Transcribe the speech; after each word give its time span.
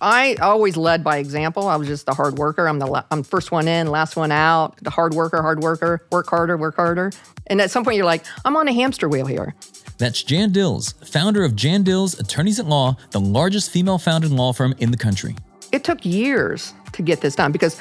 I 0.00 0.36
always 0.36 0.76
led 0.76 1.02
by 1.02 1.18
example. 1.18 1.68
I 1.68 1.76
was 1.76 1.88
just 1.88 2.06
the 2.06 2.14
hard 2.14 2.38
worker. 2.38 2.68
I'm 2.68 2.78
the 2.78 2.86
la- 2.86 3.04
I'm 3.10 3.22
first 3.22 3.50
one 3.50 3.66
in, 3.66 3.88
last 3.88 4.16
one 4.16 4.30
out. 4.30 4.76
The 4.82 4.90
hard 4.90 5.14
worker, 5.14 5.42
hard 5.42 5.60
worker, 5.60 6.06
work 6.12 6.28
harder, 6.28 6.56
work 6.56 6.76
harder. 6.76 7.10
And 7.48 7.60
at 7.60 7.70
some 7.70 7.84
point, 7.84 7.96
you're 7.96 8.06
like, 8.06 8.24
I'm 8.44 8.56
on 8.56 8.68
a 8.68 8.72
hamster 8.72 9.08
wheel 9.08 9.26
here. 9.26 9.54
That's 9.98 10.22
Jan 10.22 10.52
Dils, 10.52 10.94
founder 11.08 11.42
of 11.42 11.56
Jan 11.56 11.82
Dils 11.82 12.18
Attorneys 12.20 12.60
at 12.60 12.66
Law, 12.66 12.96
the 13.10 13.18
largest 13.18 13.70
female 13.70 13.98
founded 13.98 14.30
law 14.30 14.52
firm 14.52 14.74
in 14.78 14.92
the 14.92 14.96
country. 14.96 15.34
It 15.72 15.82
took 15.82 16.04
years 16.06 16.72
to 16.92 17.02
get 17.02 17.20
this 17.20 17.34
done 17.34 17.50
because 17.50 17.74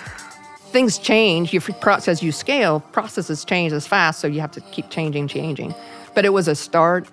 things 0.71 0.97
change. 0.97 1.53
You 1.53 1.61
process, 1.61 2.23
you 2.23 2.31
scale, 2.31 2.79
processes 2.79 3.45
change 3.45 3.71
as 3.71 3.85
fast, 3.85 4.19
so 4.19 4.27
you 4.27 4.41
have 4.41 4.51
to 4.51 4.61
keep 4.61 4.89
changing, 4.89 5.27
changing. 5.27 5.75
But 6.15 6.25
it 6.25 6.29
was 6.29 6.47
a 6.47 6.55
start, 6.55 7.07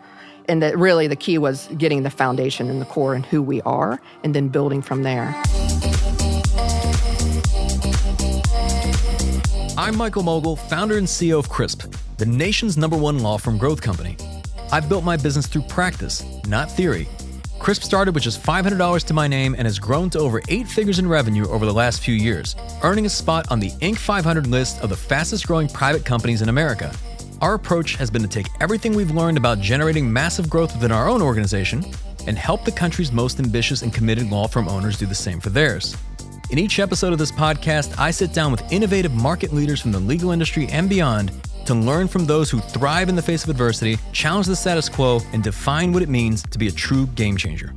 and 0.48 0.62
that 0.62 0.76
really 0.78 1.06
the 1.06 1.16
key 1.16 1.38
was 1.38 1.68
getting 1.78 2.02
the 2.02 2.10
foundation 2.10 2.70
and 2.70 2.80
the 2.80 2.86
core 2.86 3.14
and 3.14 3.24
who 3.26 3.42
we 3.42 3.60
are, 3.62 4.00
and 4.22 4.34
then 4.34 4.48
building 4.48 4.82
from 4.82 5.02
there. 5.02 5.34
I'm 9.76 9.96
Michael 9.96 10.22
Mogill 10.22 10.58
founder 10.58 10.98
and 10.98 11.06
CEO 11.06 11.38
of 11.38 11.48
Crisp, 11.48 11.92
the 12.16 12.26
nation's 12.26 12.76
number 12.76 12.96
one 12.96 13.18
law 13.18 13.38
firm 13.38 13.58
growth 13.58 13.82
company. 13.82 14.16
I've 14.72 14.88
built 14.88 15.04
my 15.04 15.16
business 15.16 15.46
through 15.46 15.62
practice, 15.62 16.24
not 16.46 16.70
theory. 16.70 17.08
Crisp 17.58 17.82
started 17.82 18.14
with 18.14 18.22
just 18.22 18.42
$500 18.42 19.04
to 19.04 19.14
my 19.14 19.26
name 19.26 19.54
and 19.54 19.66
has 19.66 19.78
grown 19.78 20.10
to 20.10 20.18
over 20.18 20.42
eight 20.48 20.68
figures 20.68 20.98
in 20.98 21.08
revenue 21.08 21.48
over 21.48 21.64
the 21.64 21.72
last 21.72 22.02
few 22.02 22.14
years, 22.14 22.56
earning 22.82 23.06
a 23.06 23.08
spot 23.08 23.50
on 23.50 23.58
the 23.58 23.70
Inc. 23.80 23.96
500 23.96 24.46
list 24.46 24.82
of 24.82 24.90
the 24.90 24.96
fastest 24.96 25.46
growing 25.46 25.68
private 25.68 26.04
companies 26.04 26.42
in 26.42 26.48
America. 26.48 26.94
Our 27.40 27.54
approach 27.54 27.96
has 27.96 28.10
been 28.10 28.22
to 28.22 28.28
take 28.28 28.46
everything 28.60 28.94
we've 28.94 29.10
learned 29.10 29.36
about 29.36 29.60
generating 29.60 30.10
massive 30.10 30.48
growth 30.48 30.74
within 30.74 30.92
our 30.92 31.08
own 31.08 31.20
organization 31.20 31.84
and 32.26 32.38
help 32.38 32.64
the 32.64 32.72
country's 32.72 33.12
most 33.12 33.38
ambitious 33.38 33.82
and 33.82 33.92
committed 33.92 34.30
law 34.30 34.46
firm 34.46 34.68
owners 34.68 34.98
do 34.98 35.06
the 35.06 35.14
same 35.14 35.40
for 35.40 35.50
theirs. 35.50 35.96
In 36.50 36.58
each 36.58 36.78
episode 36.78 37.12
of 37.12 37.18
this 37.18 37.32
podcast, 37.32 37.98
I 37.98 38.10
sit 38.10 38.32
down 38.32 38.52
with 38.52 38.72
innovative 38.72 39.12
market 39.12 39.52
leaders 39.52 39.80
from 39.80 39.92
the 39.92 39.98
legal 40.00 40.30
industry 40.30 40.68
and 40.68 40.88
beyond 40.88 41.32
to 41.66 41.74
learn 41.74 42.08
from 42.08 42.26
those 42.26 42.50
who 42.50 42.60
thrive 42.60 43.08
in 43.08 43.16
the 43.16 43.22
face 43.22 43.44
of 43.44 43.50
adversity, 43.50 43.98
challenge 44.12 44.46
the 44.46 44.56
status 44.56 44.88
quo, 44.88 45.20
and 45.32 45.42
define 45.42 45.92
what 45.92 46.02
it 46.02 46.08
means 46.08 46.42
to 46.42 46.58
be 46.58 46.68
a 46.68 46.72
true 46.72 47.06
game 47.08 47.36
changer. 47.36 47.74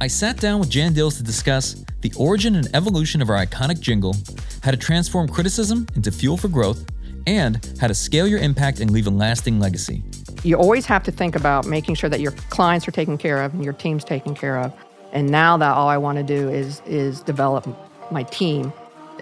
I 0.00 0.06
sat 0.06 0.36
down 0.38 0.60
with 0.60 0.70
Jan 0.70 0.94
Dils 0.94 1.16
to 1.16 1.22
discuss 1.22 1.84
the 2.02 2.12
origin 2.16 2.54
and 2.54 2.68
evolution 2.74 3.20
of 3.20 3.30
our 3.30 3.44
iconic 3.44 3.80
jingle, 3.80 4.14
how 4.62 4.70
to 4.70 4.76
transform 4.76 5.28
criticism 5.28 5.86
into 5.96 6.12
fuel 6.12 6.36
for 6.36 6.48
growth, 6.48 6.84
and 7.28 7.74
how 7.80 7.86
to 7.86 7.94
scale 7.94 8.26
your 8.26 8.38
impact 8.38 8.80
and 8.80 8.90
leave 8.90 9.06
a 9.06 9.10
lasting 9.10 9.60
legacy. 9.60 10.02
You 10.42 10.56
always 10.56 10.86
have 10.86 11.02
to 11.04 11.12
think 11.12 11.36
about 11.36 11.66
making 11.66 11.96
sure 11.96 12.08
that 12.08 12.20
your 12.20 12.32
clients 12.48 12.88
are 12.88 12.90
taken 12.90 13.18
care 13.18 13.42
of 13.42 13.52
and 13.52 13.62
your 13.62 13.74
team's 13.74 14.04
taken 14.04 14.34
care 14.34 14.58
of. 14.58 14.72
And 15.12 15.30
now 15.30 15.56
that 15.58 15.74
all 15.74 15.88
I 15.88 15.98
want 15.98 16.16
to 16.18 16.24
do 16.24 16.48
is 16.48 16.80
is 16.86 17.20
develop 17.20 17.66
my 18.10 18.22
team 18.24 18.72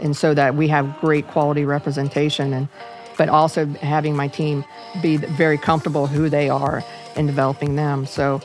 and 0.01 0.17
so 0.17 0.35
that 0.35 0.55
we 0.55 0.69
have 0.69 1.01
great 1.01 1.27
quality 1.29 1.65
representation 1.65 2.53
and 2.53 2.69
but 3.17 3.29
also 3.29 3.67
having 3.81 4.15
my 4.15 4.29
team 4.29 4.65
be 5.03 5.17
very 5.17 5.57
comfortable 5.57 6.07
who 6.07 6.29
they 6.29 6.51
are 6.51 6.85
and 7.17 7.27
developing 7.27 7.75
them. 7.75 8.05
So 8.05 8.41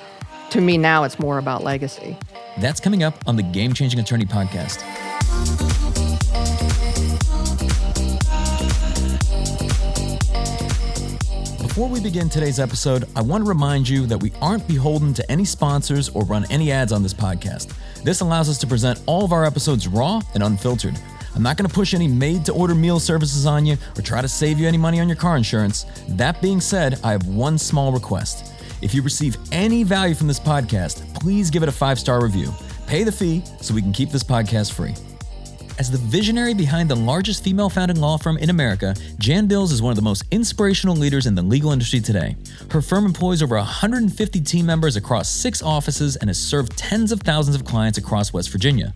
to 0.52 0.62
me 0.62 0.78
now 0.78 1.04
it's 1.04 1.20
more 1.20 1.38
about 1.38 1.64
legacy. 1.64 2.18
That's 2.60 2.80
coming 2.80 3.04
up 3.04 3.16
on 3.28 3.36
the 3.36 3.44
Game 3.44 3.74
Changing 3.74 4.00
Attorney 4.00 4.26
podcast. 4.26 4.82
Before 11.82 11.94
we 11.94 12.00
begin 12.00 12.30
today's 12.30 12.60
episode, 12.60 13.06
I 13.16 13.24
want 13.24 13.44
to 13.44 13.50
remind 13.50 13.90
you 13.90 14.06
that 14.06 14.22
we 14.22 14.32
aren't 14.40 14.68
beholden 14.68 15.16
to 15.16 15.32
any 15.32 15.44
sponsors 15.44 16.10
or 16.10 16.24
run 16.26 16.46
any 16.52 16.72
ads 16.72 16.92
on 16.92 17.02
this 17.02 17.12
podcast. 17.12 17.74
This 18.04 18.22
allows 18.22 18.50
us 18.50 18.60
to 18.60 18.68
present 18.68 19.02
all 19.08 19.26
of 19.26 19.32
our 19.32 19.44
episodes 19.44 19.88
raw 19.88 20.22
and 20.36 20.44
unfiltered. 20.44 20.96
I'm 21.34 21.42
not 21.42 21.58
going 21.58 21.68
to 21.68 21.74
push 21.74 21.96
any 21.96 22.08
made 22.08 22.46
to 22.46 22.54
order 22.54 22.76
meal 22.76 23.00
services 23.00 23.48
on 23.48 23.66
you 23.66 23.78
or 23.98 24.04
try 24.04 24.22
to 24.22 24.28
save 24.28 24.60
you 24.60 24.68
any 24.68 24.78
money 24.78 25.00
on 25.00 25.08
your 25.08 25.18
car 25.18 25.36
insurance. 25.36 25.88
That 26.08 26.40
being 26.40 26.62
said, 26.62 27.00
I 27.04 27.14
have 27.14 27.26
one 27.26 27.58
small 27.58 27.92
request. 27.92 28.54
If 28.84 28.94
you 28.94 29.02
receive 29.02 29.36
any 29.52 29.82
value 29.82 30.14
from 30.14 30.28
this 30.28 30.40
podcast, 30.40 31.16
please 31.16 31.50
give 31.50 31.64
it 31.64 31.70
a 31.70 31.72
five 31.72 31.98
star 31.98 32.22
review. 32.22 32.54
Pay 32.86 33.06
the 33.06 33.12
fee 33.12 33.42
so 33.60 33.74
we 33.74 33.82
can 33.82 33.92
keep 33.92 34.12
this 34.12 34.24
podcast 34.24 34.72
free. 34.74 34.94
As 35.82 35.90
the 35.90 35.98
visionary 35.98 36.54
behind 36.54 36.92
the 36.92 36.96
largest 36.96 37.44
female 37.44 37.68
founded 37.68 37.98
law 37.98 38.16
firm 38.16 38.38
in 38.38 38.52
America, 38.52 38.94
Jan 39.18 39.48
Dils 39.48 39.72
is 39.72 39.82
one 39.82 39.90
of 39.90 39.96
the 39.96 40.04
most 40.04 40.24
inspirational 40.30 40.96
leaders 40.96 41.26
in 41.26 41.34
the 41.34 41.42
legal 41.42 41.72
industry 41.72 42.00
today. 42.00 42.36
Her 42.70 42.84
firm 42.84 43.04
employs 43.04 43.42
over 43.42 43.56
150 43.56 44.42
team 44.42 44.68
members 44.68 44.96
across 44.96 45.28
six 45.28 45.64
offices 45.64 46.18
and 46.18 46.30
has 46.30 46.38
served 46.38 46.78
tens 46.78 47.12
of 47.12 47.22
thousands 47.22 47.56
of 47.56 47.66
clients 47.66 47.98
across 47.98 48.32
West 48.32 48.52
Virginia. 48.52 48.94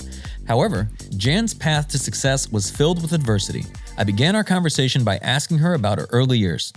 However, 0.48 0.88
Jan's 1.18 1.56
path 1.56 1.88
to 1.88 1.98
success 1.98 2.52
was 2.52 2.70
filled 2.70 3.02
with 3.02 3.14
adversity. 3.14 3.66
I 3.98 4.04
began 4.04 4.36
our 4.36 4.44
conversation 4.44 5.04
by 5.04 5.18
asking 5.24 5.58
her 5.58 5.74
about 5.74 5.98
her 5.98 6.06
early 6.12 6.38
years. 6.38 6.72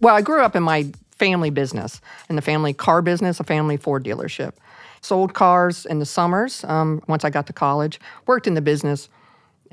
Well, 0.00 0.16
I 0.16 0.22
grew 0.22 0.42
up 0.42 0.56
in 0.56 0.64
my 0.64 0.90
family 1.12 1.50
business, 1.50 2.00
in 2.28 2.34
the 2.34 2.42
family 2.42 2.72
car 2.72 3.02
business, 3.02 3.38
a 3.38 3.44
family 3.44 3.76
Ford 3.76 4.02
dealership. 4.02 4.54
Sold 5.00 5.32
cars 5.32 5.86
in 5.86 6.00
the 6.00 6.06
summers 6.06 6.64
um, 6.64 7.04
once 7.06 7.24
I 7.24 7.30
got 7.30 7.46
to 7.46 7.52
college, 7.52 8.00
worked 8.26 8.48
in 8.48 8.54
the 8.54 8.60
business 8.60 9.08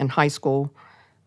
in 0.02 0.10
high 0.10 0.28
school, 0.28 0.74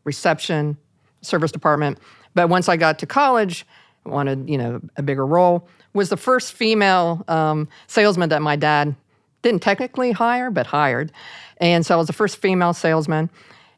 reception, 0.05 0.77
service 1.23 1.53
department. 1.53 1.99
But 2.35 2.49
once 2.49 2.69
I 2.69 2.77
got 2.77 2.99
to 2.99 3.07
college, 3.07 3.65
I 4.05 4.11
wanted 4.11 4.51
you 4.51 4.59
know 4.59 4.83
a 4.97 5.03
bigger 5.03 5.27
role. 5.27 5.67
Was 5.95 6.11
the 6.11 6.17
first 6.17 6.53
female 6.53 7.25
um, 7.29 7.69
salesman 7.87 8.29
that 8.29 8.43
my 8.43 8.57
dad 8.57 8.95
didn't 9.43 9.63
technically 9.63 10.13
hire, 10.13 10.51
but 10.51 10.67
hired. 10.67 11.13
And 11.59 11.87
so 11.87 11.95
I 11.95 11.99
was 11.99 12.09
the 12.09 12.13
first 12.13 12.39
female 12.39 12.75
salesman 12.75 13.31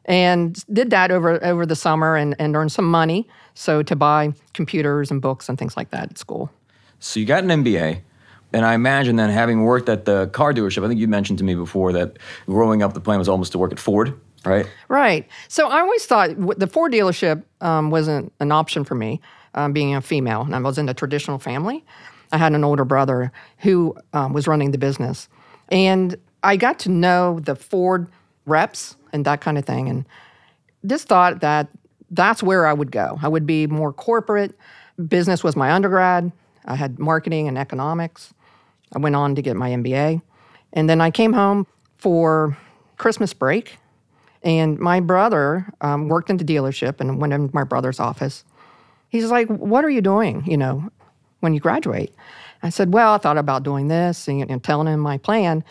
and 0.05 0.65
did 0.73 0.89
that 0.89 1.11
over 1.11 1.43
over 1.45 1.65
the 1.65 1.75
summer 1.75 2.15
and, 2.15 2.35
and 2.39 2.55
earned 2.55 2.71
some 2.71 2.89
money. 2.89 3.27
So 3.53 3.83
to 3.83 3.95
buy 3.95 4.33
computers 4.53 5.11
and 5.11 5.21
books 5.21 5.47
and 5.47 5.57
things 5.57 5.77
like 5.77 5.91
that 5.91 6.11
at 6.11 6.17
school. 6.17 6.51
So 6.99 7.19
you 7.19 7.25
got 7.25 7.43
an 7.43 7.63
MBA. 7.63 8.01
And 8.53 8.65
I 8.65 8.75
imagine 8.75 9.17
then 9.17 9.29
having 9.29 9.63
worked 9.63 9.89
at 9.89 10.05
the 10.05 10.27
car 10.27 10.53
dealership, 10.53 10.83
I 10.83 10.87
think 10.87 11.01
you 11.01 11.07
mentioned 11.07 11.37
to 11.39 11.43
me 11.43 11.53
before 11.53 11.91
that 11.93 12.17
growing 12.45 12.81
up 12.81 12.93
the 12.93 13.01
plan 13.01 13.19
was 13.19 13.27
almost 13.27 13.51
to 13.51 13.57
work 13.57 13.73
at 13.73 13.79
Ford, 13.79 14.17
right? 14.47 14.69
Right. 14.87 15.27
So 15.47 15.67
I 15.67 15.79
always 15.79 16.05
thought 16.05 16.29
the 16.57 16.67
Ford 16.67 16.91
dealership 16.91 17.43
um, 17.61 17.89
wasn't 17.89 18.33
an 18.39 18.51
option 18.51 18.83
for 18.83 18.95
me, 18.95 19.21
um, 19.53 19.73
being 19.73 19.95
a 19.95 20.01
female. 20.01 20.41
And 20.41 20.55
I 20.55 20.59
was 20.59 20.77
in 20.77 20.89
a 20.89 20.93
traditional 20.93 21.39
family. 21.39 21.85
I 22.31 22.37
had 22.37 22.53
an 22.53 22.63
older 22.63 22.85
brother 22.85 23.31
who 23.59 23.95
um, 24.13 24.33
was 24.33 24.47
running 24.47 24.71
the 24.71 24.77
business. 24.77 25.29
And 25.69 26.15
I 26.43 26.55
got 26.55 26.79
to 26.79 26.89
know 26.89 27.39
the 27.39 27.55
Ford 27.55 28.07
reps 28.45 28.95
and 29.13 29.25
that 29.25 29.41
kind 29.41 29.57
of 29.57 29.65
thing, 29.65 29.89
and 29.89 30.05
just 30.85 31.07
thought 31.07 31.41
that 31.41 31.69
that's 32.11 32.41
where 32.41 32.65
I 32.65 32.73
would 32.73 32.91
go. 32.91 33.19
I 33.21 33.27
would 33.27 33.45
be 33.45 33.67
more 33.67 33.91
corporate. 33.91 34.57
Business 35.07 35.43
was 35.43 35.55
my 35.55 35.71
undergrad. 35.71 36.31
I 36.65 36.75
had 36.75 36.99
marketing 36.99 37.47
and 37.47 37.57
economics. 37.57 38.33
I 38.93 38.99
went 38.99 39.15
on 39.15 39.35
to 39.35 39.41
get 39.41 39.55
my 39.55 39.69
MBA. 39.71 40.21
And 40.73 40.89
then 40.89 41.01
I 41.01 41.11
came 41.11 41.33
home 41.33 41.67
for 41.95 42.57
Christmas 42.97 43.33
break, 43.33 43.77
and 44.47 44.79
my 44.79 45.01
brother 45.01 45.65
um, 45.81 46.07
worked 46.07 46.29
in 46.29 46.37
the 46.37 46.45
dealership 46.45 47.01
and 47.01 47.19
went 47.19 47.33
in 47.33 47.49
my 47.51 47.65
brother's 47.65 47.99
office. 47.99 48.45
He's 49.09 49.29
like, 49.29 49.49
What 49.49 49.83
are 49.83 49.89
you 49.89 49.99
doing, 49.99 50.45
you 50.45 50.55
know, 50.55 50.89
when 51.41 51.53
you 51.53 51.59
graduate? 51.59 52.15
I 52.63 52.69
said, 52.69 52.93
Well, 52.93 53.13
I 53.13 53.17
thought 53.17 53.37
about 53.37 53.63
doing 53.63 53.89
this 53.89 54.25
and, 54.29 54.49
and 54.49 54.63
telling 54.63 54.87
him 54.87 55.01
my 55.01 55.17
plan. 55.17 55.65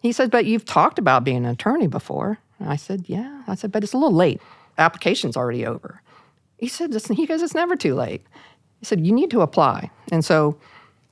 He 0.00 0.12
said, 0.12 0.30
But 0.30 0.44
you've 0.46 0.64
talked 0.64 1.00
about 1.00 1.24
being 1.24 1.38
an 1.38 1.46
attorney 1.46 1.88
before. 1.88 2.38
And 2.60 2.70
I 2.70 2.76
said, 2.76 3.06
Yeah. 3.08 3.42
I 3.48 3.56
said, 3.56 3.72
But 3.72 3.82
it's 3.82 3.94
a 3.94 3.98
little 3.98 4.14
late. 4.14 4.40
Application's 4.78 5.36
already 5.36 5.66
over. 5.66 6.00
He 6.58 6.68
said, 6.68 6.94
He 7.12 7.26
goes, 7.26 7.42
It's 7.42 7.54
never 7.54 7.74
too 7.74 7.96
late. 7.96 8.24
He 8.78 8.86
said, 8.86 9.04
You 9.04 9.12
need 9.12 9.32
to 9.32 9.40
apply. 9.40 9.90
And 10.12 10.24
so 10.24 10.56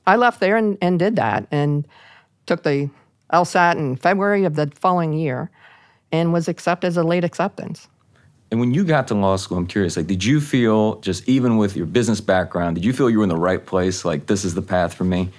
I 0.07 0.15
left 0.15 0.39
there 0.39 0.55
and, 0.55 0.77
and 0.81 0.97
did 0.97 1.17
that 1.17 1.47
and 1.51 1.85
took 2.45 2.63
the 2.63 2.89
LSAT 3.33 3.75
in 3.75 3.97
February 3.97 4.45
of 4.45 4.55
the 4.55 4.71
following 4.73 5.11
year 5.11 5.51
and 6.11 6.33
was 6.33 6.47
accepted 6.47 6.87
as 6.87 6.97
a 6.97 7.03
late 7.03 7.23
acceptance. 7.23 7.87
And 8.51 8.59
when 8.59 8.73
you 8.73 8.83
got 8.83 9.07
to 9.09 9.15
law 9.15 9.35
school, 9.35 9.57
I'm 9.57 9.67
curious, 9.67 9.95
like, 9.95 10.07
did 10.07 10.23
you 10.23 10.41
feel, 10.41 10.99
just 11.01 11.27
even 11.29 11.57
with 11.57 11.75
your 11.75 11.85
business 11.85 12.19
background, 12.19 12.75
did 12.75 12.85
you 12.85 12.93
feel 12.93 13.09
you 13.09 13.19
were 13.19 13.23
in 13.23 13.29
the 13.29 13.37
right 13.37 13.63
place? 13.63 14.03
Like, 14.03 14.25
this 14.25 14.43
is 14.43 14.55
the 14.55 14.61
path 14.61 14.93
for 14.93 15.03
me? 15.03 15.29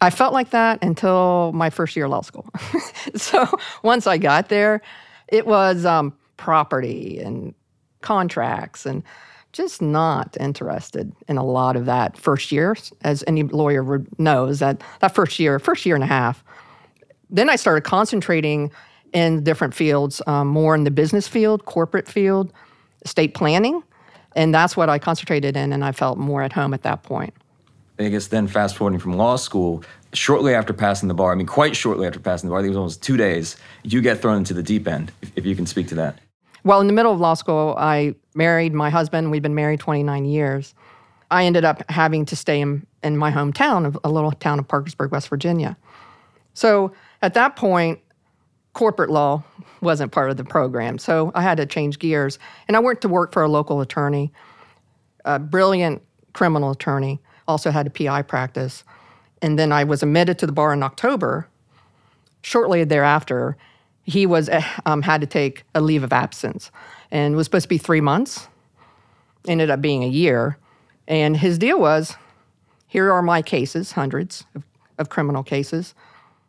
I 0.00 0.10
felt 0.10 0.32
like 0.32 0.50
that 0.50 0.82
until 0.82 1.52
my 1.52 1.70
first 1.70 1.96
year 1.96 2.04
of 2.04 2.12
law 2.12 2.20
school. 2.20 2.48
so 3.16 3.48
once 3.82 4.06
I 4.06 4.18
got 4.18 4.48
there, 4.48 4.80
it 5.28 5.46
was 5.46 5.84
um, 5.84 6.16
property 6.36 7.18
and 7.18 7.54
contracts 8.02 8.86
and 8.86 9.02
just 9.52 9.80
not 9.80 10.36
interested 10.38 11.12
in 11.28 11.38
a 11.38 11.44
lot 11.44 11.76
of 11.76 11.86
that 11.86 12.16
first 12.16 12.52
year, 12.52 12.76
as 13.02 13.24
any 13.26 13.42
lawyer 13.42 14.04
knows 14.18 14.58
that 14.58 14.82
that 15.00 15.14
first 15.14 15.38
year, 15.38 15.58
first 15.58 15.86
year 15.86 15.94
and 15.94 16.04
a 16.04 16.06
half. 16.06 16.44
Then 17.30 17.48
I 17.48 17.56
started 17.56 17.82
concentrating 17.82 18.70
in 19.12 19.44
different 19.44 19.74
fields, 19.74 20.20
um, 20.26 20.48
more 20.48 20.74
in 20.74 20.84
the 20.84 20.90
business 20.90 21.28
field, 21.28 21.64
corporate 21.64 22.08
field, 22.08 22.52
estate 23.04 23.34
planning, 23.34 23.82
and 24.34 24.54
that's 24.54 24.76
what 24.76 24.88
I 24.88 24.98
concentrated 24.98 25.56
in, 25.56 25.72
and 25.72 25.84
I 25.84 25.92
felt 25.92 26.18
more 26.18 26.42
at 26.42 26.52
home 26.52 26.74
at 26.74 26.82
that 26.82 27.02
point. 27.02 27.34
I 27.98 28.08
guess 28.08 28.26
then 28.26 28.46
fast 28.46 28.76
forwarding 28.76 29.00
from 29.00 29.14
law 29.14 29.36
school, 29.36 29.82
shortly 30.12 30.54
after 30.54 30.72
passing 30.72 31.08
the 31.08 31.14
bar, 31.14 31.32
I 31.32 31.34
mean, 31.34 31.46
quite 31.46 31.74
shortly 31.74 32.06
after 32.06 32.20
passing 32.20 32.48
the 32.48 32.52
bar, 32.52 32.60
I 32.60 32.62
think 32.62 32.68
it 32.68 32.70
was 32.72 32.78
almost 32.78 33.02
two 33.02 33.16
days, 33.16 33.56
you 33.82 34.02
get 34.02 34.20
thrown 34.20 34.36
into 34.36 34.54
the 34.54 34.62
deep 34.62 34.86
end, 34.86 35.12
if, 35.22 35.32
if 35.36 35.46
you 35.46 35.56
can 35.56 35.66
speak 35.66 35.88
to 35.88 35.94
that. 35.96 36.18
Well, 36.64 36.80
in 36.80 36.88
the 36.88 36.92
middle 36.92 37.12
of 37.12 37.20
law 37.20 37.34
school, 37.34 37.74
I 37.78 38.14
married 38.34 38.74
my 38.74 38.90
husband. 38.90 39.30
We've 39.30 39.42
been 39.42 39.54
married 39.54 39.80
29 39.80 40.24
years. 40.24 40.74
I 41.30 41.44
ended 41.44 41.64
up 41.64 41.88
having 41.88 42.24
to 42.26 42.36
stay 42.36 42.60
in, 42.60 42.86
in 43.02 43.16
my 43.16 43.30
hometown, 43.30 43.86
of 43.86 43.96
a 44.04 44.10
little 44.10 44.32
town 44.32 44.58
of 44.58 44.66
Parkersburg, 44.66 45.12
West 45.12 45.28
Virginia. 45.28 45.76
So 46.54 46.92
at 47.22 47.34
that 47.34 47.56
point, 47.56 48.00
corporate 48.76 49.08
law 49.08 49.42
wasn't 49.80 50.12
part 50.12 50.28
of 50.28 50.36
the 50.36 50.44
program. 50.44 50.98
So 50.98 51.32
I 51.34 51.40
had 51.40 51.56
to 51.56 51.64
change 51.64 51.98
gears. 51.98 52.38
And 52.68 52.76
I 52.76 52.80
went 52.80 53.00
to 53.00 53.08
work 53.08 53.32
for 53.32 53.42
a 53.42 53.48
local 53.48 53.80
attorney, 53.80 54.30
a 55.24 55.38
brilliant 55.38 56.02
criminal 56.34 56.72
attorney, 56.72 57.18
also 57.48 57.70
had 57.70 57.86
a 57.86 57.90
PI 57.90 58.20
practice. 58.22 58.84
And 59.40 59.58
then 59.58 59.72
I 59.72 59.84
was 59.84 60.02
admitted 60.02 60.38
to 60.40 60.46
the 60.46 60.52
bar 60.52 60.74
in 60.74 60.82
October. 60.82 61.48
Shortly 62.42 62.84
thereafter, 62.84 63.56
he 64.04 64.26
was 64.26 64.50
eh, 64.50 64.62
um, 64.84 65.00
had 65.00 65.22
to 65.22 65.26
take 65.26 65.64
a 65.74 65.80
leave 65.80 66.04
of 66.04 66.12
absence, 66.12 66.70
and 67.10 67.34
was 67.34 67.46
supposed 67.46 67.64
to 67.64 67.68
be 67.70 67.78
three 67.78 68.02
months. 68.02 68.46
Ended 69.48 69.70
up 69.70 69.80
being 69.80 70.04
a 70.04 70.08
year, 70.08 70.58
and 71.08 71.38
his 71.38 71.56
deal 71.56 71.80
was, 71.80 72.14
here 72.86 73.10
are 73.10 73.22
my 73.22 73.40
cases, 73.40 73.92
hundreds 73.92 74.44
of, 74.54 74.64
of 74.98 75.08
criminal 75.08 75.42
cases. 75.42 75.94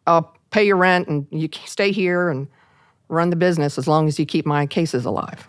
I'll 0.06 0.37
pay 0.58 0.66
your 0.66 0.76
rent, 0.78 1.08
and 1.08 1.28
you 1.30 1.48
stay 1.66 1.92
here 1.92 2.30
and 2.30 2.48
run 3.10 3.30
the 3.30 3.36
business 3.36 3.78
as 3.78 3.88
long 3.88 4.08
as 4.08 4.18
you 4.18 4.26
keep 4.26 4.44
my 4.44 4.66
cases 4.66 5.06
alive. 5.06 5.48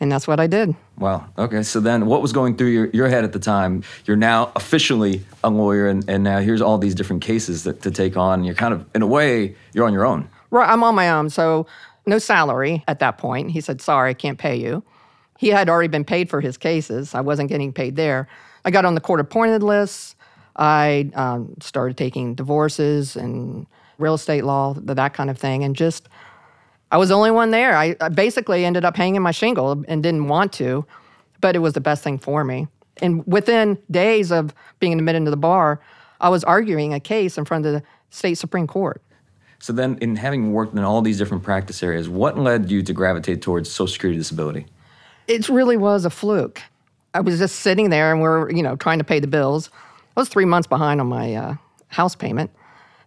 And 0.00 0.10
that's 0.10 0.26
what 0.26 0.40
I 0.40 0.46
did. 0.46 0.74
Wow. 0.96 1.28
Okay. 1.36 1.62
So 1.62 1.80
then 1.80 2.06
what 2.06 2.22
was 2.22 2.32
going 2.32 2.56
through 2.56 2.68
your, 2.68 2.86
your 2.94 3.08
head 3.08 3.24
at 3.24 3.34
the 3.34 3.38
time? 3.38 3.82
You're 4.06 4.16
now 4.16 4.50
officially 4.56 5.22
a 5.44 5.50
lawyer, 5.50 5.86
and, 5.86 6.08
and 6.08 6.24
now 6.24 6.38
here's 6.38 6.62
all 6.62 6.78
these 6.78 6.94
different 6.94 7.20
cases 7.20 7.64
that, 7.64 7.82
to 7.82 7.90
take 7.90 8.16
on. 8.16 8.42
You're 8.42 8.54
kind 8.54 8.72
of, 8.72 8.86
in 8.94 9.02
a 9.02 9.06
way, 9.06 9.54
you're 9.74 9.84
on 9.84 9.92
your 9.92 10.06
own. 10.06 10.30
Right. 10.50 10.66
I'm 10.66 10.82
on 10.82 10.94
my 10.94 11.10
own. 11.10 11.28
So 11.28 11.66
no 12.06 12.18
salary 12.18 12.82
at 12.88 13.00
that 13.00 13.18
point. 13.18 13.50
He 13.50 13.60
said, 13.60 13.82
sorry, 13.82 14.10
I 14.10 14.14
can't 14.14 14.38
pay 14.38 14.56
you. 14.56 14.82
He 15.36 15.48
had 15.48 15.68
already 15.68 15.88
been 15.88 16.06
paid 16.06 16.30
for 16.30 16.40
his 16.40 16.56
cases. 16.56 17.14
I 17.14 17.20
wasn't 17.20 17.50
getting 17.50 17.72
paid 17.72 17.96
there. 17.96 18.28
I 18.64 18.70
got 18.70 18.86
on 18.86 18.94
the 18.94 19.02
court 19.02 19.20
appointed 19.20 19.62
list. 19.62 20.16
I 20.56 21.10
um, 21.14 21.54
started 21.60 21.98
taking 21.98 22.34
divorces 22.34 23.14
and 23.14 23.66
real 23.98 24.14
estate 24.14 24.44
law, 24.44 24.74
that 24.74 25.14
kind 25.14 25.28
of 25.28 25.38
thing, 25.38 25.64
and 25.64 25.76
just 25.76 26.08
I 26.90 26.96
was 26.96 27.10
the 27.10 27.16
only 27.16 27.30
one 27.30 27.50
there. 27.50 27.76
I, 27.76 27.96
I 28.00 28.08
basically 28.08 28.64
ended 28.64 28.84
up 28.84 28.96
hanging 28.96 29.20
my 29.20 29.30
shingle 29.30 29.84
and 29.88 30.02
didn't 30.02 30.28
want 30.28 30.52
to, 30.54 30.86
but 31.40 31.54
it 31.54 31.58
was 31.58 31.74
the 31.74 31.80
best 31.80 32.02
thing 32.02 32.18
for 32.18 32.44
me. 32.44 32.66
And 33.02 33.26
within 33.26 33.78
days 33.90 34.32
of 34.32 34.54
being 34.80 34.94
admitted 34.94 35.24
to 35.26 35.30
the 35.30 35.36
bar, 35.36 35.80
I 36.20 36.30
was 36.30 36.44
arguing 36.44 36.94
a 36.94 37.00
case 37.00 37.36
in 37.36 37.44
front 37.44 37.66
of 37.66 37.72
the 37.74 37.82
state 38.10 38.34
Supreme 38.34 38.66
Court. 38.66 39.02
So 39.60 39.72
then, 39.72 39.98
in 40.00 40.16
having 40.16 40.52
worked 40.52 40.74
in 40.74 40.84
all 40.84 41.02
these 41.02 41.18
different 41.18 41.42
practice 41.42 41.82
areas, 41.82 42.08
what 42.08 42.38
led 42.38 42.70
you 42.70 42.82
to 42.82 42.92
gravitate 42.92 43.42
towards 43.42 43.68
Social 43.68 43.92
Security 43.92 44.16
disability? 44.16 44.66
It 45.26 45.48
really 45.48 45.76
was 45.76 46.04
a 46.04 46.10
fluke. 46.10 46.62
I 47.12 47.20
was 47.20 47.38
just 47.38 47.56
sitting 47.56 47.90
there, 47.90 48.12
and 48.12 48.22
we're 48.22 48.50
you 48.50 48.62
know 48.62 48.76
trying 48.76 48.98
to 48.98 49.04
pay 49.04 49.18
the 49.18 49.26
bills. 49.26 49.70
I 50.16 50.20
was 50.20 50.28
three 50.28 50.44
months 50.44 50.68
behind 50.68 51.00
on 51.00 51.08
my 51.08 51.34
uh, 51.34 51.54
house 51.88 52.14
payment 52.14 52.50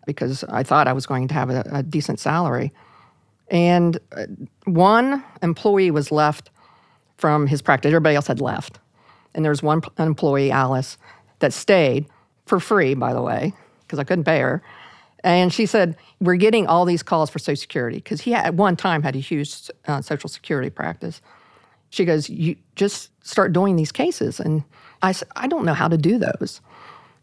because 0.05 0.43
I 0.45 0.63
thought 0.63 0.87
I 0.87 0.93
was 0.93 1.05
going 1.05 1.27
to 1.27 1.33
have 1.33 1.49
a, 1.49 1.63
a 1.71 1.83
decent 1.83 2.19
salary. 2.19 2.71
And 3.49 3.99
uh, 4.15 4.25
one 4.65 5.23
employee 5.41 5.91
was 5.91 6.11
left 6.11 6.49
from 7.17 7.47
his 7.47 7.61
practice. 7.61 7.89
Everybody 7.89 8.15
else 8.15 8.27
had 8.27 8.41
left. 8.41 8.79
And 9.33 9.45
there 9.45 9.51
was 9.51 9.63
one 9.63 9.81
employee, 9.99 10.51
Alice, 10.51 10.97
that 11.39 11.53
stayed 11.53 12.07
for 12.45 12.59
free, 12.59 12.93
by 12.95 13.13
the 13.13 13.21
way, 13.21 13.53
because 13.81 13.99
I 13.99 14.03
couldn't 14.03 14.25
pay 14.25 14.39
her. 14.39 14.61
And 15.23 15.53
she 15.53 15.65
said, 15.65 15.95
We're 16.19 16.35
getting 16.35 16.67
all 16.67 16.85
these 16.85 17.03
calls 17.03 17.29
for 17.29 17.39
Social 17.39 17.61
Security 17.61 17.97
because 17.97 18.21
he 18.21 18.31
had, 18.31 18.45
at 18.45 18.53
one 18.55 18.75
time 18.75 19.03
had 19.03 19.15
a 19.15 19.19
huge 19.19 19.69
uh, 19.87 20.01
Social 20.01 20.29
Security 20.29 20.69
practice. 20.69 21.21
She 21.89 22.05
goes, 22.05 22.29
You 22.29 22.55
just 22.75 23.11
start 23.25 23.53
doing 23.53 23.75
these 23.75 23.91
cases. 23.91 24.39
And 24.39 24.63
I 25.01 25.11
said, 25.11 25.27
I 25.35 25.47
don't 25.47 25.65
know 25.65 25.73
how 25.73 25.87
to 25.87 25.97
do 25.97 26.17
those. 26.17 26.61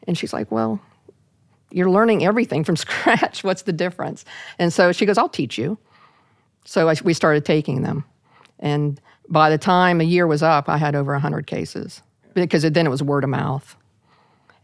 And 0.07 0.17
she's 0.17 0.33
like, 0.33 0.51
Well, 0.53 0.81
you're 1.71 1.91
learning 1.91 2.25
everything 2.25 2.65
from 2.65 2.77
scratch. 2.85 3.45
What's 3.45 3.63
the 3.63 3.73
difference? 3.73 4.25
And 4.59 4.73
so 4.73 4.93
she 4.93 5.07
goes, 5.07 5.19
I'll 5.19 5.29
teach 5.29 5.59
you. 5.59 5.79
So 6.65 6.89
I, 6.89 6.95
we 7.03 7.15
started 7.15 7.45
taking 7.45 7.83
them. 7.83 8.05
And 8.59 9.01
by 9.29 9.51
the 9.51 9.59
time 9.59 10.01
a 10.01 10.05
year 10.05 10.27
was 10.27 10.43
up, 10.43 10.69
I 10.69 10.77
had 10.77 10.95
over 10.95 11.13
100 11.13 11.47
cases 11.47 12.03
because 12.35 12.63
then 12.63 12.87
it 12.87 12.91
was 12.91 13.03
word 13.03 13.25
of 13.25 13.31
mouth. 13.31 13.77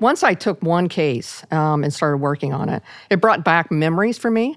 Once 0.01 0.23
I 0.23 0.35
took 0.35 0.61
one 0.63 0.89
case 0.89 1.45
um, 1.51 1.85
and 1.85 1.93
started 1.93 2.19
working 2.19 2.53
on 2.53 2.69
it, 2.69 2.83
it 3.11 3.21
brought 3.21 3.45
back 3.45 3.71
memories 3.71 4.19
for 4.19 4.31
me. 4.31 4.57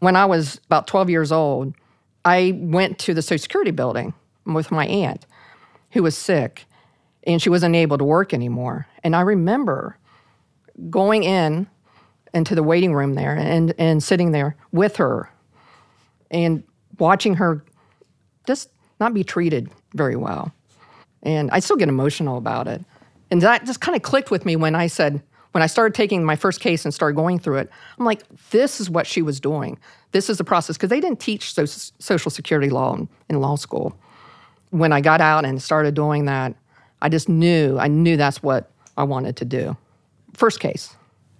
When 0.00 0.16
I 0.16 0.24
was 0.24 0.60
about 0.66 0.86
12 0.86 1.10
years 1.10 1.30
old, 1.30 1.74
I 2.24 2.52
went 2.56 2.98
to 3.00 3.14
the 3.14 3.22
Social 3.22 3.42
Security 3.42 3.70
building 3.70 4.14
with 4.44 4.70
my 4.70 4.86
aunt 4.86 5.26
who 5.92 6.02
was 6.02 6.16
sick 6.16 6.64
and 7.24 7.42
she 7.42 7.50
wasn't 7.50 7.76
able 7.76 7.98
to 7.98 8.04
work 8.04 8.32
anymore. 8.32 8.86
And 9.04 9.14
I 9.14 9.20
remember 9.20 9.98
going 10.90 11.24
in 11.24 11.66
into 12.34 12.54
the 12.54 12.62
waiting 12.62 12.94
room 12.94 13.14
there 13.14 13.34
and, 13.34 13.74
and 13.78 14.02
sitting 14.02 14.32
there 14.32 14.56
with 14.72 14.96
her 14.96 15.30
and 16.30 16.62
watching 16.98 17.34
her 17.34 17.64
just 18.46 18.70
not 19.00 19.14
be 19.14 19.24
treated 19.24 19.70
very 19.94 20.16
well. 20.16 20.52
And 21.22 21.50
I 21.50 21.60
still 21.60 21.76
get 21.76 21.88
emotional 21.88 22.36
about 22.38 22.68
it. 22.68 22.84
And 23.30 23.42
that 23.42 23.64
just 23.66 23.80
kind 23.80 23.96
of 23.96 24.02
clicked 24.02 24.30
with 24.30 24.44
me 24.44 24.56
when 24.56 24.74
I 24.74 24.86
said, 24.86 25.22
when 25.52 25.62
I 25.62 25.66
started 25.66 25.94
taking 25.94 26.24
my 26.24 26.36
first 26.36 26.60
case 26.60 26.84
and 26.84 26.92
started 26.92 27.16
going 27.16 27.38
through 27.38 27.58
it, 27.58 27.70
I'm 27.98 28.04
like, 28.04 28.22
this 28.50 28.80
is 28.80 28.90
what 28.90 29.06
she 29.06 29.22
was 29.22 29.40
doing. 29.40 29.78
This 30.12 30.30
is 30.30 30.38
the 30.38 30.44
process. 30.44 30.76
Because 30.76 30.90
they 30.90 31.00
didn't 31.00 31.20
teach 31.20 31.52
so- 31.52 31.64
Social 31.64 32.30
Security 32.30 32.70
law 32.70 32.94
in, 32.94 33.08
in 33.28 33.40
law 33.40 33.56
school. 33.56 33.98
When 34.70 34.92
I 34.92 35.00
got 35.00 35.20
out 35.20 35.44
and 35.44 35.60
started 35.62 35.94
doing 35.94 36.26
that, 36.26 36.54
I 37.00 37.08
just 37.08 37.28
knew, 37.28 37.78
I 37.78 37.88
knew 37.88 38.16
that's 38.16 38.42
what 38.42 38.70
I 38.96 39.04
wanted 39.04 39.36
to 39.36 39.44
do. 39.44 39.76
First 40.34 40.60
case. 40.60 40.94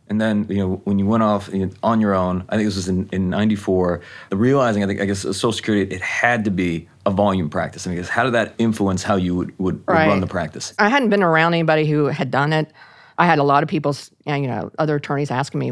And 0.08 0.20
then, 0.20 0.46
you 0.48 0.56
know, 0.56 0.80
when 0.84 0.98
you 0.98 1.06
went 1.06 1.22
off 1.22 1.50
on 1.82 2.00
your 2.00 2.14
own, 2.14 2.44
I 2.48 2.56
think 2.56 2.66
this 2.66 2.76
was 2.76 2.88
in, 2.88 3.08
in 3.12 3.28
94, 3.28 4.00
realizing, 4.32 4.82
I 4.82 4.86
think, 4.86 5.00
I 5.00 5.04
guess, 5.04 5.20
Social 5.20 5.52
Security, 5.52 5.94
it 5.94 6.00
had 6.00 6.44
to 6.46 6.50
be 6.50 6.88
a 7.04 7.10
volume 7.10 7.50
practice. 7.50 7.86
I 7.86 7.94
mean, 7.94 8.02
how 8.04 8.24
did 8.24 8.34
that 8.34 8.54
influence 8.58 9.02
how 9.02 9.16
you 9.16 9.34
would, 9.34 9.58
would, 9.58 9.82
right. 9.86 10.06
would 10.06 10.10
run 10.12 10.20
the 10.20 10.26
practice? 10.26 10.72
I 10.78 10.88
hadn't 10.88 11.10
been 11.10 11.22
around 11.22 11.54
anybody 11.54 11.86
who 11.86 12.06
had 12.06 12.30
done 12.30 12.52
it. 12.52 12.72
I 13.18 13.26
had 13.26 13.38
a 13.38 13.42
lot 13.42 13.62
of 13.62 13.68
people, 13.68 13.94
you 14.24 14.46
know, 14.46 14.70
other 14.78 14.96
attorneys 14.96 15.30
asking 15.30 15.60
me, 15.60 15.66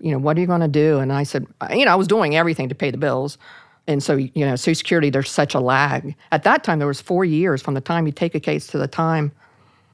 you 0.00 0.10
know, 0.10 0.18
what 0.18 0.36
are 0.36 0.40
you 0.40 0.46
going 0.46 0.60
to 0.60 0.68
do? 0.68 0.98
And 0.98 1.12
I 1.12 1.22
said, 1.22 1.46
uh, 1.60 1.68
you 1.70 1.84
know, 1.84 1.92
I 1.92 1.96
was 1.96 2.08
doing 2.08 2.36
everything 2.36 2.68
to 2.68 2.74
pay 2.74 2.90
the 2.90 2.98
bills. 2.98 3.38
And 3.86 4.02
so, 4.02 4.16
you 4.16 4.30
know, 4.34 4.56
Social 4.56 4.74
Security, 4.74 5.10
there's 5.10 5.30
such 5.30 5.54
a 5.54 5.60
lag. 5.60 6.16
At 6.32 6.42
that 6.42 6.64
time, 6.64 6.78
there 6.78 6.88
was 6.88 7.00
four 7.00 7.24
years 7.24 7.62
from 7.62 7.74
the 7.74 7.80
time 7.80 8.06
you 8.06 8.12
take 8.12 8.34
a 8.34 8.40
case 8.40 8.66
to 8.68 8.78
the 8.78 8.88
time 8.88 9.32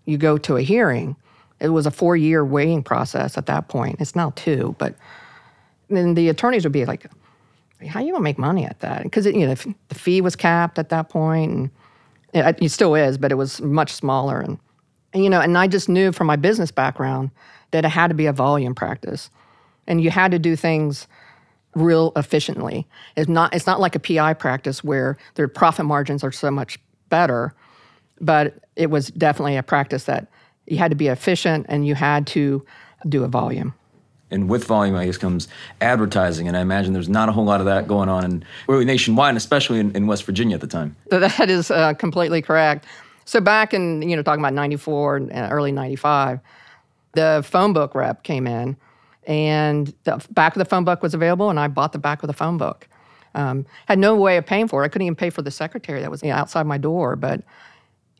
you 0.06 0.16
go 0.16 0.38
to 0.38 0.56
a 0.56 0.62
hearing. 0.62 1.16
It 1.62 1.68
was 1.68 1.86
a 1.86 1.92
four 1.92 2.16
year 2.16 2.44
waiting 2.44 2.82
process 2.82 3.38
at 3.38 3.46
that 3.46 3.68
point. 3.68 4.00
It's 4.00 4.16
now 4.16 4.32
two, 4.34 4.74
but 4.78 4.96
then 5.88 6.14
the 6.14 6.28
attorneys 6.28 6.64
would 6.64 6.72
be 6.72 6.84
like, 6.84 7.06
how 7.86 8.00
you 8.00 8.12
gonna 8.12 8.24
make 8.24 8.38
money 8.38 8.64
at 8.64 8.80
that? 8.80 9.04
Because 9.04 9.26
you 9.26 9.46
know 9.46 9.54
the 9.54 9.94
fee 9.94 10.20
was 10.20 10.34
capped 10.34 10.78
at 10.78 10.88
that 10.88 11.08
point, 11.08 11.52
and 11.52 11.70
it, 12.32 12.58
it 12.60 12.68
still 12.70 12.96
is, 12.96 13.16
but 13.16 13.30
it 13.30 13.36
was 13.36 13.60
much 13.60 13.92
smaller. 13.92 14.40
And, 14.40 14.58
and 15.12 15.22
you 15.22 15.30
know, 15.30 15.40
and 15.40 15.56
I 15.56 15.68
just 15.68 15.88
knew 15.88 16.10
from 16.10 16.26
my 16.26 16.36
business 16.36 16.72
background 16.72 17.30
that 17.70 17.84
it 17.84 17.88
had 17.88 18.08
to 18.08 18.14
be 18.14 18.26
a 18.26 18.32
volume 18.32 18.74
practice, 18.74 19.30
and 19.86 20.00
you 20.00 20.10
had 20.10 20.32
to 20.32 20.40
do 20.40 20.56
things 20.56 21.06
real 21.74 22.12
efficiently. 22.16 22.88
It's 23.16 23.28
not 23.28 23.54
it's 23.54 23.68
not 23.68 23.78
like 23.78 23.94
a 23.94 24.00
PI 24.00 24.34
practice 24.34 24.82
where 24.82 25.16
their 25.34 25.46
profit 25.46 25.86
margins 25.86 26.24
are 26.24 26.32
so 26.32 26.50
much 26.50 26.78
better, 27.08 27.54
but 28.20 28.58
it 28.74 28.90
was 28.90 29.08
definitely 29.10 29.56
a 29.56 29.62
practice 29.62 30.04
that 30.04 30.26
you 30.66 30.78
had 30.78 30.90
to 30.90 30.96
be 30.96 31.08
efficient 31.08 31.66
and 31.68 31.86
you 31.86 31.94
had 31.94 32.26
to 32.28 32.64
do 33.08 33.24
a 33.24 33.28
volume. 33.28 33.74
And 34.30 34.48
with 34.48 34.64
volume, 34.64 34.96
I 34.96 35.04
guess, 35.04 35.18
comes 35.18 35.46
advertising. 35.82 36.48
And 36.48 36.56
I 36.56 36.60
imagine 36.60 36.94
there's 36.94 37.08
not 37.08 37.28
a 37.28 37.32
whole 37.32 37.44
lot 37.44 37.60
of 37.60 37.66
that 37.66 37.86
going 37.86 38.08
on 38.08 38.24
in, 38.24 38.44
really 38.66 38.86
nationwide, 38.86 39.30
and 39.30 39.36
especially 39.36 39.78
in, 39.78 39.94
in 39.94 40.06
West 40.06 40.24
Virginia 40.24 40.54
at 40.54 40.62
the 40.62 40.66
time. 40.66 40.96
That 41.10 41.50
is 41.50 41.70
uh, 41.70 41.92
completely 41.94 42.40
correct. 42.40 42.86
So 43.24 43.40
back 43.40 43.74
in, 43.74 44.02
you 44.02 44.16
know, 44.16 44.22
talking 44.22 44.40
about 44.40 44.54
94 44.54 45.16
and 45.16 45.52
early 45.52 45.70
95, 45.70 46.40
the 47.12 47.44
phone 47.46 47.72
book 47.72 47.94
rep 47.94 48.22
came 48.22 48.46
in 48.46 48.76
and 49.26 49.94
the 50.04 50.24
back 50.30 50.56
of 50.56 50.58
the 50.58 50.64
phone 50.64 50.84
book 50.84 51.02
was 51.02 51.14
available 51.14 51.50
and 51.50 51.60
I 51.60 51.68
bought 51.68 51.92
the 51.92 51.98
back 51.98 52.22
of 52.22 52.26
the 52.26 52.32
phone 52.32 52.58
book. 52.58 52.88
Um, 53.34 53.66
had 53.86 53.98
no 53.98 54.16
way 54.16 54.36
of 54.36 54.46
paying 54.46 54.68
for 54.68 54.82
it. 54.82 54.86
I 54.86 54.88
couldn't 54.88 55.06
even 55.06 55.16
pay 55.16 55.30
for 55.30 55.42
the 55.42 55.50
secretary 55.50 56.00
that 56.00 56.10
was 56.10 56.22
you 56.22 56.30
know, 56.30 56.34
outside 56.36 56.66
my 56.66 56.78
door, 56.78 57.16
but 57.16 57.42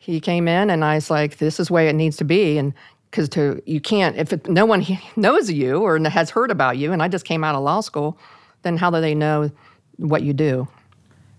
he 0.03 0.21
came 0.21 0.49
in 0.49 0.69
and 0.69 0.85
I 0.85 0.97
was 0.97 1.11
like, 1.11 1.39
this 1.39 1.61
is 1.61 1.69
the 1.69 1.73
way 1.75 1.89
it 1.89 1.95
needs 1.95 2.17
to 2.17 2.25
be. 2.25 2.59
And 2.59 2.75
because 3.11 3.29
to 3.31 3.63
you 3.67 3.81
can't 3.81 4.17
if 4.17 4.33
it, 4.33 4.49
no 4.49 4.67
one 4.67 4.85
knows 5.17 5.51
you 5.51 5.79
or 5.79 5.99
has 5.99 6.31
heard 6.31 6.51
about 6.51 6.77
you, 6.77 6.93
and 6.93 7.03
I 7.03 7.09
just 7.09 7.25
came 7.25 7.45
out 7.45 7.55
of 7.55 7.63
law 7.63 7.81
school, 7.81 8.19
then 8.63 8.77
how 8.77 8.91
do 8.91 9.01
they 9.01 9.15
know 9.15 9.51
what 9.97 10.23
you 10.23 10.33
do? 10.33 10.67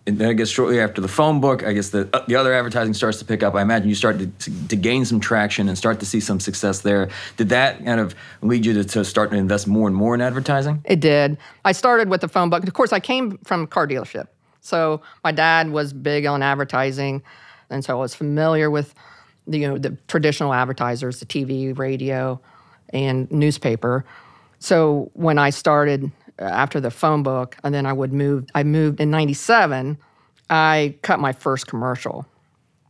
and 0.05 0.17
then 0.17 0.29
I 0.29 0.34
guess 0.34 0.50
shortly 0.50 0.82
after 0.82 1.00
the 1.00 1.08
phone 1.08 1.39
book, 1.39 1.63
I 1.63 1.72
guess 1.72 1.89
the 1.89 2.10
uh, 2.13 2.25
the 2.27 2.36
other 2.36 2.53
advertising 2.53 2.93
starts 2.93 3.20
to 3.20 3.25
pick 3.25 3.41
up. 3.41 3.55
I 3.55 3.62
imagine 3.62 3.88
you 3.88 3.96
start 3.96 4.20
to, 4.20 4.27
to, 4.27 4.67
to, 4.67 4.75
gain 4.75 5.05
some 5.05 5.20
traction 5.20 5.70
and 5.70 5.77
start 5.77 6.00
to 6.01 6.05
see 6.05 6.20
some 6.20 6.39
success 6.39 6.82
there. 6.82 7.10
Did 7.38 7.50
that 7.50 7.84
kind 7.86 8.00
of 8.00 8.13
lead 8.41 8.65
you 8.65 8.74
to, 8.74 8.84
to 8.84 9.05
start 9.05 9.32
to 9.32 9.38
invest 9.38 9.65
more 9.65 9.88
and 9.88 9.96
more 9.96 10.13
in 10.13 10.20
advertising? 10.20 10.82
It 10.84 11.00
did. 11.00 11.38
I 11.63 11.72
started 11.72 12.10
with 12.10 12.22
the 12.22 12.27
phone 12.27 12.50
book. 12.50 12.67
Of 12.67 12.74
course, 12.74 12.91
I 12.91 13.00
came 13.00 13.38
from 13.46 13.63
a 13.63 13.67
car 13.67 13.88
dealership, 13.88 14.27
so 14.60 15.01
my 15.24 15.32
dad 15.32 15.70
was 15.70 15.93
big 15.93 16.25
on 16.25 16.43
advertising, 16.43 17.24
and 17.70 17.84
so 17.84 17.98
I 17.98 18.00
was 18.00 18.15
familiar 18.15 18.70
with 18.70 18.93
the, 19.48 19.60
you 19.60 19.67
know 19.67 19.77
the 19.77 19.98
traditional 20.08 20.53
advertisers, 20.53 21.20
the 21.20 21.25
TV, 21.25 21.77
radio, 21.77 22.39
and 22.89 23.29
newspaper. 23.32 24.05
So 24.60 25.12
when 25.13 25.38
I 25.38 25.50
started 25.50 26.12
uh, 26.39 26.46
after 26.46 26.79
the 26.79 26.91
phone 26.91 27.24
book, 27.24 27.58
and 27.63 27.74
then 27.74 27.86
I 27.86 27.93
would 27.93 28.13
move. 28.13 28.48
I 28.55 28.63
moved 28.63 29.00
in 29.00 29.12
'97. 29.12 29.98
I 30.50 30.96
cut 31.01 31.20
my 31.20 31.32
first 31.32 31.67
commercial. 31.67 32.25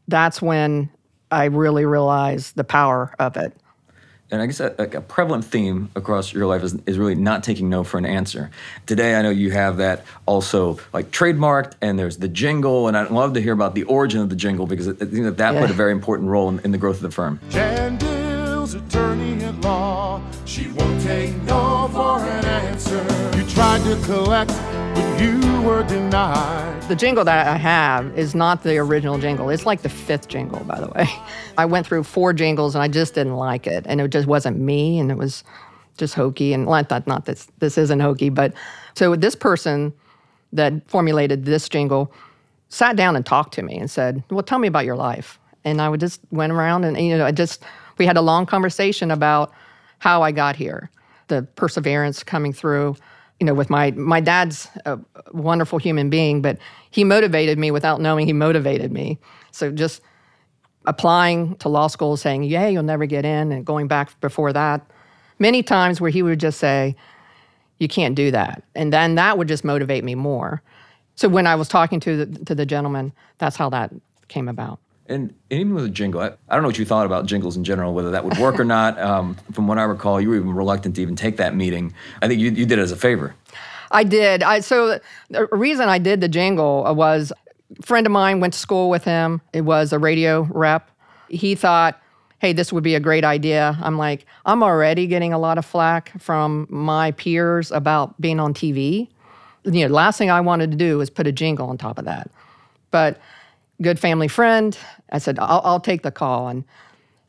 That's 0.08 0.42
when 0.42 0.90
I 1.32 1.46
really 1.46 1.86
realized 1.86 2.56
the 2.56 2.64
power 2.64 3.14
of 3.20 3.38
it. 3.38 3.54
And 4.34 4.42
I 4.42 4.48
guess 4.48 4.60
a, 4.60 4.74
a, 4.80 5.00
prevalent 5.00 5.46
theme 5.46 5.92
across 5.96 6.34
your 6.34 6.48
life 6.48 6.64
is, 6.64 6.74
is 6.88 6.98
really 6.98 7.14
not 7.14 7.44
taking 7.44 7.70
no 7.70 7.84
for 7.84 8.00
an 8.00 8.06
answer. 8.08 8.50
Today, 8.88 9.14
I 9.14 9.22
know 9.22 9.30
you 9.30 9.52
have 9.52 9.78
that 9.78 10.06
also 10.26 10.80
like 10.92 11.12
trademarked, 11.12 11.74
and 11.82 12.00
there's 12.00 12.18
the 12.18 12.28
jingle, 12.28 12.88
and 12.88 12.98
I'd 12.98 13.12
love 13.12 13.36
to 13.36 13.42
hear 13.44 13.54
about 13.54 13.76
the 13.76 13.84
origin 13.84 14.22
of 14.22 14.30
the 14.30 14.36
jingle 14.36 14.66
because 14.66 14.88
I 14.88 14.94
think 14.94 15.12
that 15.26 15.38
that 15.38 15.54
yeah. 15.54 15.60
played 15.60 15.70
a 15.70 15.76
very 15.76 15.92
important 15.92 16.30
role 16.30 16.50
in, 16.50 16.58
in 16.62 16.72
the 16.72 16.80
growth 16.80 16.96
of 16.96 17.04
the 17.04 17.12
firm. 17.12 17.40
Jan 17.52 18.00
attorney 18.74 19.44
at 19.44 19.62
law, 19.62 20.20
she 20.46 20.68
won't 20.70 21.00
take 21.04 21.36
no 21.44 21.88
for 21.94 22.18
an 22.18 22.46
answer 22.46 23.34
tried 23.54 23.84
to 23.84 23.96
collect, 24.06 24.52
The 26.94 27.00
jingle 27.00 27.24
that 27.24 27.48
I 27.48 27.58
have 27.58 28.16
is 28.16 28.36
not 28.36 28.62
the 28.62 28.78
original 28.78 29.18
jingle. 29.18 29.50
It's 29.50 29.66
like 29.66 29.82
the 29.82 29.90
fifth 29.90 30.28
jingle, 30.28 30.60
by 30.66 30.80
the 30.80 30.90
way. 30.90 31.08
I 31.58 31.66
went 31.66 31.88
through 31.88 32.04
four 32.04 32.34
jingles 32.34 32.76
and 32.76 32.84
I 32.84 32.88
just 32.88 33.16
didn't 33.16 33.36
like 33.36 33.66
it. 33.66 33.86
And 33.88 34.00
it 34.00 34.10
just 34.10 34.28
wasn't 34.28 34.60
me 34.60 35.00
and 35.00 35.10
it 35.10 35.18
was 35.18 35.44
just 35.98 36.14
hokey. 36.14 36.54
And 36.54 36.70
I 36.70 36.84
thought, 36.84 37.08
not 37.08 37.26
this, 37.26 37.48
this 37.58 37.80
isn't 37.80 38.00
hokey. 38.00 38.30
But 38.30 38.54
so 38.94 39.16
this 39.16 39.34
person 39.34 39.92
that 40.52 40.88
formulated 40.88 41.46
this 41.46 41.68
jingle 41.68 42.14
sat 42.70 42.96
down 42.96 43.16
and 43.16 43.26
talked 43.26 43.56
to 43.56 43.64
me 43.64 43.76
and 43.78 43.90
said, 43.90 44.24
Well, 44.30 44.44
tell 44.44 44.60
me 44.60 44.68
about 44.68 44.86
your 44.86 44.96
life. 44.96 45.40
And 45.64 45.82
I 45.82 45.90
would 45.90 46.00
just 46.00 46.22
went 46.30 46.52
around 46.52 46.84
and, 46.84 46.96
you 47.00 47.18
know, 47.18 47.26
I 47.26 47.32
just, 47.32 47.64
we 47.98 48.06
had 48.06 48.18
a 48.18 48.22
long 48.22 48.46
conversation 48.46 49.10
about 49.10 49.52
how 49.98 50.22
I 50.22 50.32
got 50.32 50.58
here, 50.58 50.92
the 51.30 51.42
perseverance 51.56 52.24
coming 52.24 52.54
through 52.54 52.98
you 53.40 53.46
know, 53.46 53.54
with 53.54 53.70
my 53.70 53.92
my 53.92 54.20
dad's 54.20 54.68
a 54.86 55.00
wonderful 55.32 55.80
human 55.80 56.10
being, 56.10 56.42
but 56.42 56.58
he 56.92 57.04
motivated 57.04 57.58
me 57.58 57.72
without 57.72 58.00
knowing 58.00 58.26
he 58.26 58.34
motivated 58.34 58.92
me. 58.92 59.20
So 59.52 59.72
just 59.72 60.02
applying 60.86 61.56
to 61.58 61.70
law 61.70 61.88
school, 61.88 62.18
saying, 62.18 62.44
"Yeah, 62.44 62.68
you'll 62.68 62.84
never 62.84 63.06
get 63.06 63.26
in," 63.26 63.52
and 63.52 63.66
going 63.66 63.88
back 63.88 64.20
before 64.22 64.54
that, 64.54 64.86
many 65.40 65.64
times 65.64 66.00
where 66.00 66.12
he 66.12 66.22
would 66.22 66.40
just 66.40 66.60
say, 66.60 66.96
"You 67.80 67.88
can't 67.88 68.16
do 68.16 68.32
that," 68.32 68.64
and 68.76 68.94
then 68.94 69.16
that 69.16 69.38
would 69.38 69.48
just 69.48 69.64
motivate 69.64 70.04
me 70.04 70.16
more. 70.16 70.62
So 71.16 71.28
when 71.28 71.46
I 71.48 71.56
was 71.56 71.68
talking 71.68 72.00
to 72.02 72.26
the, 72.26 72.46
to 72.46 72.56
the 72.56 72.66
gentleman, 72.66 73.14
that's 73.38 73.56
how 73.56 73.70
that 73.70 73.92
came 74.28 74.48
about. 74.48 74.80
And, 75.08 75.34
and, 75.52 75.60
even 75.60 75.74
with 75.74 75.86
a 75.86 75.90
jingle, 75.90 76.22
I, 76.22 76.28
I, 76.48 76.56
don't 76.56 76.62
know 76.62 76.70
what 76.70 76.80
you 76.80 76.86
thought 76.86 77.06
about 77.06 77.26
jingles 77.26 77.58
in 77.58 77.66
general, 77.66 77.94
whether 77.94 78.12
that 78.12 78.24
would 78.24 78.38
work 78.38 78.58
or 78.60 78.64
not. 78.78 78.98
Um, 79.00 79.36
from 79.52 79.68
what 79.68 79.78
I 79.78 79.84
recall, 79.84 80.22
you 80.22 80.30
were 80.30 80.36
even 80.36 80.54
reluctant 80.54 80.96
to 80.96 81.02
even 81.02 81.16
take 81.16 81.38
that 81.38 81.56
meeting. 81.56 81.94
I 82.22 82.28
think 82.28 82.40
you, 82.40 82.52
you 82.52 82.66
did 82.66 82.80
it 82.80 82.82
as 82.82 82.92
a 82.92 82.96
favor. 82.96 83.36
I 83.92 84.04
did. 84.04 84.44
I, 84.44 84.62
so 84.62 85.00
the 85.30 85.48
reason 85.52 85.90
I 85.90 86.00
did 86.00 86.22
the 86.22 86.28
jingle 86.28 86.84
was 86.96 87.32
a 87.80 87.84
friend 87.84 88.08
of 88.08 88.12
mine 88.12 88.40
went 88.40 88.54
to 88.54 88.60
school 88.60 88.90
with 88.90 89.04
him. 89.04 89.42
It 89.52 89.62
was 89.62 89.94
a 89.94 90.00
radio 90.00 90.48
rep. 90.52 90.90
He 91.30 91.54
thought, 91.54 92.00
hey, 92.40 92.54
this 92.54 92.74
would 92.74 92.84
be 92.84 92.96
a 92.96 93.00
great 93.00 93.24
idea. 93.24 93.78
I'm 93.82 93.98
like, 93.98 94.26
I'm 94.46 94.64
already 94.64 95.08
getting 95.08 95.32
a 95.32 95.38
lot 95.38 95.58
of 95.58 95.66
flack 95.66 96.12
from 96.20 96.68
my 96.70 97.12
peers 97.12 97.72
about 97.72 98.20
being 98.20 98.40
on 98.40 98.54
TV. 98.54 99.08
You 99.64 99.72
know, 99.72 99.88
the 99.88 99.94
last 99.94 100.18
thing 100.18 100.30
I 100.30 100.42
wanted 100.42 100.72
to 100.72 100.78
do 100.78 100.98
was 100.98 101.10
put 101.10 101.26
a 101.26 101.32
jingle 101.32 101.70
on 101.70 101.78
top 101.78 101.98
of 101.98 102.06
that. 102.06 102.30
But 102.92 103.20
good 103.82 104.00
family 104.00 104.28
friend. 104.28 104.78
I 105.12 105.18
said, 105.18 105.40
I'll, 105.40 105.62
I'll 105.64 105.80
take 105.80 106.04
the 106.04 106.12
call. 106.12 106.48
And 106.48 106.64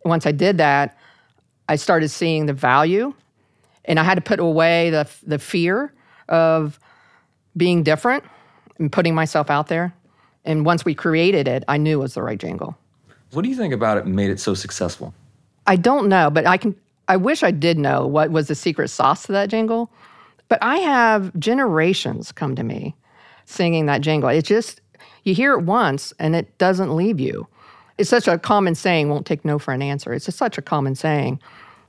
once 0.05 0.27
I 0.27 0.33
did 0.33 0.59
that, 0.59 0.97
I 1.69 1.77
started 1.77 2.09
seeing 2.09 2.47
the 2.47 2.53
value. 2.53 3.15
And 3.87 4.01
I 4.01 4.05
had 4.05 4.15
to 4.15 4.21
put 4.23 4.41
away 4.41 4.91
the, 4.91 5.09
the 5.27 5.39
fear 5.39 5.93
of 6.29 6.79
being 7.57 7.83
different 7.83 8.25
and 8.79 8.91
putting 8.91 9.15
myself 9.15 9.51
out 9.51 9.69
there. 9.69 9.95
And 10.45 10.65
once 10.65 10.85
we 10.85 10.95
created 10.95 11.49
it, 11.49 11.65
I 11.69 11.77
knew 11.77 11.99
it 11.99 12.03
was 12.03 12.15
the 12.15 12.23
right 12.23 12.39
jingle. 12.39 12.77
What 13.33 13.43
do 13.43 13.49
you 13.49 13.57
think 13.57 13.75
about 13.75 13.99
it 13.99 14.07
made 14.07 14.31
it 14.31 14.41
so 14.41 14.55
successful? 14.55 15.15
I 15.67 15.77
don't 15.77 16.09
know, 16.09 16.31
but 16.31 16.47
I 16.47 16.57
can 16.57 16.77
I 17.09 17.17
wish 17.17 17.43
I 17.43 17.51
did 17.51 17.79
know 17.79 18.07
what 18.07 18.31
was 18.31 18.49
the 18.49 18.55
secret 18.55 18.89
sauce 18.89 19.25
to 19.25 19.33
that 19.33 19.51
jingle. 19.51 19.91
But 20.49 20.59
I 20.63 20.79
have 20.79 21.39
generations 21.39 22.33
come 22.33 22.55
to 22.57 22.63
me 22.63 22.95
singing 23.45 23.87
that 23.87 24.01
jingle. 24.01 24.29
It 24.29 24.45
just 24.45 24.81
you 25.25 25.35
hear 25.35 25.55
it 25.55 25.63
once 25.63 26.13
and 26.19 26.37
it 26.37 26.57
doesn't 26.59 26.95
leave 26.95 27.19
you. 27.19 27.47
It's 27.99 28.11
such 28.11 28.29
a 28.29 28.39
common 28.39 28.75
saying, 28.75 29.09
won't 29.09 29.27
take 29.27 29.45
no 29.45 29.59
for 29.59 29.73
an 29.73 29.83
answer. 29.83 30.13
It's 30.13 30.27
just 30.27 30.39
such 30.39 30.59
a 30.59 30.63
common 30.63 30.95
saying. 30.95 31.41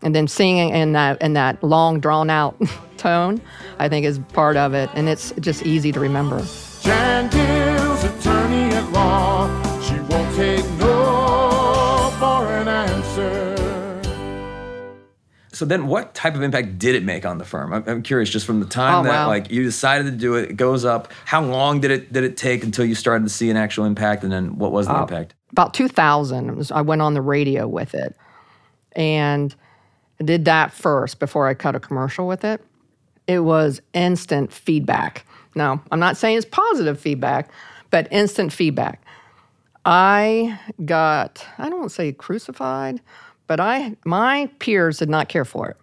And 0.01 0.13
then 0.13 0.27
singing 0.27 0.70
in 0.70 0.92
that 0.94 1.22
in 1.22 1.34
that 1.34 1.63
long 1.63 2.00
drawn 2.00 2.30
out 2.30 2.60
tone, 2.98 3.42
I 3.80 3.89
think 3.89 4.06
is 4.06 4.20
part 4.34 4.58
of 4.58 4.74
it. 4.74 4.89
And 4.94 5.10
it's 5.10 5.32
just 5.39 5.65
easy 5.65 5.92
to 5.92 6.00
remember. 6.00 6.46
So 15.56 15.64
then 15.64 15.88
what 15.88 16.14
type 16.14 16.36
of 16.36 16.42
impact 16.42 16.78
did 16.78 16.96
it 16.96 17.04
make 17.04 17.26
on 17.26 17.38
the 17.38 17.46
firm? 17.46 17.72
I'm, 17.72 17.84
I'm 17.88 18.02
curious 18.04 18.30
just 18.30 18.46
from 18.46 18.60
the 18.60 18.66
time 18.66 19.00
oh, 19.00 19.04
that 19.04 19.10
wow. 19.10 19.28
like 19.28 19.50
you 19.50 19.64
decided 19.64 20.04
to 20.06 20.12
do 20.12 20.36
it 20.36 20.52
it 20.52 20.58
goes 20.58 20.84
up. 20.84 21.12
How 21.24 21.42
long 21.42 21.80
did 21.80 21.92
it 21.92 22.12
did 22.12 22.26
it 22.26 22.36
take 22.36 22.64
until 22.64 22.84
you 22.86 22.94
started 22.94 23.24
to 23.24 23.30
see 23.30 23.50
an 23.50 23.56
actual 23.56 23.86
impact? 23.86 24.24
And 24.24 24.32
then 24.32 24.58
what 24.58 24.72
was 24.72 24.88
the 24.88 24.96
uh, 24.96 25.04
impact? 25.04 25.34
about 25.52 25.74
2000 25.74 26.58
was, 26.58 26.70
i 26.72 26.82
went 26.82 27.02
on 27.02 27.14
the 27.14 27.22
radio 27.22 27.68
with 27.68 27.96
it. 27.96 28.16
And 28.94 29.56
I 30.20 30.26
did 30.26 30.46
that 30.46 30.74
first 30.74 31.20
before 31.20 31.48
i 31.48 31.54
cut 31.54 31.76
a 31.76 31.80
commercial 31.80 32.28
with 32.28 32.44
it. 32.44 32.62
It 33.26 33.40
was 33.40 33.82
instant 33.94 34.52
feedback. 34.52 35.26
Now 35.56 35.82
i'm 35.92 36.00
not 36.00 36.18
saying 36.18 36.38
it's 36.38 36.46
positive 36.46 37.00
feedback 37.00 37.50
but 37.92 38.10
instant 38.12 38.52
feedback. 38.52 39.02
I 39.86 40.60
got 40.84 41.46
i 41.58 41.70
don't 41.70 41.80
want 41.80 41.92
to 41.92 41.96
say 41.96 42.12
crucified 42.12 43.00
but 43.48 43.60
I, 43.60 43.96
my 44.06 44.50
peers 44.60 45.00
did 45.00 45.10
not 45.10 45.30
care 45.30 45.46
for 45.46 45.70
it, 45.70 45.78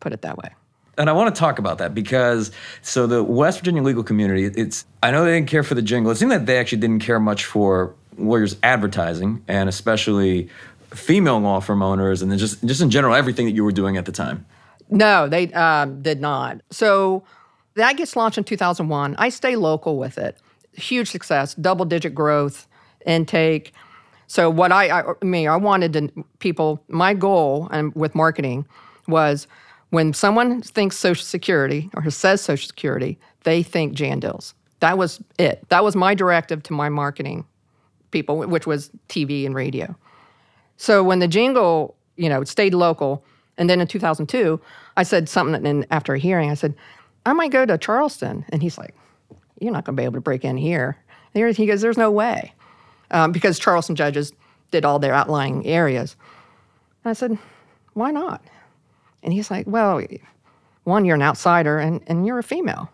put 0.00 0.12
it 0.12 0.22
that 0.22 0.38
way. 0.38 0.50
And 0.98 1.08
I 1.08 1.12
want 1.12 1.34
to 1.34 1.38
talk 1.38 1.58
about 1.58 1.78
that 1.78 1.94
because 1.94 2.50
so 2.82 3.06
the 3.06 3.22
West 3.22 3.60
Virginia 3.60 3.82
legal 3.82 4.02
community, 4.02 4.44
it's 4.44 4.84
I 5.02 5.10
know 5.10 5.24
they 5.24 5.32
didn't 5.32 5.48
care 5.48 5.62
for 5.62 5.74
the 5.74 5.82
jingle. 5.82 6.12
It 6.12 6.16
seemed 6.16 6.32
that 6.32 6.46
they 6.46 6.58
actually 6.58 6.78
didn't 6.78 7.00
care 7.00 7.18
much 7.18 7.44
for 7.46 7.94
lawyers 8.18 8.56
advertising 8.62 9.42
and 9.48 9.68
especially 9.70 10.50
female 10.90 11.40
law 11.40 11.60
firm 11.60 11.82
owners 11.82 12.20
and 12.20 12.30
then 12.30 12.38
just 12.38 12.62
just 12.64 12.82
in 12.82 12.90
general 12.90 13.14
everything 13.14 13.46
that 13.46 13.52
you 13.52 13.64
were 13.64 13.72
doing 13.72 13.96
at 13.96 14.04
the 14.04 14.12
time. 14.12 14.44
No, 14.90 15.28
they 15.28 15.50
um, 15.54 16.02
did 16.02 16.20
not. 16.20 16.60
So 16.70 17.24
that 17.74 17.96
gets 17.96 18.14
launched 18.14 18.36
in 18.36 18.44
2001. 18.44 19.16
I 19.18 19.30
stay 19.30 19.56
local 19.56 19.96
with 19.96 20.18
it. 20.18 20.36
Huge 20.74 21.10
success, 21.10 21.54
double 21.54 21.86
digit 21.86 22.14
growth, 22.14 22.68
intake. 23.06 23.72
So 24.32 24.48
what 24.48 24.72
I, 24.72 24.88
I, 24.88 25.10
I 25.10 25.24
mean, 25.26 25.46
I 25.46 25.56
wanted 25.56 25.92
to 25.92 26.24
people. 26.38 26.82
My 26.88 27.12
goal 27.12 27.68
and 27.70 27.94
with 27.94 28.14
marketing 28.14 28.66
was 29.06 29.46
when 29.90 30.14
someone 30.14 30.62
thinks 30.62 30.96
Social 30.96 31.22
Security 31.22 31.90
or 31.92 32.10
says 32.10 32.40
Social 32.40 32.66
Security, 32.66 33.18
they 33.44 33.62
think 33.62 33.92
Jan 33.92 34.22
Dils. 34.22 34.54
That 34.80 34.96
was 34.96 35.20
it. 35.38 35.68
That 35.68 35.84
was 35.84 35.94
my 35.94 36.14
directive 36.14 36.62
to 36.62 36.72
my 36.72 36.88
marketing 36.88 37.44
people, 38.10 38.38
which 38.38 38.66
was 38.66 38.90
TV 39.10 39.44
and 39.44 39.54
radio. 39.54 39.94
So 40.78 41.04
when 41.04 41.18
the 41.18 41.28
jingle, 41.28 41.94
you 42.16 42.30
know, 42.30 42.42
stayed 42.44 42.72
local, 42.72 43.22
and 43.58 43.68
then 43.68 43.82
in 43.82 43.86
2002, 43.86 44.58
I 44.96 45.02
said 45.02 45.28
something, 45.28 45.66
and 45.66 45.86
after 45.90 46.14
a 46.14 46.18
hearing, 46.18 46.48
I 46.48 46.54
said, 46.54 46.74
I 47.26 47.34
might 47.34 47.50
go 47.50 47.66
to 47.66 47.76
Charleston. 47.76 48.46
And 48.48 48.62
he's 48.62 48.78
like, 48.78 48.94
You're 49.60 49.74
not 49.74 49.84
going 49.84 49.94
to 49.94 50.00
be 50.00 50.04
able 50.04 50.14
to 50.14 50.22
break 50.22 50.42
in 50.42 50.56
here. 50.56 50.96
He 51.34 51.66
goes, 51.66 51.82
There's 51.82 51.98
no 51.98 52.10
way 52.10 52.54
um, 53.12 53.32
because 53.32 53.58
Charleston 53.58 53.94
judges 53.94 54.32
did 54.70 54.84
all 54.84 54.98
their 54.98 55.14
outlying 55.14 55.64
areas. 55.66 56.16
And 57.04 57.10
I 57.10 57.12
said, 57.12 57.38
why 57.92 58.10
not? 58.10 58.42
And 59.22 59.32
he's 59.32 59.50
like, 59.50 59.66
well, 59.66 60.00
one, 60.84 61.04
you're 61.04 61.14
an 61.14 61.22
outsider 61.22 61.78
and, 61.78 62.00
and 62.06 62.26
you're 62.26 62.38
a 62.38 62.42
female. 62.42 62.90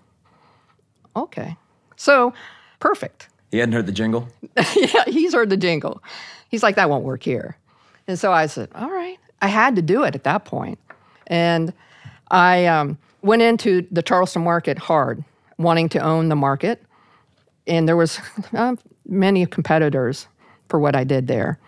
Okay. 1.16 1.56
So, 1.96 2.34
perfect. 2.80 3.28
He 3.50 3.58
hadn't 3.58 3.72
heard 3.72 3.87
the 3.87 3.92
jingle? 3.92 4.28
yeah, 4.76 5.04
he's 5.06 5.32
heard 5.32 5.50
the 5.50 5.56
jingle. 5.56 6.02
He's 6.50 6.62
like, 6.62 6.76
that 6.76 6.90
won't 6.90 7.04
work 7.04 7.22
here. 7.22 7.56
And 8.06 8.18
so 8.18 8.32
I 8.32 8.46
said, 8.46 8.68
all 8.75 8.90
right. 8.90 9.18
I 9.40 9.48
had 9.48 9.76
to 9.76 9.82
do 9.82 10.04
it 10.04 10.14
at 10.14 10.25
that 10.25 10.44
point. 10.44 10.78
And 11.28 11.72
I 12.30 12.66
um, 12.66 12.98
went 13.22 13.42
into 13.42 13.87
the 13.90 14.02
Charleston 14.02 14.42
market 14.42 14.78
hard, 14.78 15.25
wanting 15.56 15.88
to 15.90 16.00
own 16.00 16.28
the 16.28 16.37
market 16.37 16.82
and 17.68 17.87
there 17.87 17.96
was 17.96 18.18
uh, 18.54 18.75
many 19.08 19.46
competitors 19.46 20.28
for 20.68 20.78
what 20.78 20.94
I 20.94 21.04
did 21.04 21.26
there, 21.26 21.58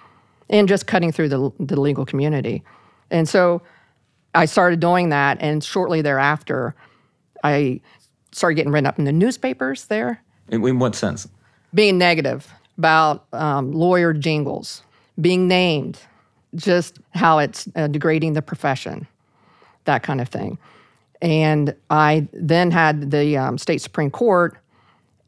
and 0.48 0.68
just 0.68 0.86
cutting 0.86 1.10
through 1.10 1.28
the, 1.28 1.50
the 1.58 1.80
legal 1.80 2.04
community. 2.04 2.62
And 3.10 3.28
so 3.28 3.62
I 4.34 4.44
started 4.44 4.80
doing 4.80 5.08
that, 5.08 5.38
and 5.40 5.64
shortly 5.64 6.02
thereafter, 6.02 6.74
I 7.42 7.80
started 8.32 8.56
getting 8.56 8.72
written 8.72 8.86
up 8.86 8.98
in 8.98 9.04
the 9.04 9.12
newspapers 9.12 9.86
there. 9.86 10.22
In, 10.48 10.78
what 10.78 10.94
sense? 10.94 11.28
Being 11.74 11.98
negative 11.98 12.52
about 12.78 13.26
um, 13.32 13.72
lawyer 13.72 14.12
jingles, 14.12 14.82
being 15.20 15.48
named, 15.48 15.98
just 16.54 16.98
how 17.14 17.38
it's 17.38 17.68
uh, 17.76 17.86
degrading 17.86 18.34
the 18.34 18.42
profession, 18.42 19.06
that 19.84 20.02
kind 20.02 20.20
of 20.20 20.28
thing. 20.28 20.58
And 21.22 21.74
I 21.90 22.28
then 22.32 22.70
had 22.70 23.10
the 23.10 23.36
um, 23.36 23.58
state 23.58 23.80
Supreme 23.80 24.10
Court 24.10 24.56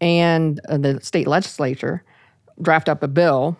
and 0.02 0.61
uh, 0.68 0.76
the 0.76 1.00
state 1.00 1.26
legislature 1.26 2.02
draft 2.61 2.90
up 2.90 3.02
a 3.02 3.09
bill 3.09 3.56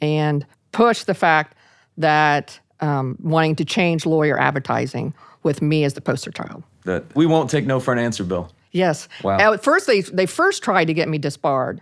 and 0.00 0.44
push 0.72 1.04
the 1.04 1.14
fact 1.14 1.54
that 1.98 2.58
um, 2.80 3.16
wanting 3.22 3.54
to 3.56 3.64
change 3.64 4.04
lawyer 4.04 4.38
advertising 4.38 5.14
with 5.44 5.62
me 5.62 5.84
as 5.84 5.94
the 5.94 6.00
poster 6.00 6.32
child. 6.32 6.64
That 6.84 7.04
we 7.14 7.26
won't 7.26 7.48
take 7.48 7.66
no 7.66 7.78
for 7.78 7.92
an 7.92 7.98
answer, 7.98 8.24
Bill. 8.24 8.50
Yes. 8.72 9.08
Wow. 9.22 9.38
At 9.38 9.62
first, 9.62 9.86
they 9.86 10.00
they 10.00 10.26
first 10.26 10.62
tried 10.62 10.86
to 10.86 10.94
get 10.94 11.08
me 11.08 11.18
disbarred 11.18 11.80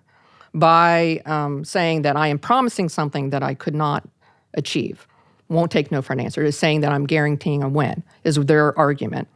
by 0.52 1.23
um, 1.25 1.64
saying 1.64 2.02
that 2.02 2.16
I 2.16 2.28
am 2.28 2.38
promising 2.38 2.88
something 2.88 3.30
that 3.30 3.42
I 3.42 3.54
could 3.54 3.75
not 3.75 4.06
achieve. 4.54 5.06
Won't 5.49 5.71
take 5.71 5.90
no 5.90 6.02
for 6.02 6.12
an 6.12 6.21
answer. 6.21 6.44
Is 6.44 6.59
saying 6.59 6.82
that 6.82 6.92
I'm 6.92 7.06
guaranteeing 7.06 7.62
a 7.62 7.68
win. 7.68 8.02
Is 8.25 8.37
their 8.37 8.78
argument. 8.78 9.28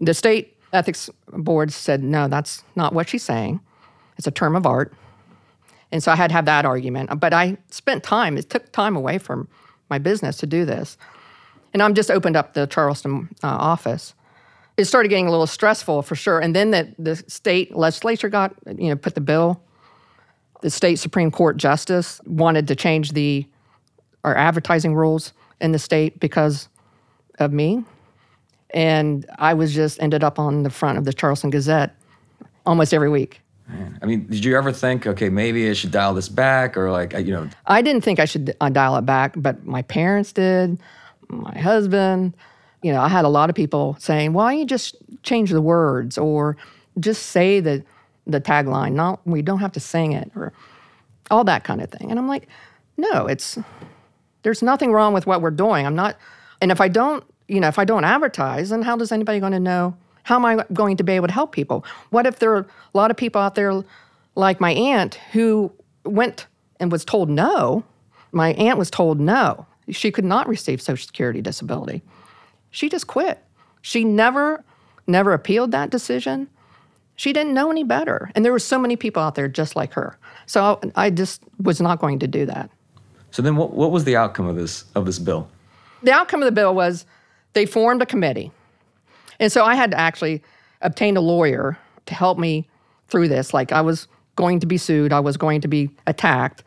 The 0.00 0.14
state 0.14 0.56
ethics 0.72 1.10
board 1.28 1.72
said 1.72 2.02
no, 2.02 2.26
that's 2.26 2.64
not 2.74 2.92
what 2.92 3.08
she's 3.08 3.22
saying. 3.22 3.60
It's 4.16 4.26
a 4.26 4.30
term 4.30 4.56
of 4.56 4.66
art. 4.66 4.92
And 5.92 6.02
so 6.02 6.10
I 6.10 6.16
had 6.16 6.28
to 6.28 6.34
have 6.34 6.46
that 6.46 6.64
argument. 6.64 7.10
But 7.20 7.32
I 7.32 7.56
spent 7.70 8.02
time, 8.02 8.36
it 8.36 8.50
took 8.50 8.72
time 8.72 8.96
away 8.96 9.18
from 9.18 9.48
my 9.90 9.98
business 9.98 10.36
to 10.38 10.46
do 10.46 10.64
this. 10.64 10.96
And 11.72 11.82
I'm 11.82 11.94
just 11.94 12.10
opened 12.10 12.36
up 12.36 12.54
the 12.54 12.66
Charleston 12.66 13.28
uh, 13.42 13.48
office. 13.48 14.14
It 14.76 14.86
started 14.86 15.08
getting 15.08 15.28
a 15.28 15.30
little 15.30 15.46
stressful 15.46 16.02
for 16.02 16.16
sure. 16.16 16.40
And 16.40 16.54
then 16.54 16.70
the, 16.72 16.92
the 16.98 17.16
state 17.28 17.76
legislature 17.76 18.28
got, 18.28 18.54
you 18.66 18.88
know, 18.88 18.96
put 18.96 19.14
the 19.14 19.20
bill. 19.20 19.60
The 20.62 20.70
state 20.70 20.96
Supreme 20.96 21.30
Court 21.30 21.56
justice 21.56 22.20
wanted 22.24 22.66
to 22.68 22.74
change 22.74 23.12
the 23.12 23.46
our 24.24 24.34
advertising 24.36 24.94
rules 24.94 25.34
in 25.60 25.72
the 25.72 25.78
state 25.78 26.18
because 26.18 26.68
of 27.38 27.52
me. 27.52 27.84
And 28.70 29.26
I 29.38 29.54
was 29.54 29.74
just 29.74 30.02
ended 30.02 30.24
up 30.24 30.38
on 30.38 30.62
the 30.62 30.70
front 30.70 30.98
of 30.98 31.04
the 31.04 31.12
Charleston 31.12 31.50
Gazette 31.50 31.94
almost 32.66 32.94
every 32.94 33.10
week. 33.10 33.42
Man. 33.68 33.98
I 34.02 34.06
mean, 34.06 34.26
did 34.26 34.44
you 34.44 34.56
ever 34.56 34.72
think, 34.72 35.06
okay, 35.06 35.30
maybe 35.30 35.68
I 35.70 35.72
should 35.72 35.90
dial 35.90 36.12
this 36.12 36.28
back, 36.28 36.76
or 36.76 36.90
like, 36.90 37.12
you 37.14 37.32
know? 37.32 37.48
I 37.66 37.80
didn't 37.80 38.02
think 38.02 38.20
I 38.20 38.26
should 38.26 38.54
uh, 38.60 38.68
dial 38.68 38.96
it 38.96 39.06
back, 39.06 39.34
but 39.36 39.64
my 39.64 39.82
parents 39.82 40.32
did, 40.32 40.78
my 41.28 41.58
husband. 41.58 42.36
You 42.82 42.92
know, 42.92 43.00
I 43.00 43.08
had 43.08 43.24
a 43.24 43.28
lot 43.28 43.48
of 43.48 43.56
people 43.56 43.96
saying, 43.98 44.34
"Why 44.34 44.52
don't 44.52 44.60
you 44.60 44.66
just 44.66 44.96
change 45.22 45.50
the 45.50 45.62
words 45.62 46.18
or 46.18 46.58
just 47.00 47.26
say 47.26 47.60
the 47.60 47.82
the 48.26 48.40
tagline? 48.40 48.92
Not 48.92 49.26
we 49.26 49.40
don't 49.40 49.60
have 49.60 49.72
to 49.72 49.80
sing 49.80 50.12
it 50.12 50.30
or 50.36 50.52
all 51.30 51.44
that 51.44 51.64
kind 51.64 51.80
of 51.80 51.90
thing." 51.90 52.10
And 52.10 52.18
I'm 52.18 52.28
like, 52.28 52.46
"No, 52.98 53.26
it's 53.26 53.58
there's 54.42 54.62
nothing 54.62 54.92
wrong 54.92 55.14
with 55.14 55.26
what 55.26 55.40
we're 55.40 55.50
doing. 55.50 55.86
I'm 55.86 55.94
not, 55.94 56.18
and 56.60 56.70
if 56.70 56.82
I 56.82 56.88
don't, 56.88 57.24
you 57.48 57.60
know, 57.60 57.68
if 57.68 57.78
I 57.78 57.86
don't 57.86 58.04
advertise, 58.04 58.68
then 58.68 58.82
how 58.82 58.96
does 58.96 59.10
anybody 59.10 59.40
going 59.40 59.52
to 59.52 59.60
know?" 59.60 59.96
How 60.24 60.36
am 60.36 60.44
I 60.44 60.64
going 60.72 60.96
to 60.96 61.04
be 61.04 61.12
able 61.12 61.28
to 61.28 61.32
help 61.32 61.52
people? 61.52 61.84
What 62.10 62.26
if 62.26 62.38
there 62.38 62.54
are 62.54 62.60
a 62.60 62.96
lot 62.96 63.10
of 63.10 63.16
people 63.16 63.40
out 63.40 63.54
there 63.54 63.82
like 64.34 64.60
my 64.60 64.72
aunt 64.72 65.14
who 65.32 65.72
went 66.04 66.46
and 66.80 66.90
was 66.90 67.04
told 67.04 67.30
no? 67.30 67.84
My 68.32 68.54
aunt 68.54 68.78
was 68.78 68.90
told 68.90 69.20
no. 69.20 69.66
She 69.90 70.10
could 70.10 70.24
not 70.24 70.48
receive 70.48 70.80
Social 70.82 71.06
Security 71.06 71.40
disability. 71.40 72.02
She 72.70 72.88
just 72.88 73.06
quit. 73.06 73.38
She 73.82 74.02
never, 74.02 74.64
never 75.06 75.34
appealed 75.34 75.70
that 75.72 75.90
decision. 75.90 76.48
She 77.16 77.32
didn't 77.34 77.52
know 77.52 77.70
any 77.70 77.84
better. 77.84 78.30
And 78.34 78.44
there 78.44 78.50
were 78.50 78.58
so 78.58 78.78
many 78.78 78.96
people 78.96 79.22
out 79.22 79.34
there 79.34 79.46
just 79.46 79.76
like 79.76 79.92
her. 79.92 80.18
So 80.46 80.80
I 80.96 81.10
just 81.10 81.42
was 81.62 81.80
not 81.82 82.00
going 82.00 82.18
to 82.20 82.26
do 82.26 82.46
that. 82.46 82.70
So 83.30 83.42
then 83.42 83.56
what, 83.56 83.74
what 83.74 83.90
was 83.90 84.04
the 84.04 84.16
outcome 84.16 84.46
of 84.46 84.56
this 84.56 84.84
of 84.94 85.04
this 85.04 85.18
bill? 85.18 85.48
The 86.02 86.12
outcome 86.12 86.42
of 86.42 86.46
the 86.46 86.52
bill 86.52 86.74
was 86.74 87.04
they 87.52 87.66
formed 87.66 88.00
a 88.00 88.06
committee 88.06 88.52
and 89.40 89.50
so 89.50 89.64
I 89.64 89.74
had 89.74 89.90
to 89.90 89.98
actually 89.98 90.42
obtain 90.80 91.16
a 91.16 91.20
lawyer 91.20 91.78
to 92.06 92.14
help 92.14 92.38
me 92.38 92.68
through 93.08 93.28
this. 93.28 93.54
Like 93.54 93.72
I 93.72 93.80
was 93.80 94.08
going 94.36 94.60
to 94.60 94.66
be 94.66 94.76
sued, 94.76 95.12
I 95.12 95.20
was 95.20 95.36
going 95.36 95.60
to 95.60 95.68
be 95.68 95.90
attacked. 96.06 96.64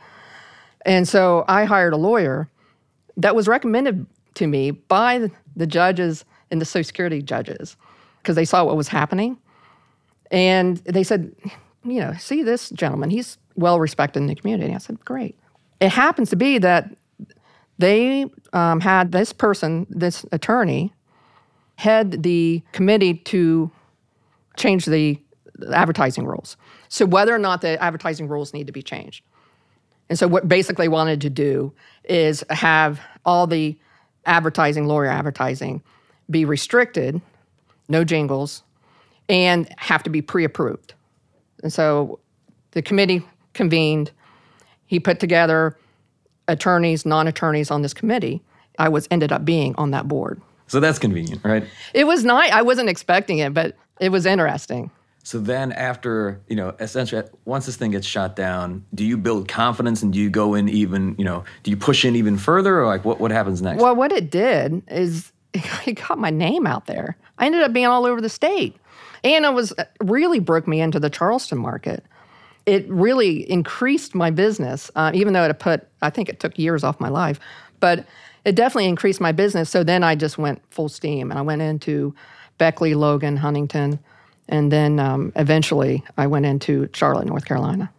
And 0.86 1.08
so 1.08 1.44
I 1.48 1.66
hired 1.66 1.94
a 1.94 1.98
lawyer 1.98 2.50
that 3.18 3.36
was 3.36 3.48
recommended 3.48 4.06
to 4.36 4.48
me 4.48 4.72
by 4.72 5.30
the 5.56 5.68
judges 5.68 6.24
and 6.52 6.62
the 6.62 6.66
Social 6.66 6.86
Security 6.86 7.22
judges 7.22 7.76
because 8.22 8.36
they 8.36 8.46
saw 8.46 8.64
what 8.64 8.78
was 8.78 8.88
happening. 8.88 9.38
And 10.32 10.78
they 10.78 11.04
said, 11.04 11.34
you 11.84 12.00
know, 12.00 12.14
see 12.14 12.44
this 12.44 12.70
gentleman, 12.70 13.10
he's 13.10 13.38
well 13.56 13.80
respected 13.80 14.20
in 14.20 14.28
the 14.28 14.36
community. 14.36 14.74
I 14.74 14.78
said, 14.78 15.04
great. 15.04 15.38
It 15.80 15.90
happens 15.90 16.30
to 16.30 16.36
be 16.36 16.58
that 16.60 16.96
they 17.80 18.26
um, 18.54 18.80
had 18.80 19.12
this 19.12 19.34
person, 19.34 19.86
this 19.90 20.26
attorney, 20.32 20.94
head 21.78 22.24
the 22.24 22.62
committee 22.74 23.14
to 23.14 23.72
change 24.58 24.86
the 24.86 25.20
advertising 25.72 26.26
rules. 26.26 26.58
So 26.90 27.06
whether 27.06 27.34
or 27.34 27.40
not 27.40 27.62
the 27.62 27.82
advertising 27.82 28.28
rules 28.28 28.54
need 28.54 28.68
to 28.68 28.74
be 28.74 28.82
changed. 28.82 29.24
And 30.10 30.18
so 30.18 30.28
what 30.28 30.48
basically 30.48 30.88
wanted 30.88 31.22
to 31.22 31.30
do 31.30 31.74
is 32.04 32.44
have 32.50 33.00
all 33.26 33.46
the 33.48 33.78
advertising, 34.26 34.86
lawyer 34.86 35.08
advertising, 35.08 35.84
be 36.30 36.46
restricted, 36.46 37.22
no 37.88 38.04
jingles, 38.04 38.64
and 39.30 39.70
have 39.78 40.04
to 40.04 40.10
be 40.10 40.22
pre-approved. 40.22 40.94
And 41.62 41.72
so 41.72 42.20
the 42.72 42.82
committee 42.82 43.26
convened. 43.54 44.12
He 44.86 45.00
put 45.00 45.20
together 45.20 45.78
attorneys, 46.48 47.06
non-attorneys 47.06 47.70
on 47.70 47.82
this 47.82 47.94
committee. 47.94 48.42
I 48.80 48.90
was 48.90 49.08
ended 49.12 49.32
up 49.32 49.44
being 49.44 49.76
on 49.76 49.92
that 49.92 50.08
board. 50.08 50.42
So 50.68 50.80
that's 50.80 51.00
convenient, 51.00 51.44
right? 51.44 51.66
It 51.94 52.06
was 52.06 52.24
nice. 52.26 52.52
I 52.52 52.62
wasn't 52.62 52.90
expecting 52.90 53.40
it, 53.40 53.54
but 53.54 53.76
it 54.00 54.10
was 54.10 54.26
interesting. 54.26 54.92
So 55.24 55.40
then, 55.40 55.74
after 55.74 56.40
you 56.48 56.56
know, 56.56 56.74
essentially, 56.80 57.22
once 57.44 57.66
this 57.66 57.76
thing 57.76 57.92
gets 57.92 58.08
shot 58.08 58.38
down, 58.38 58.86
do 58.94 59.04
you 59.04 59.18
build 59.18 59.50
confidence 59.50 60.02
and 60.02 60.14
do 60.14 60.20
you 60.20 60.30
go 60.30 60.54
in 60.54 60.70
even, 60.70 61.16
you 61.18 61.26
know, 61.26 61.44
do 61.64 61.72
you 61.72 61.76
push 61.76 62.06
in 62.06 62.16
even 62.16 62.38
further, 62.38 62.80
or 62.80 62.86
like 62.86 63.04
what 63.04 63.20
what 63.20 63.32
happens 63.32 63.62
next? 63.62 63.82
Well, 63.82 63.94
what 63.94 64.14
it 64.14 64.32
did 64.32 64.84
is 64.88 65.34
it 65.54 65.94
got 66.08 66.18
my 66.18 66.30
name 66.30 66.66
out 66.66 66.86
there. 66.86 67.18
I 67.40 67.46
ended 67.46 67.62
up 67.62 67.74
being 67.74 67.88
all 67.88 68.06
over 68.06 68.22
the 68.22 68.30
state, 68.30 68.78
and 69.24 69.44
it 69.44 69.54
was 69.54 69.74
really 70.02 70.40
broke 70.40 70.66
me 70.66 70.80
into 70.80 70.98
the 70.98 71.10
Charleston 71.10 71.58
market. 71.58 72.06
It 72.66 72.90
really 72.90 73.50
increased 73.50 74.16
my 74.16 74.30
business, 74.32 74.90
uh, 74.96 75.12
even 75.14 75.34
though 75.34 75.44
it 75.44 75.60
put 75.60 75.90
I 76.02 76.10
think 76.10 76.30
it 76.30 76.40
took 76.40 76.58
years 76.58 76.86
off 76.86 77.02
my 77.02 77.10
life, 77.10 77.38
but 77.82 78.06
it 78.48 78.56
definitely 78.56 78.88
increased 78.88 79.20
my 79.20 79.34
business. 79.34 79.70
So 79.70 79.84
then 79.84 80.06
I 80.06 80.16
just 80.16 80.38
went 80.38 80.62
full 80.70 80.88
steam 80.88 81.32
and 81.32 81.38
I 81.38 81.42
went 81.42 81.62
into 81.62 82.16
Beckley, 82.58 82.96
Logan, 82.96 83.36
Huntington, 83.36 84.00
and 84.48 84.72
then 84.72 85.02
um, 85.02 85.34
eventually 85.36 86.02
I 86.16 86.28
went 86.28 86.46
into 86.46 86.90
Charlotte, 86.94 87.28
North 87.28 87.44
Carolina. 87.44 87.92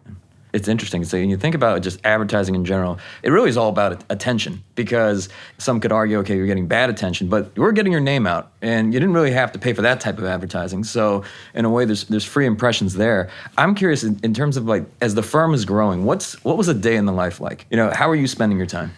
It's 0.55 0.67
interesting. 0.67 1.05
So 1.05 1.19
when 1.19 1.29
you 1.29 1.37
think 1.37 1.55
about 1.55 1.83
just 1.83 2.01
advertising 2.07 2.55
in 2.55 2.65
general, 2.65 2.99
it 3.23 3.29
really 3.29 3.51
is 3.51 3.59
all 3.59 3.69
about 3.69 4.03
attention 4.09 4.65
because 4.75 5.29
some 5.59 5.81
could 5.81 5.93
argue, 5.93 6.19
okay, 6.21 6.35
you're 6.35 6.47
getting 6.47 6.67
bad 6.67 6.89
attention, 6.89 7.29
but 7.29 7.55
we're 7.55 7.73
getting 7.73 7.93
your 7.93 8.01
name 8.01 8.27
out, 8.27 8.51
and 8.63 8.95
you 8.95 8.99
didn't 8.99 9.15
really 9.15 9.31
have 9.31 9.53
to 9.53 9.59
pay 9.59 9.75
for 9.75 9.83
that 9.83 10.01
type 10.01 10.17
of 10.17 10.25
advertising. 10.25 10.83
So 10.83 11.23
in 11.53 11.67
a 11.67 11.71
way, 11.71 11.85
there's 11.85 12.05
there's 12.05 12.25
free 12.25 12.47
impressions 12.47 12.95
there. 12.95 13.29
I'm 13.59 13.75
curious 13.75 14.03
in, 14.03 14.19
in 14.23 14.33
terms 14.33 14.57
of 14.57 14.65
like 14.65 14.87
as 15.03 15.15
the 15.15 15.23
firm 15.23 15.53
is 15.53 15.67
growing, 15.67 16.07
what's 16.07 16.43
what 16.43 16.57
was 16.57 16.69
a 16.69 16.75
day 16.75 16.97
in 16.97 17.05
the 17.05 17.13
life 17.13 17.43
like? 17.43 17.67
You 17.71 17.77
know, 17.77 17.91
how 17.91 18.09
are 18.09 18.17
you 18.17 18.27
spending 18.27 18.57
your 18.57 18.67
time? 18.67 18.91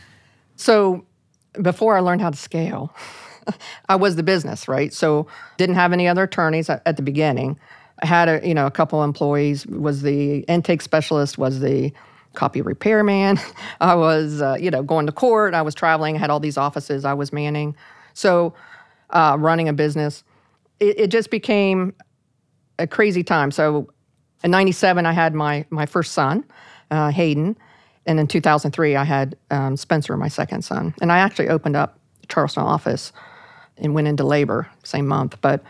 So 0.55 1.05
before 1.61 1.97
I 1.97 2.01
learned 2.01 2.21
how 2.21 2.31
to 2.31 2.37
scale, 2.37 2.95
I 3.89 3.97
was 3.97 4.17
the 4.17 4.23
business, 4.23 4.69
right? 4.69 4.93
So 4.93 5.27
didn't 5.57 5.77
have 5.77 5.93
any 5.93 6.07
other 6.09 6.25
attorneys 6.25 6.71
at, 6.71 6.97
the 6.97 7.03
beginning. 7.03 7.59
I 8.03 8.07
had 8.07 8.29
a 8.29 8.47
you 8.47 8.55
know 8.55 8.67
a 8.67 8.71
couple 8.71 9.03
employees. 9.03 9.67
Was 9.67 10.03
the 10.03 10.41
intake 10.41 10.83
specialist? 10.83 11.39
Was 11.39 11.61
the 11.61 11.93
copy 12.35 12.63
repairman? 12.63 13.39
I 13.81 13.95
was 13.95 14.41
uh, 14.41 14.57
you 14.61 14.71
know 14.71 14.83
going 14.83 15.07
to 15.07 15.13
court. 15.13 15.55
I 15.55 15.63
was 15.63 15.75
traveling. 15.75 16.17
I 16.17 16.19
had 16.19 16.31
all 16.31 16.41
these 16.41 16.57
offices 16.57 17.05
I 17.05 17.15
was 17.15 17.33
manning. 17.33 17.77
So 18.15 18.55
uh, 19.11 19.37
running 19.39 19.69
a 19.69 19.73
business, 19.73 20.25
it, 20.79 20.99
it 20.99 21.07
just 21.09 21.31
became 21.31 21.95
a 22.79 22.87
crazy 22.87 23.23
time. 23.23 23.51
So 23.51 23.91
in 24.43 24.51
'97, 24.51 25.05
I 25.05 25.13
had 25.13 25.35
my 25.35 25.67
my 25.71 25.87
first 25.87 26.13
son, 26.13 26.45
uh, 26.91 27.11
Hayden 27.11 27.57
and 28.07 28.19
in 28.19 28.27
2003, 28.27 28.97
I 28.97 29.05
had 29.05 29.37
um, 29.51 29.77
Spencer, 29.77 30.17
my 30.17 30.29
second 30.29 30.63
son. 30.63 30.95
And 31.01 31.13
I 31.13 31.19
actually 31.19 31.49
opened 31.49 31.77
up 31.77 31.99
Charleston 32.29 32.63
office 32.63 33.13
and 33.77 33.95
went 33.95 34.09
into 34.09 34.25
labor 34.25 34.69
same 34.85 35.07
month. 35.07 35.37
But 35.41 35.63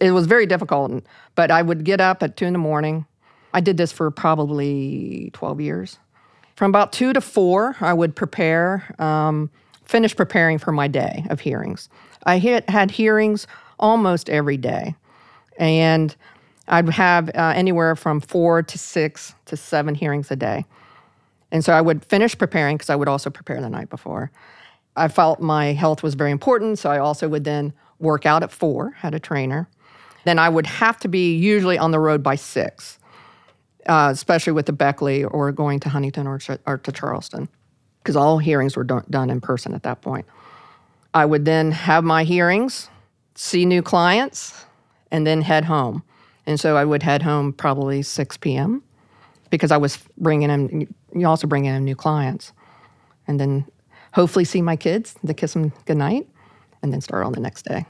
it 0.00 0.12
was 0.12 0.26
very 0.26 0.46
difficult. 0.46 1.04
But 1.34 1.50
I 1.50 1.62
would 1.62 1.84
get 1.84 2.00
up 2.00 2.22
at 2.22 2.36
two 2.36 2.46
in 2.46 2.52
the 2.52 2.58
morning, 2.58 3.06
I 3.52 3.60
did 3.60 3.76
this 3.76 3.92
for 3.92 4.10
probably 4.10 5.30
12 5.32 5.60
years. 5.60 5.98
From 6.56 6.70
about 6.70 6.92
two 6.92 7.12
to 7.12 7.20
four, 7.20 7.76
I 7.80 7.92
would 7.92 8.16
prepare, 8.16 8.94
um, 8.98 9.50
finish 9.84 10.14
preparing 10.14 10.58
for 10.58 10.72
my 10.72 10.88
day 10.88 11.24
of 11.30 11.40
hearings. 11.40 11.88
I 12.24 12.38
hit, 12.38 12.68
had 12.68 12.90
hearings 12.90 13.46
almost 13.78 14.28
every 14.28 14.56
day. 14.56 14.94
And 15.58 16.14
I'd 16.66 16.88
have 16.90 17.30
uh, 17.30 17.52
anywhere 17.54 17.96
from 17.96 18.20
four 18.20 18.62
to 18.62 18.78
six 18.78 19.34
to 19.46 19.56
seven 19.56 19.94
hearings 19.94 20.30
a 20.30 20.36
day. 20.36 20.66
And 21.50 21.64
so 21.64 21.72
I 21.72 21.80
would 21.80 22.04
finish 22.04 22.36
preparing 22.36 22.76
because 22.76 22.90
I 22.90 22.96
would 22.96 23.08
also 23.08 23.30
prepare 23.30 23.60
the 23.60 23.70
night 23.70 23.90
before. 23.90 24.30
I 24.96 25.08
felt 25.08 25.40
my 25.40 25.72
health 25.72 26.02
was 26.02 26.14
very 26.14 26.30
important, 26.30 26.78
so 26.78 26.90
I 26.90 26.98
also 26.98 27.28
would 27.28 27.44
then 27.44 27.72
work 27.98 28.26
out 28.26 28.42
at 28.42 28.50
four, 28.50 28.90
had 28.92 29.14
a 29.14 29.20
trainer. 29.20 29.68
Then 30.24 30.38
I 30.38 30.48
would 30.48 30.66
have 30.66 30.98
to 31.00 31.08
be 31.08 31.36
usually 31.36 31.78
on 31.78 31.90
the 31.90 31.98
road 31.98 32.22
by 32.22 32.34
six, 32.34 32.98
uh, 33.86 34.10
especially 34.12 34.52
with 34.52 34.66
the 34.66 34.72
Beckley 34.72 35.24
or 35.24 35.52
going 35.52 35.80
to 35.80 35.88
Huntington 35.88 36.26
or, 36.26 36.40
or 36.66 36.78
to 36.78 36.92
Charleston, 36.92 37.48
because 38.02 38.16
all 38.16 38.38
hearings 38.38 38.76
were 38.76 38.84
do- 38.84 39.04
done 39.08 39.30
in 39.30 39.40
person 39.40 39.74
at 39.74 39.84
that 39.84 40.02
point. 40.02 40.26
I 41.14 41.24
would 41.24 41.44
then 41.44 41.72
have 41.72 42.04
my 42.04 42.24
hearings, 42.24 42.90
see 43.34 43.64
new 43.64 43.82
clients, 43.82 44.64
and 45.10 45.26
then 45.26 45.42
head 45.42 45.64
home. 45.64 46.02
And 46.46 46.58
so 46.58 46.76
I 46.76 46.84
would 46.84 47.02
head 47.02 47.22
home 47.22 47.52
probably 47.52 48.02
6 48.02 48.36
p.m. 48.38 48.82
because 49.50 49.70
I 49.70 49.76
was 49.76 49.98
bringing 50.16 50.50
in, 50.50 50.94
you 51.14 51.26
also 51.26 51.46
bring 51.46 51.64
in 51.64 51.84
new 51.84 51.96
clients. 51.96 52.52
And 53.26 53.38
then 53.38 53.66
hopefully 54.12 54.44
see 54.44 54.62
my 54.62 54.76
kids, 54.76 55.14
to 55.26 55.34
kiss 55.34 55.52
them 55.52 55.72
goodnight, 55.84 56.26
and 56.82 56.92
then 56.92 57.00
start 57.00 57.26
on 57.26 57.32
the 57.32 57.40
next 57.40 57.62
day. 57.62 57.84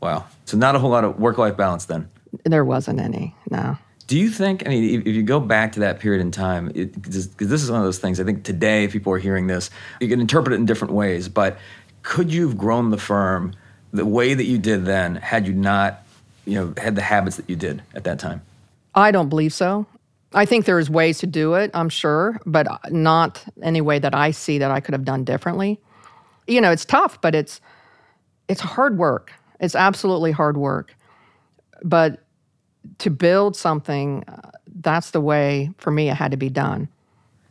Wow. 0.00 0.26
So 0.44 0.56
not 0.56 0.74
a 0.74 0.78
whole 0.78 0.90
lot 0.90 1.04
of 1.04 1.18
work-life 1.18 1.56
balance 1.56 1.84
then. 1.84 2.08
There 2.44 2.64
wasn't 2.64 3.00
any. 3.00 3.34
No. 3.50 3.76
Do 4.06 4.18
you 4.18 4.30
think? 4.30 4.66
I 4.66 4.70
mean, 4.70 5.00
if, 5.00 5.06
if 5.06 5.14
you 5.14 5.22
go 5.22 5.40
back 5.40 5.72
to 5.72 5.80
that 5.80 6.00
period 6.00 6.22
in 6.22 6.30
time, 6.30 6.68
because 6.68 7.28
this 7.34 7.62
is 7.62 7.70
one 7.70 7.80
of 7.80 7.84
those 7.84 7.98
things. 7.98 8.18
I 8.20 8.24
think 8.24 8.44
today, 8.44 8.84
if 8.84 8.92
people 8.92 9.12
are 9.12 9.18
hearing 9.18 9.46
this, 9.46 9.70
you 10.00 10.08
can 10.08 10.20
interpret 10.20 10.54
it 10.54 10.56
in 10.56 10.64
different 10.64 10.94
ways. 10.94 11.28
But 11.28 11.58
could 12.02 12.32
you 12.32 12.48
have 12.48 12.56
grown 12.56 12.90
the 12.90 12.98
firm 12.98 13.54
the 13.92 14.06
way 14.06 14.32
that 14.32 14.44
you 14.44 14.56
did 14.56 14.86
then 14.86 15.16
had 15.16 15.46
you 15.46 15.52
not, 15.52 16.06
you 16.46 16.54
know, 16.54 16.72
had 16.78 16.96
the 16.96 17.02
habits 17.02 17.36
that 17.36 17.50
you 17.50 17.56
did 17.56 17.82
at 17.94 18.04
that 18.04 18.18
time? 18.18 18.40
I 18.94 19.10
don't 19.10 19.28
believe 19.28 19.52
so. 19.52 19.86
I 20.34 20.44
think 20.44 20.66
there's 20.66 20.90
ways 20.90 21.18
to 21.18 21.26
do 21.26 21.54
it, 21.54 21.70
I'm 21.72 21.88
sure, 21.88 22.40
but 22.44 22.66
not 22.92 23.42
any 23.62 23.80
way 23.80 23.98
that 23.98 24.14
I 24.14 24.30
see 24.30 24.58
that 24.58 24.70
I 24.70 24.80
could 24.80 24.92
have 24.92 25.04
done 25.04 25.24
differently. 25.24 25.80
You 26.46 26.60
know, 26.60 26.70
it's 26.70 26.84
tough, 26.84 27.20
but 27.20 27.34
it's 27.34 27.60
it's 28.48 28.60
hard 28.60 28.98
work. 28.98 29.32
It's 29.60 29.74
absolutely 29.74 30.32
hard 30.32 30.56
work. 30.56 30.94
But 31.82 32.24
to 32.98 33.10
build 33.10 33.56
something, 33.56 34.24
uh, 34.26 34.50
that's 34.80 35.10
the 35.10 35.20
way 35.20 35.70
for 35.78 35.90
me 35.90 36.08
it 36.08 36.14
had 36.14 36.30
to 36.30 36.36
be 36.36 36.48
done. 36.48 36.88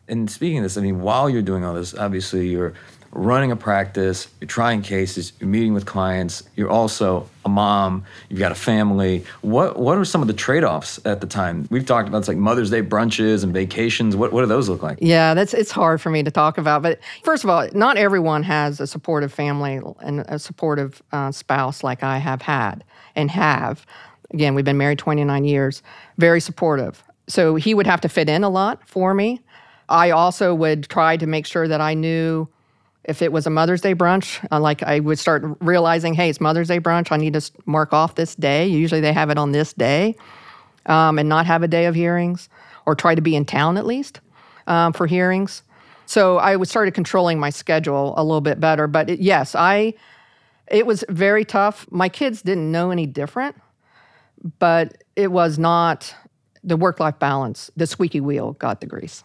And 0.07 0.29
speaking 0.29 0.59
of 0.59 0.63
this, 0.63 0.77
I 0.77 0.81
mean, 0.81 1.01
while 1.01 1.29
you're 1.29 1.41
doing 1.41 1.65
all 1.65 1.73
this, 1.73 1.93
obviously 1.93 2.47
you're 2.49 2.73
running 3.17 3.51
a 3.51 3.55
practice, 3.55 4.27
you're 4.39 4.47
trying 4.47 4.83
cases, 4.83 5.33
you're 5.39 5.49
meeting 5.49 5.73
with 5.73 5.87
clients, 5.87 6.43
you're 6.55 6.69
also 6.69 7.27
a 7.43 7.49
mom, 7.49 8.05
you've 8.29 8.39
got 8.39 8.51
a 8.51 8.55
family. 8.55 9.25
What 9.41 9.77
what 9.77 9.97
are 9.97 10.05
some 10.05 10.21
of 10.21 10.27
the 10.27 10.33
trade-offs 10.33 10.99
at 11.03 11.19
the 11.19 11.27
time? 11.27 11.67
We've 11.71 11.85
talked 11.85 12.07
about 12.07 12.19
it's 12.19 12.27
like 12.27 12.37
Mother's 12.37 12.69
Day 12.69 12.83
brunches 12.83 13.43
and 13.43 13.51
vacations. 13.51 14.15
What 14.15 14.31
what 14.31 14.41
do 14.41 14.47
those 14.47 14.69
look 14.69 14.83
like? 14.83 14.99
Yeah, 15.01 15.33
that's 15.33 15.53
it's 15.53 15.71
hard 15.71 15.99
for 15.99 16.11
me 16.11 16.21
to 16.23 16.31
talk 16.31 16.57
about. 16.57 16.83
But 16.83 16.99
first 17.23 17.43
of 17.43 17.49
all, 17.49 17.67
not 17.73 17.97
everyone 17.97 18.43
has 18.43 18.79
a 18.79 18.87
supportive 18.87 19.33
family 19.33 19.81
and 20.01 20.19
a 20.27 20.37
supportive 20.37 21.01
uh, 21.11 21.31
spouse 21.31 21.83
like 21.83 22.03
I 22.03 22.19
have 22.19 22.43
had 22.43 22.83
and 23.15 23.31
have. 23.31 23.85
Again, 24.31 24.53
we've 24.55 24.65
been 24.65 24.77
married 24.77 24.99
29 24.99 25.45
years, 25.45 25.81
very 26.17 26.39
supportive. 26.39 27.03
So 27.27 27.55
he 27.55 27.73
would 27.73 27.87
have 27.87 28.01
to 28.01 28.09
fit 28.09 28.29
in 28.29 28.43
a 28.43 28.49
lot 28.49 28.87
for 28.87 29.13
me. 29.13 29.41
I 29.89 30.11
also 30.11 30.53
would 30.53 30.87
try 30.89 31.17
to 31.17 31.25
make 31.25 31.45
sure 31.45 31.67
that 31.67 31.81
I 31.81 31.93
knew 31.93 32.47
if 33.07 33.21
it 33.21 33.31
was 33.31 33.47
a 33.47 33.49
Mother's 33.49 33.81
Day 33.81 33.95
brunch, 33.95 34.45
uh, 34.51 34.59
like 34.59 34.83
I 34.83 34.99
would 34.99 35.17
start 35.17 35.43
realizing, 35.61 36.13
hey, 36.13 36.29
it's 36.29 36.41
Mother's 36.41 36.67
Day 36.67 36.79
brunch. 36.79 37.11
I 37.11 37.17
need 37.17 37.33
to 37.33 37.51
mark 37.65 37.93
off 37.93 38.15
this 38.15 38.35
day. 38.35 38.67
Usually 38.67 38.99
they 38.99 39.13
have 39.13 39.29
it 39.29 39.37
on 39.37 39.53
this 39.53 39.71
day 39.71 40.15
um, 40.85 41.17
and 41.17 41.29
not 41.29 41.45
have 41.45 41.63
a 41.63 41.69
day 41.69 41.85
of 41.85 41.95
hearings 41.95 42.49
or 42.85 42.95
try 42.95 43.15
to 43.15 43.21
be 43.21 43.35
in 43.35 43.45
town 43.45 43.77
at 43.77 43.85
least 43.85 44.19
um, 44.67 44.91
for 44.91 45.07
hearings. 45.07 45.63
So 46.05 46.37
I 46.37 46.57
would 46.57 46.67
started 46.67 46.93
controlling 46.93 47.39
my 47.39 47.49
schedule 47.49 48.13
a 48.17 48.23
little 48.23 48.41
bit 48.41 48.59
better. 48.59 48.87
But 48.87 49.09
it, 49.09 49.19
yes, 49.19 49.55
I 49.55 49.93
it 50.67 50.85
was 50.85 51.05
very 51.07 51.45
tough. 51.45 51.87
My 51.89 52.09
kids 52.09 52.41
didn't 52.41 52.69
know 52.71 52.91
any 52.91 53.05
different, 53.05 53.55
but 54.59 55.01
it 55.15 55.31
was 55.31 55.57
not 55.57 56.13
the 56.61 56.75
work 56.75 56.99
life 56.99 57.19
balance. 57.19 57.71
The 57.77 57.87
squeaky 57.87 58.19
wheel 58.19 58.53
got 58.53 58.81
the 58.81 58.87
grease 58.87 59.23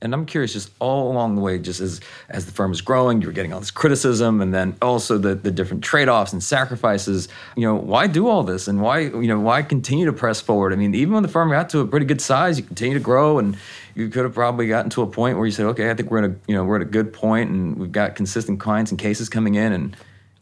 and 0.00 0.14
I'm 0.14 0.26
curious, 0.26 0.52
just 0.52 0.70
all 0.78 1.10
along 1.10 1.34
the 1.34 1.40
way, 1.40 1.58
just 1.58 1.80
as 1.80 2.00
as 2.28 2.46
the 2.46 2.52
firm 2.52 2.70
is 2.70 2.80
growing, 2.80 3.20
you're 3.20 3.32
getting 3.32 3.52
all 3.52 3.58
this 3.58 3.72
criticism, 3.72 4.40
and 4.40 4.54
then 4.54 4.76
also 4.80 5.18
the 5.18 5.34
the 5.34 5.50
different 5.50 5.82
trade 5.82 6.08
offs 6.08 6.32
and 6.32 6.42
sacrifices. 6.42 7.28
You 7.56 7.66
know, 7.66 7.74
why 7.74 8.06
do 8.06 8.28
all 8.28 8.44
this, 8.44 8.68
and 8.68 8.80
why 8.80 9.00
you 9.00 9.26
know 9.26 9.40
why 9.40 9.62
continue 9.62 10.06
to 10.06 10.12
press 10.12 10.40
forward? 10.40 10.72
I 10.72 10.76
mean, 10.76 10.94
even 10.94 11.14
when 11.14 11.24
the 11.24 11.28
firm 11.28 11.50
got 11.50 11.70
to 11.70 11.80
a 11.80 11.86
pretty 11.86 12.06
good 12.06 12.20
size, 12.20 12.58
you 12.58 12.64
continue 12.64 12.94
to 12.94 13.02
grow, 13.02 13.40
and 13.40 13.56
you 13.96 14.08
could 14.08 14.22
have 14.22 14.34
probably 14.34 14.68
gotten 14.68 14.90
to 14.90 15.02
a 15.02 15.06
point 15.06 15.36
where 15.36 15.46
you 15.46 15.52
said, 15.52 15.66
okay, 15.66 15.90
I 15.90 15.94
think 15.94 16.10
we're 16.10 16.22
at 16.24 16.30
a 16.30 16.34
you 16.46 16.54
know 16.54 16.64
we're 16.64 16.76
at 16.76 16.82
a 16.82 16.86
good 16.86 17.12
point, 17.12 17.50
and 17.50 17.76
we've 17.76 17.92
got 17.92 18.14
consistent 18.14 18.60
clients 18.60 18.92
and 18.92 19.00
cases 19.00 19.28
coming 19.28 19.56
in, 19.56 19.72
and 19.72 19.96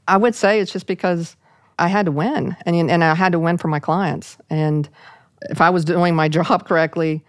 I 0.06 0.18
would 0.18 0.34
say 0.34 0.60
it's 0.60 0.72
just 0.72 0.86
because 0.86 1.34
I 1.78 1.88
had 1.88 2.04
to 2.04 2.12
win, 2.12 2.56
and 2.66 2.90
and 2.90 3.02
I 3.02 3.14
had 3.14 3.32
to 3.32 3.38
win 3.38 3.56
for 3.56 3.68
my 3.68 3.80
clients, 3.80 4.36
and 4.50 4.86
if 5.48 5.62
I 5.62 5.70
was 5.70 5.86
doing 5.86 6.14
my 6.14 6.28
job 6.36 6.66
correctly 6.66 7.24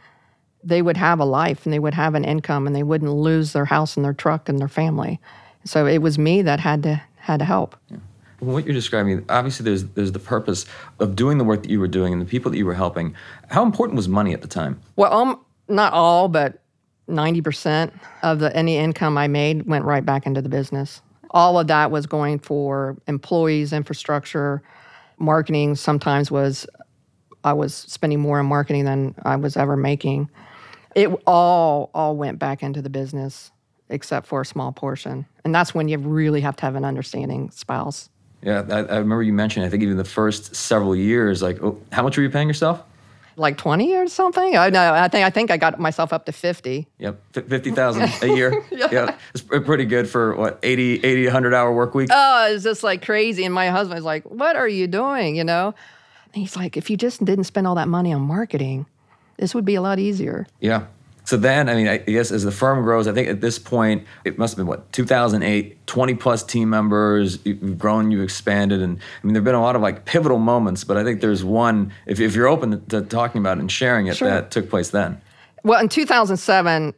they 0.68 0.82
would 0.82 0.98
have 0.98 1.20
a 1.20 1.26
life 1.26 1.66
and 1.66 1.74
they 1.74 1.80
would 1.80 1.94
have 1.94 2.14
an 2.14 2.26
income 2.26 2.68
and 2.68 2.76
they 2.76 2.84
wouldn't 2.84 3.12
lose 3.12 3.54
their 3.54 3.66
house 3.66 3.96
and 3.96 4.04
their 4.04 4.14
truck 4.14 4.50
and 4.50 4.60
their 4.60 4.68
family. 4.68 5.20
So 5.64 5.86
it 5.86 6.00
was 6.00 6.20
me 6.20 6.42
that 6.42 6.60
had 6.60 6.84
to 6.84 7.02
had 7.18 7.40
to 7.40 7.46
help. 7.46 7.76
Yeah. 7.90 7.98
What 8.40 8.66
you're 8.66 8.74
describing, 8.74 9.26
obviously, 9.30 9.64
there's 9.64 9.86
there's 9.86 10.12
the 10.12 10.20
purpose 10.20 10.66
of 11.00 11.16
doing 11.16 11.38
the 11.38 11.44
work 11.44 11.64
that 11.64 11.72
you 11.72 11.80
were 11.80 11.88
doing 11.88 12.14
and 12.14 12.22
the 12.22 12.26
people 12.26 12.52
that 12.52 12.58
you 12.58 12.66
were 12.66 12.76
helping. 12.76 13.16
How 13.50 13.64
important 13.64 13.96
was 13.96 14.08
money 14.08 14.34
at 14.34 14.42
the 14.42 14.48
time? 14.48 14.80
Well, 14.96 15.12
um, 15.12 15.40
not 15.68 15.94
all, 15.94 16.28
but 16.28 16.62
ninety 17.08 17.42
percent 17.42 17.94
of 18.22 18.40
the 18.40 18.56
any 18.56 18.78
income 18.78 19.18
I 19.18 19.28
made 19.28 19.66
went 19.66 19.86
right 19.86 20.06
back 20.06 20.28
into 20.28 20.42
the 20.42 20.50
business. 20.50 21.02
All 21.32 21.60
of 21.60 21.68
that 21.68 21.92
was 21.92 22.06
going 22.06 22.40
for 22.40 22.98
employees, 23.08 23.74
infrastructure, 23.74 24.62
marketing. 25.18 25.76
Sometimes 25.76 26.30
was 26.30 26.68
I 27.44 27.54
was 27.54 27.74
spending 27.74 28.20
more 28.20 28.40
on 28.40 28.46
marketing 28.46 28.86
than 28.86 29.16
I 29.24 29.36
was 29.38 29.58
ever 29.58 29.76
making. 29.76 30.30
It 30.98 31.10
all 31.28 31.92
all 31.94 32.16
went 32.18 32.40
back 32.40 32.64
into 32.64 32.82
the 32.82 32.90
business 32.90 33.52
except 33.90 34.28
for 34.28 34.42
a 34.42 34.46
small 34.46 34.72
portion. 34.72 35.26
And 35.46 35.54
that's 35.56 35.74
when 35.74 35.88
you 35.88 35.98
really 35.98 36.42
have 36.42 36.56
to 36.58 36.64
have 36.64 36.76
an 36.76 36.84
understanding 36.84 37.52
spouse. 37.52 38.10
Yeah, 38.42 38.64
I, 38.70 38.80
I 38.80 38.98
remember 38.98 39.24
you 39.24 39.32
mentioned, 39.32 39.66
I 39.66 39.70
think 39.70 39.84
even 39.84 39.98
the 39.98 40.04
first 40.04 40.56
several 40.56 40.96
years, 40.96 41.42
like, 41.42 41.62
oh, 41.64 41.80
how 41.92 42.04
much 42.04 42.18
were 42.18 42.24
you 42.24 42.30
paying 42.30 42.48
yourself? 42.48 42.84
Like 43.36 43.58
20 43.58 43.96
or 43.96 44.08
something? 44.08 44.58
I 44.58 44.70
know. 44.70 44.94
I 44.94 45.08
think 45.08 45.24
I 45.24 45.30
think 45.30 45.52
I 45.52 45.58
got 45.58 45.80
myself 45.80 46.12
up 46.12 46.26
to 46.26 46.32
50. 46.32 46.88
Yep, 46.98 47.22
50,000 47.34 48.10
a 48.24 48.28
year. 48.36 48.66
yeah. 48.72 49.16
It's 49.36 49.44
pretty 49.44 49.86
good 49.86 50.10
for 50.10 50.36
what, 50.36 50.60
80, 50.64 51.06
80, 51.06 51.26
100 51.26 51.54
hour 51.54 51.72
work 51.72 51.94
week? 51.94 52.10
Oh, 52.12 52.52
it's 52.52 52.64
just 52.64 52.82
like 52.84 53.06
crazy. 53.06 53.46
And 53.46 53.54
my 53.54 53.70
husband's 53.70 54.04
like, 54.04 54.24
what 54.24 54.56
are 54.56 54.68
you 54.68 54.88
doing? 54.88 55.36
You 55.36 55.44
know? 55.44 55.76
And 56.34 56.42
he's 56.42 56.56
like, 56.56 56.78
if 56.78 56.90
you 56.90 56.98
just 56.98 57.24
didn't 57.24 57.44
spend 57.46 57.68
all 57.68 57.76
that 57.76 57.88
money 57.88 58.12
on 58.12 58.22
marketing, 58.22 58.88
this 59.38 59.56
would 59.56 59.66
be 59.66 59.76
a 59.76 59.82
lot 59.82 60.00
easier. 60.00 60.48
Yeah. 60.60 60.86
So 61.28 61.36
then, 61.36 61.68
I 61.68 61.76
mean, 61.76 61.90
I 61.90 61.98
guess 61.98 62.32
as 62.32 62.46
the 62.46 62.54
firm 62.54 62.84
grows, 62.84 63.06
I 63.06 63.12
think 63.12 63.28
at 63.28 63.42
this 63.42 63.60
point, 63.60 64.06
it 64.24 64.38
must 64.38 64.54
have 64.54 64.58
been 64.60 64.68
what, 64.68 64.90
2008, 64.94 65.86
20 65.86 66.14
plus 66.14 66.42
team 66.42 66.70
members, 66.70 67.40
you've 67.44 67.78
grown, 67.78 68.12
you've 68.12 68.24
expanded. 68.24 68.82
And 68.82 68.98
I 68.98 69.28
mean, 69.28 69.34
there 69.34 69.42
have 69.42 69.46
been 69.46 69.56
a 69.56 69.62
lot 69.62 69.76
of 69.76 69.82
like 69.82 70.06
pivotal 70.06 70.40
moments, 70.40 70.86
but 70.86 70.96
I 70.96 71.04
think 71.04 71.20
there's 71.20 71.44
one, 71.44 71.92
if, 72.06 72.22
if 72.22 72.34
you're 72.34 72.48
open 72.48 72.86
to 72.88 73.02
talking 73.02 73.42
about 73.42 73.58
it 73.58 73.60
and 73.60 73.70
sharing 73.70 74.08
it, 74.08 74.16
sure. 74.16 74.30
that 74.30 74.52
took 74.52 74.70
place 74.70 74.92
then. 74.92 75.22
Well, 75.66 75.82
in 75.82 75.90
2007, 75.90 76.94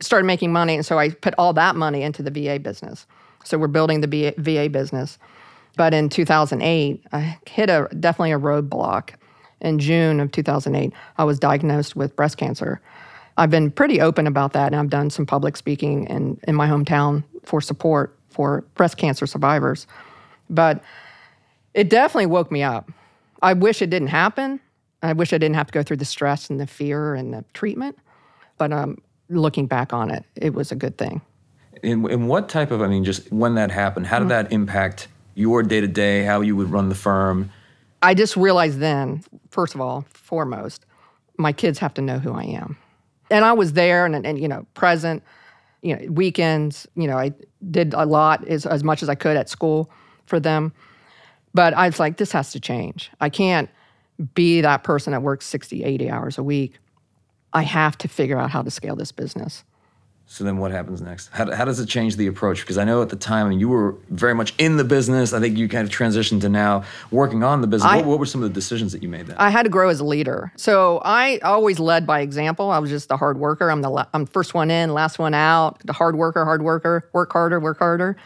started 0.00 0.26
making 0.26 0.52
money. 0.52 0.76
And 0.76 0.86
so 0.86 1.00
I 1.00 1.10
put 1.10 1.34
all 1.36 1.52
that 1.54 1.74
money 1.74 2.02
into 2.02 2.22
the 2.22 2.30
VA 2.30 2.60
business. 2.60 3.08
So 3.42 3.58
we're 3.58 3.66
building 3.66 4.02
the 4.02 4.34
VA 4.38 4.68
business. 4.68 5.18
But 5.76 5.92
in 5.94 6.08
2008, 6.08 7.04
I 7.12 7.38
hit 7.46 7.70
a 7.70 7.88
definitely 7.98 8.30
a 8.30 8.38
roadblock 8.38 9.14
in 9.64 9.78
June 9.78 10.20
of 10.20 10.30
2008, 10.30 10.92
I 11.16 11.24
was 11.24 11.38
diagnosed 11.38 11.96
with 11.96 12.14
breast 12.14 12.36
cancer. 12.36 12.80
I've 13.36 13.50
been 13.50 13.70
pretty 13.70 14.00
open 14.00 14.26
about 14.26 14.52
that, 14.52 14.66
and 14.66 14.76
I've 14.76 14.90
done 14.90 15.10
some 15.10 15.26
public 15.26 15.56
speaking 15.56 16.06
in, 16.06 16.38
in 16.46 16.54
my 16.54 16.68
hometown 16.68 17.24
for 17.42 17.60
support 17.60 18.16
for 18.30 18.62
breast 18.74 18.96
cancer 18.96 19.26
survivors. 19.26 19.86
But 20.50 20.82
it 21.72 21.88
definitely 21.88 22.26
woke 22.26 22.52
me 22.52 22.62
up. 22.62 22.90
I 23.42 23.54
wish 23.54 23.82
it 23.82 23.90
didn't 23.90 24.08
happen. 24.08 24.60
I 25.02 25.12
wish 25.12 25.32
I 25.32 25.38
didn't 25.38 25.56
have 25.56 25.66
to 25.66 25.72
go 25.72 25.82
through 25.82 25.96
the 25.96 26.04
stress 26.04 26.48
and 26.50 26.60
the 26.60 26.66
fear 26.66 27.14
and 27.14 27.32
the 27.34 27.44
treatment. 27.54 27.98
But 28.58 28.72
um, 28.72 28.98
looking 29.28 29.66
back 29.66 29.92
on 29.92 30.10
it, 30.10 30.24
it 30.36 30.54
was 30.54 30.70
a 30.70 30.76
good 30.76 30.96
thing. 30.96 31.20
In, 31.82 32.08
in 32.08 32.26
what 32.26 32.48
type 32.48 32.70
of, 32.70 32.80
I 32.82 32.86
mean, 32.86 33.04
just 33.04 33.30
when 33.32 33.54
that 33.56 33.70
happened, 33.70 34.06
how 34.06 34.18
did 34.18 34.28
mm-hmm. 34.28 34.48
that 34.48 34.52
impact 34.52 35.08
your 35.34 35.62
day 35.62 35.80
to 35.80 35.88
day, 35.88 36.22
how 36.22 36.40
you 36.40 36.54
would 36.56 36.70
run 36.70 36.88
the 36.88 36.94
firm? 36.94 37.50
I 38.04 38.12
just 38.12 38.36
realized 38.36 38.80
then, 38.80 39.24
first 39.50 39.74
of 39.74 39.80
all, 39.80 40.04
foremost, 40.12 40.84
my 41.38 41.52
kids 41.52 41.78
have 41.78 41.94
to 41.94 42.02
know 42.02 42.18
who 42.18 42.34
I 42.34 42.44
am. 42.44 42.76
And 43.30 43.46
I 43.46 43.54
was 43.54 43.72
there 43.72 44.04
and, 44.04 44.26
and 44.26 44.38
you 44.38 44.46
know, 44.46 44.66
present, 44.74 45.22
you 45.80 45.96
know, 45.96 46.12
weekends, 46.12 46.86
you 46.96 47.06
know, 47.06 47.16
I 47.16 47.32
did 47.70 47.94
a 47.94 48.04
lot 48.04 48.46
as, 48.46 48.66
as 48.66 48.84
much 48.84 49.02
as 49.02 49.08
I 49.08 49.14
could 49.14 49.38
at 49.38 49.48
school 49.48 49.90
for 50.26 50.38
them. 50.38 50.74
But 51.54 51.72
I 51.72 51.86
was 51.86 51.98
like, 51.98 52.18
this 52.18 52.32
has 52.32 52.52
to 52.52 52.60
change. 52.60 53.10
I 53.22 53.30
can't 53.30 53.70
be 54.34 54.60
that 54.60 54.84
person 54.84 55.12
that 55.12 55.22
works 55.22 55.46
60, 55.46 55.82
80 55.82 56.10
hours 56.10 56.36
a 56.36 56.42
week. 56.42 56.74
I 57.54 57.62
have 57.62 57.96
to 57.98 58.08
figure 58.08 58.38
out 58.38 58.50
how 58.50 58.60
to 58.60 58.70
scale 58.70 58.96
this 58.96 59.12
business. 59.12 59.64
So 60.26 60.42
then 60.42 60.56
what 60.56 60.70
happens 60.70 61.02
next? 61.02 61.28
How, 61.32 61.54
how 61.54 61.64
does 61.64 61.78
it 61.78 61.86
change 61.86 62.16
the 62.16 62.26
approach? 62.26 62.60
Because 62.60 62.78
I 62.78 62.84
know 62.84 63.02
at 63.02 63.10
the 63.10 63.16
time 63.16 63.52
you 63.52 63.68
were 63.68 63.94
very 64.08 64.34
much 64.34 64.54
in 64.58 64.78
the 64.78 64.84
business. 64.84 65.32
I 65.32 65.38
think 65.38 65.58
you 65.58 65.68
kind 65.68 65.86
of 65.86 65.94
transitioned 65.94 66.40
to 66.40 66.48
now 66.48 66.84
working 67.10 67.44
on 67.44 67.60
the 67.60 67.66
business. 67.66 67.92
I, 67.92 67.98
what, 67.98 68.06
what, 68.06 68.18
were 68.18 68.26
some 68.26 68.42
of 68.42 68.48
the 68.48 68.54
decisions 68.54 68.92
that 68.92 69.02
you 69.02 69.08
made 69.08 69.26
then? 69.26 69.36
I 69.38 69.50
had 69.50 69.64
to 69.64 69.68
grow 69.68 69.90
as 69.90 70.00
a 70.00 70.04
leader. 70.04 70.50
So 70.56 71.02
I 71.04 71.38
always 71.38 71.78
led 71.78 72.06
by 72.06 72.20
example. 72.20 72.70
I 72.70 72.78
was 72.78 72.90
just 72.90 73.08
the 73.08 73.16
hard 73.16 73.38
worker. 73.38 73.70
I'm 73.70 73.82
the 73.82 74.08
I'm 74.14 74.24
first 74.26 74.54
one 74.54 74.70
in, 74.70 74.94
last 74.94 75.18
one 75.18 75.34
out, 75.34 75.80
the 75.84 75.92
hard 75.92 76.16
worker, 76.16 76.44
hard 76.44 76.62
worker, 76.62 77.08
work 77.12 77.32
harder, 77.32 77.60
work 77.60 77.78
harder. 77.78 78.16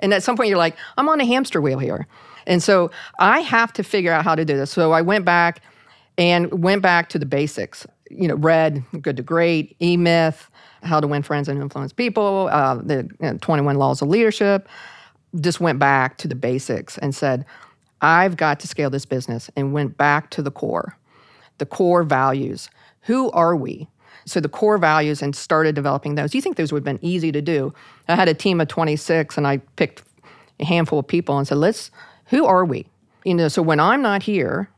And 0.00 0.12
at 0.12 0.22
some 0.22 0.36
point 0.36 0.48
you're 0.48 0.58
like, 0.58 0.76
I'm 0.98 1.08
on 1.08 1.20
a 1.20 1.24
hamster 1.24 1.60
wheel 1.60 1.78
here. 1.78 2.08
And 2.46 2.62
so 2.62 2.90
I 3.18 3.40
have 3.40 3.72
to 3.74 3.84
figure 3.84 4.12
out 4.12 4.24
how 4.24 4.34
to 4.34 4.44
do 4.44 4.56
this. 4.56 4.70
So 4.70 4.92
I 4.92 5.02
went 5.02 5.24
back 5.24 5.62
and 6.18 6.62
went 6.62 6.82
back 6.82 7.08
to 7.10 7.18
the 7.18 7.26
basics. 7.26 7.86
You 8.10 8.28
know, 8.28 8.34
read 8.34 8.84
Good 9.00 9.16
to 9.16 9.22
Great, 9.22 9.76
E 9.80 9.96
Myth, 9.96 10.50
How 10.82 11.00
to 11.00 11.06
Win 11.06 11.22
Friends 11.22 11.48
and 11.48 11.60
Influence 11.60 11.92
People, 11.92 12.48
uh, 12.52 12.76
the 12.76 13.08
you 13.20 13.32
know, 13.32 13.38
21 13.40 13.76
Laws 13.76 14.02
of 14.02 14.08
Leadership. 14.08 14.68
Just 15.40 15.60
went 15.60 15.78
back 15.78 16.16
to 16.18 16.28
the 16.28 16.34
basics 16.34 16.98
and 16.98 17.14
said, 17.14 17.44
I've 18.00 18.36
got 18.36 18.60
to 18.60 18.68
scale 18.68 18.90
this 18.90 19.06
business 19.06 19.50
and 19.56 19.72
went 19.72 19.96
back 19.96 20.30
to 20.30 20.42
the 20.42 20.50
core, 20.50 20.96
the 21.58 21.66
core 21.66 22.02
values. 22.02 22.68
Who 23.02 23.30
are 23.30 23.56
we? 23.56 23.88
So 24.26 24.40
the 24.40 24.48
core 24.48 24.78
values 24.78 25.22
and 25.22 25.34
started 25.34 25.74
developing 25.74 26.14
those. 26.14 26.34
You 26.34 26.40
think 26.40 26.56
those 26.56 26.72
would 26.72 26.80
have 26.80 26.84
been 26.84 27.04
easy 27.04 27.32
to 27.32 27.42
do? 27.42 27.74
I 28.08 28.16
had 28.16 28.28
a 28.28 28.34
team 28.34 28.60
of 28.60 28.68
26 28.68 29.36
and 29.36 29.46
I 29.46 29.58
picked 29.76 30.02
a 30.60 30.64
handful 30.64 30.98
of 30.98 31.06
people 31.06 31.36
and 31.38 31.46
said, 31.46 31.58
let's, 31.58 31.90
who 32.26 32.44
are 32.44 32.64
we? 32.64 32.86
You 33.24 33.34
know, 33.34 33.48
so 33.48 33.62
when 33.62 33.80
I'm 33.80 34.02
not 34.02 34.22
here, 34.22 34.68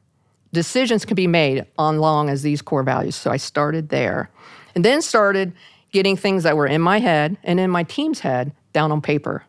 decisions 0.57 1.05
can 1.05 1.15
be 1.15 1.27
made 1.27 1.67
on 1.79 1.99
long 1.99 2.31
as 2.31 2.43
these 2.43 2.63
core 2.63 2.83
values. 2.83 3.15
So 3.15 3.31
I 3.31 3.37
started 3.37 3.91
there 3.91 4.31
and 4.75 4.85
then 4.85 5.03
started 5.03 5.53
getting 5.93 6.17
things 6.17 6.45
that 6.45 6.57
were 6.57 6.67
in 6.67 6.81
my 6.81 6.99
head 6.99 7.37
and 7.45 7.61
in 7.61 7.71
my 7.71 7.83
team's 7.83 8.21
head 8.21 8.53
down 8.73 8.91
on 8.91 9.03
paper. 9.03 9.45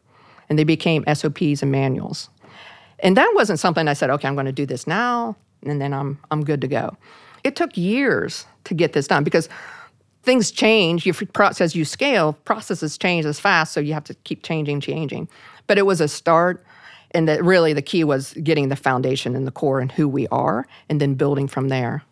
And 0.50 0.60
they 0.60 0.66
became 0.66 1.06
SOPs 1.12 1.62
and 1.62 1.72
manuals. 1.72 2.30
And 3.00 3.16
that 3.16 3.32
wasn't 3.36 3.60
something 3.60 3.88
I 3.88 3.94
said, 3.94 4.10
okay, 4.10 4.28
I'm 4.28 4.36
going 4.36 4.48
to 4.48 4.52
do 4.52 4.66
this 4.66 4.86
now, 4.86 5.36
and 5.64 5.80
then 5.80 5.94
I'm, 5.94 6.20
I'm 6.30 6.44
good 6.44 6.60
to 6.62 6.68
go. 6.68 6.98
It 7.46 7.56
took 7.56 7.78
years 7.78 8.46
to 8.66 8.74
get 8.74 8.92
this 8.92 9.08
done 9.08 9.24
because 9.24 9.48
things 10.24 10.52
change. 10.52 11.06
Your 11.06 11.16
process, 11.34 11.74
you 11.74 11.86
scale, 11.86 12.34
processes 12.34 12.98
change 12.98 13.26
as 13.26 13.40
fast, 13.40 13.72
so 13.72 13.80
you 13.80 13.94
have 13.94 14.04
to 14.06 14.14
keep 14.26 14.44
changing, 14.44 14.82
changing. 14.82 15.30
But 15.68 15.78
it 15.78 15.86
was 15.86 16.02
a 16.02 16.08
start 16.10 16.66
and 17.12 17.28
that 17.28 17.44
really 17.44 17.74
the 17.74 17.82
key 17.82 18.04
was 18.04 18.34
getting 18.34 18.70
the 18.70 18.76
foundation 18.76 19.36
and 19.36 19.48
the 19.48 19.52
core 19.52 19.80
and 19.80 19.92
who 19.92 20.08
we 20.08 20.28
are 20.28 20.68
and 20.90 21.00
then 21.00 21.14
building 21.16 21.48
from 21.48 21.70
there 21.70 22.04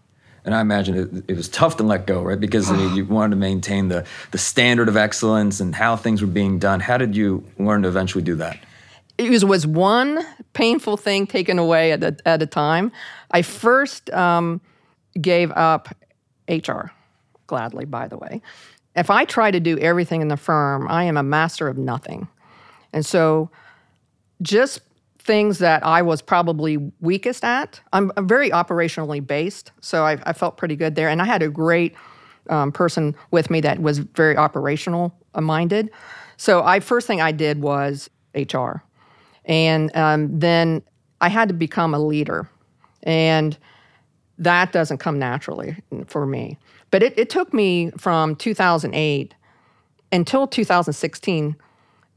and 0.46 0.54
I 0.54 0.62
imagine 0.62 0.96
it, 0.96 1.32
it, 1.32 1.36
was 1.36 1.50
tough 1.50 1.78
to 1.78 1.84
let 1.84 2.06
go, 2.06 2.22
right? 2.22 2.40
Because 2.40 2.70
you 2.96 3.04
wanted 3.06 3.32
to 3.32 3.36
maintain 3.36 3.88
the 3.88 4.06
the 4.30 4.38
standard 4.38 4.88
of 4.88 4.96
excellence 4.96 5.60
and 5.60 5.74
how 5.74 5.96
things 5.96 6.22
were 6.22 6.28
being 6.28 6.60
done. 6.60 6.80
How 6.80 6.98
did 6.98 7.16
you 7.16 7.44
learn 7.58 7.82
to 7.82 7.88
eventually 7.88 8.24
do 8.24 8.36
that? 8.36 8.60
It 9.18 9.30
was, 9.30 9.44
was 9.44 9.66
one 9.66 10.24
painful 10.54 10.98
thing 10.98 11.26
taken 11.26 11.58
away 11.58 11.94
at 11.94 12.04
a, 12.04 12.18
at 12.26 12.42
a 12.42 12.46
time. 12.46 12.92
I 13.32 13.42
first 13.42 14.10
um, 14.12 14.62
gave 15.20 15.52
up 15.52 15.96
HR, 16.50 16.92
gladly, 17.48 17.86
by 17.86 18.08
the 18.08 18.18
way. 18.18 18.42
If 18.96 19.10
I 19.10 19.26
try 19.26 19.52
to 19.52 19.60
do 19.60 19.78
everything 19.80 20.22
in 20.22 20.28
the 20.28 20.38
firm, 20.38 20.88
I 20.90 21.06
am 21.06 21.18
a 21.18 21.24
master 21.24 21.68
of 21.68 21.78
nothing. 21.78 22.28
And 22.94 23.06
so 23.06 23.50
just 24.42 24.82
things 25.20 25.58
that 25.58 25.84
I 25.84 26.02
was 26.04 26.22
probably 26.22 26.78
weakest 27.02 27.44
at. 27.44 27.80
I'm, 27.94 28.12
I'm 28.16 28.28
very 28.28 28.52
operationally 28.52 29.26
based, 29.26 29.72
so 29.82 30.06
I, 30.06 30.18
I, 30.24 30.34
felt 30.34 30.56
pretty 30.56 30.76
good 30.76 30.96
there. 30.96 31.10
And 31.10 31.20
I 31.20 31.26
had 31.26 31.42
a 31.42 31.50
great 31.50 31.96
um, 32.50 32.72
person 32.72 33.16
with 33.32 33.50
me 33.50 33.60
that 33.62 33.80
was 33.80 34.00
very 34.00 34.38
operational 34.38 35.16
minded. 35.36 35.90
So 36.38 36.64
I 36.64 36.80
first 36.80 37.08
thing 37.08 37.22
I 37.22 37.32
did 37.32 37.62
was 37.62 38.10
HR, 38.36 38.84
and 39.46 39.96
um, 39.96 40.40
then 40.40 40.84
I 41.22 41.30
had 41.30 41.48
to 41.48 41.54
become 41.54 41.94
a 41.94 42.00
leader, 42.00 42.48
and 43.04 43.58
that 44.38 44.72
doesn't 44.72 45.00
come 45.00 45.18
naturally 45.18 45.78
for 46.08 46.26
me. 46.26 46.58
But 46.92 47.04
it, 47.04 47.18
it 47.18 47.30
took 47.30 47.54
me 47.54 47.92
from 47.98 48.36
2008 48.36 49.34
until 50.12 50.48
2016 50.48 51.56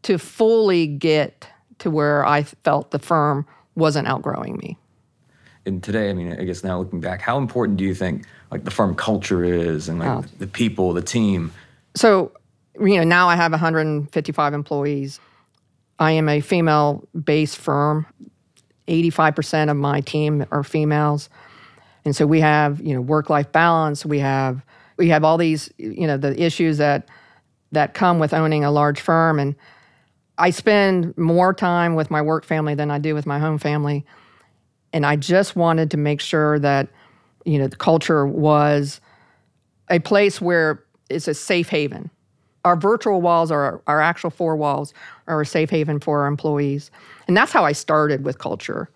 to 0.02 0.18
fully 0.18 0.86
get 0.86 1.48
to 1.78 1.90
where 1.90 2.26
I 2.26 2.42
felt 2.42 2.90
the 2.90 2.98
firm 2.98 3.46
wasn't 3.74 4.08
outgrowing 4.08 4.56
me. 4.56 4.76
And 5.66 5.82
today, 5.82 6.10
I 6.10 6.12
mean, 6.12 6.32
I 6.32 6.44
guess 6.44 6.64
now 6.64 6.78
looking 6.78 7.00
back, 7.00 7.20
how 7.20 7.38
important 7.38 7.78
do 7.78 7.84
you 7.84 7.94
think 7.94 8.24
like 8.50 8.64
the 8.64 8.70
firm 8.70 8.94
culture 8.94 9.44
is 9.44 9.88
and 9.88 9.98
like 9.98 10.08
oh. 10.08 10.24
the 10.38 10.46
people, 10.46 10.92
the 10.92 11.02
team? 11.02 11.52
So, 11.94 12.32
you 12.80 12.96
know, 12.96 13.04
now 13.04 13.28
I 13.28 13.36
have 13.36 13.52
155 13.52 14.54
employees. 14.54 15.20
I 15.98 16.12
am 16.12 16.28
a 16.28 16.40
female 16.40 17.06
based 17.22 17.58
firm. 17.58 18.06
85% 18.86 19.70
of 19.70 19.76
my 19.76 20.00
team 20.00 20.46
are 20.50 20.64
females. 20.64 21.28
And 22.04 22.16
so 22.16 22.26
we 22.26 22.40
have, 22.40 22.80
you 22.80 22.94
know, 22.94 23.02
work 23.02 23.28
life 23.28 23.52
balance, 23.52 24.06
we 24.06 24.18
have 24.20 24.64
we 24.96 25.08
have 25.10 25.22
all 25.22 25.38
these, 25.38 25.70
you 25.76 26.06
know, 26.06 26.16
the 26.16 26.40
issues 26.42 26.78
that 26.78 27.08
that 27.72 27.94
come 27.94 28.18
with 28.18 28.32
owning 28.32 28.64
a 28.64 28.70
large 28.70 29.00
firm 29.00 29.38
and 29.38 29.54
I 30.38 30.50
spend 30.50 31.18
more 31.18 31.52
time 31.52 31.96
with 31.96 32.10
my 32.10 32.22
work 32.22 32.44
family 32.44 32.74
than 32.74 32.90
I 32.90 32.98
do 32.98 33.14
with 33.14 33.26
my 33.26 33.40
home 33.40 33.58
family. 33.58 34.06
And 34.92 35.04
I 35.04 35.16
just 35.16 35.56
wanted 35.56 35.90
to 35.90 35.96
make 35.96 36.20
sure 36.20 36.58
that, 36.60 36.88
you 37.44 37.58
know, 37.58 37.66
the 37.66 37.76
culture 37.76 38.24
was 38.26 39.00
a 39.90 39.98
place 39.98 40.40
where 40.40 40.84
it's 41.10 41.28
a 41.28 41.34
safe 41.34 41.68
haven. 41.68 42.10
Our 42.64 42.76
virtual 42.76 43.20
walls 43.20 43.50
are 43.50 43.82
our 43.86 44.00
actual 44.00 44.30
four 44.30 44.56
walls 44.56 44.94
are 45.26 45.40
a 45.40 45.46
safe 45.46 45.70
haven 45.70 46.00
for 46.00 46.22
our 46.22 46.26
employees. 46.26 46.90
And 47.26 47.36
that's 47.36 47.52
how 47.52 47.64
I 47.64 47.72
started 47.72 48.24
with 48.24 48.38
culture. 48.38 48.88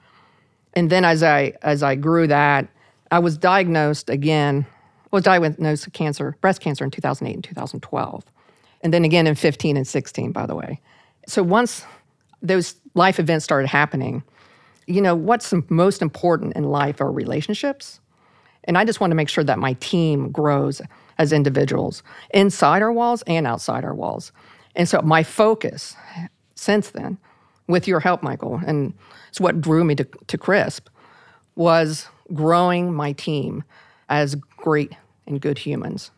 And 0.75 0.91
then 0.91 1.05
as 1.05 1.23
I 1.23 1.55
as 1.63 1.83
I 1.83 1.97
grew 1.97 2.27
that, 2.29 2.69
I 3.11 3.19
was 3.19 3.37
diagnosed 3.37 4.09
again, 4.11 4.67
was 5.11 5.25
diagnosed 5.25 5.87
with 5.87 5.95
cancer, 5.95 6.37
breast 6.41 6.61
cancer 6.61 6.85
in 6.85 6.91
2008 6.91 7.35
and 7.35 7.45
2012. 7.45 8.25
And 8.83 8.93
then 8.93 9.05
again 9.05 9.27
in 9.27 9.35
15 9.35 9.77
and 9.77 9.87
16, 9.87 10.33
by 10.33 10.47
the 10.47 10.55
way. 10.55 10.81
So 11.33 11.43
once 11.43 11.87
those 12.43 12.75
life 12.93 13.19
events 13.19 13.43
started 13.43 13.67
happening, 13.67 14.23
you 14.87 15.01
know, 15.01 15.15
what's 15.15 15.55
most 15.71 16.03
important 16.03 16.55
in 16.57 16.65
life 16.65 17.01
are 17.01 17.11
relationships. 17.11 18.01
And 18.65 18.77
I 18.77 18.85
just 18.85 19.01
want 19.01 19.13
to 19.13 19.15
make 19.15 19.31
sure 19.31 19.43
that 19.43 19.59
my 19.59 19.73
team 19.81 20.31
grows 20.31 20.83
as 21.17 21.33
individuals 21.33 22.03
inside 22.35 22.83
our 22.83 22.93
walls 22.93 23.23
and 23.27 23.47
outside 23.47 23.83
our 23.83 23.95
walls. 23.95 24.31
And 24.77 24.87
so 24.87 25.01
my 25.01 25.23
focus 25.23 25.97
since 26.55 26.91
then, 26.91 27.17
with 27.67 27.89
your 27.89 28.01
help, 28.01 28.23
Michael, 28.23 28.61
and 28.67 28.93
it's 29.31 29.41
what 29.41 29.59
drew 29.59 29.85
me 29.85 29.95
to, 29.95 30.05
to 30.27 30.37
CRISP, 30.37 30.91
was 31.57 32.09
growing 32.35 32.93
my 32.93 33.13
team 33.13 33.65
as 34.11 34.35
great 34.35 34.93
and 35.27 35.41
good 35.41 35.57
humans. 35.57 36.11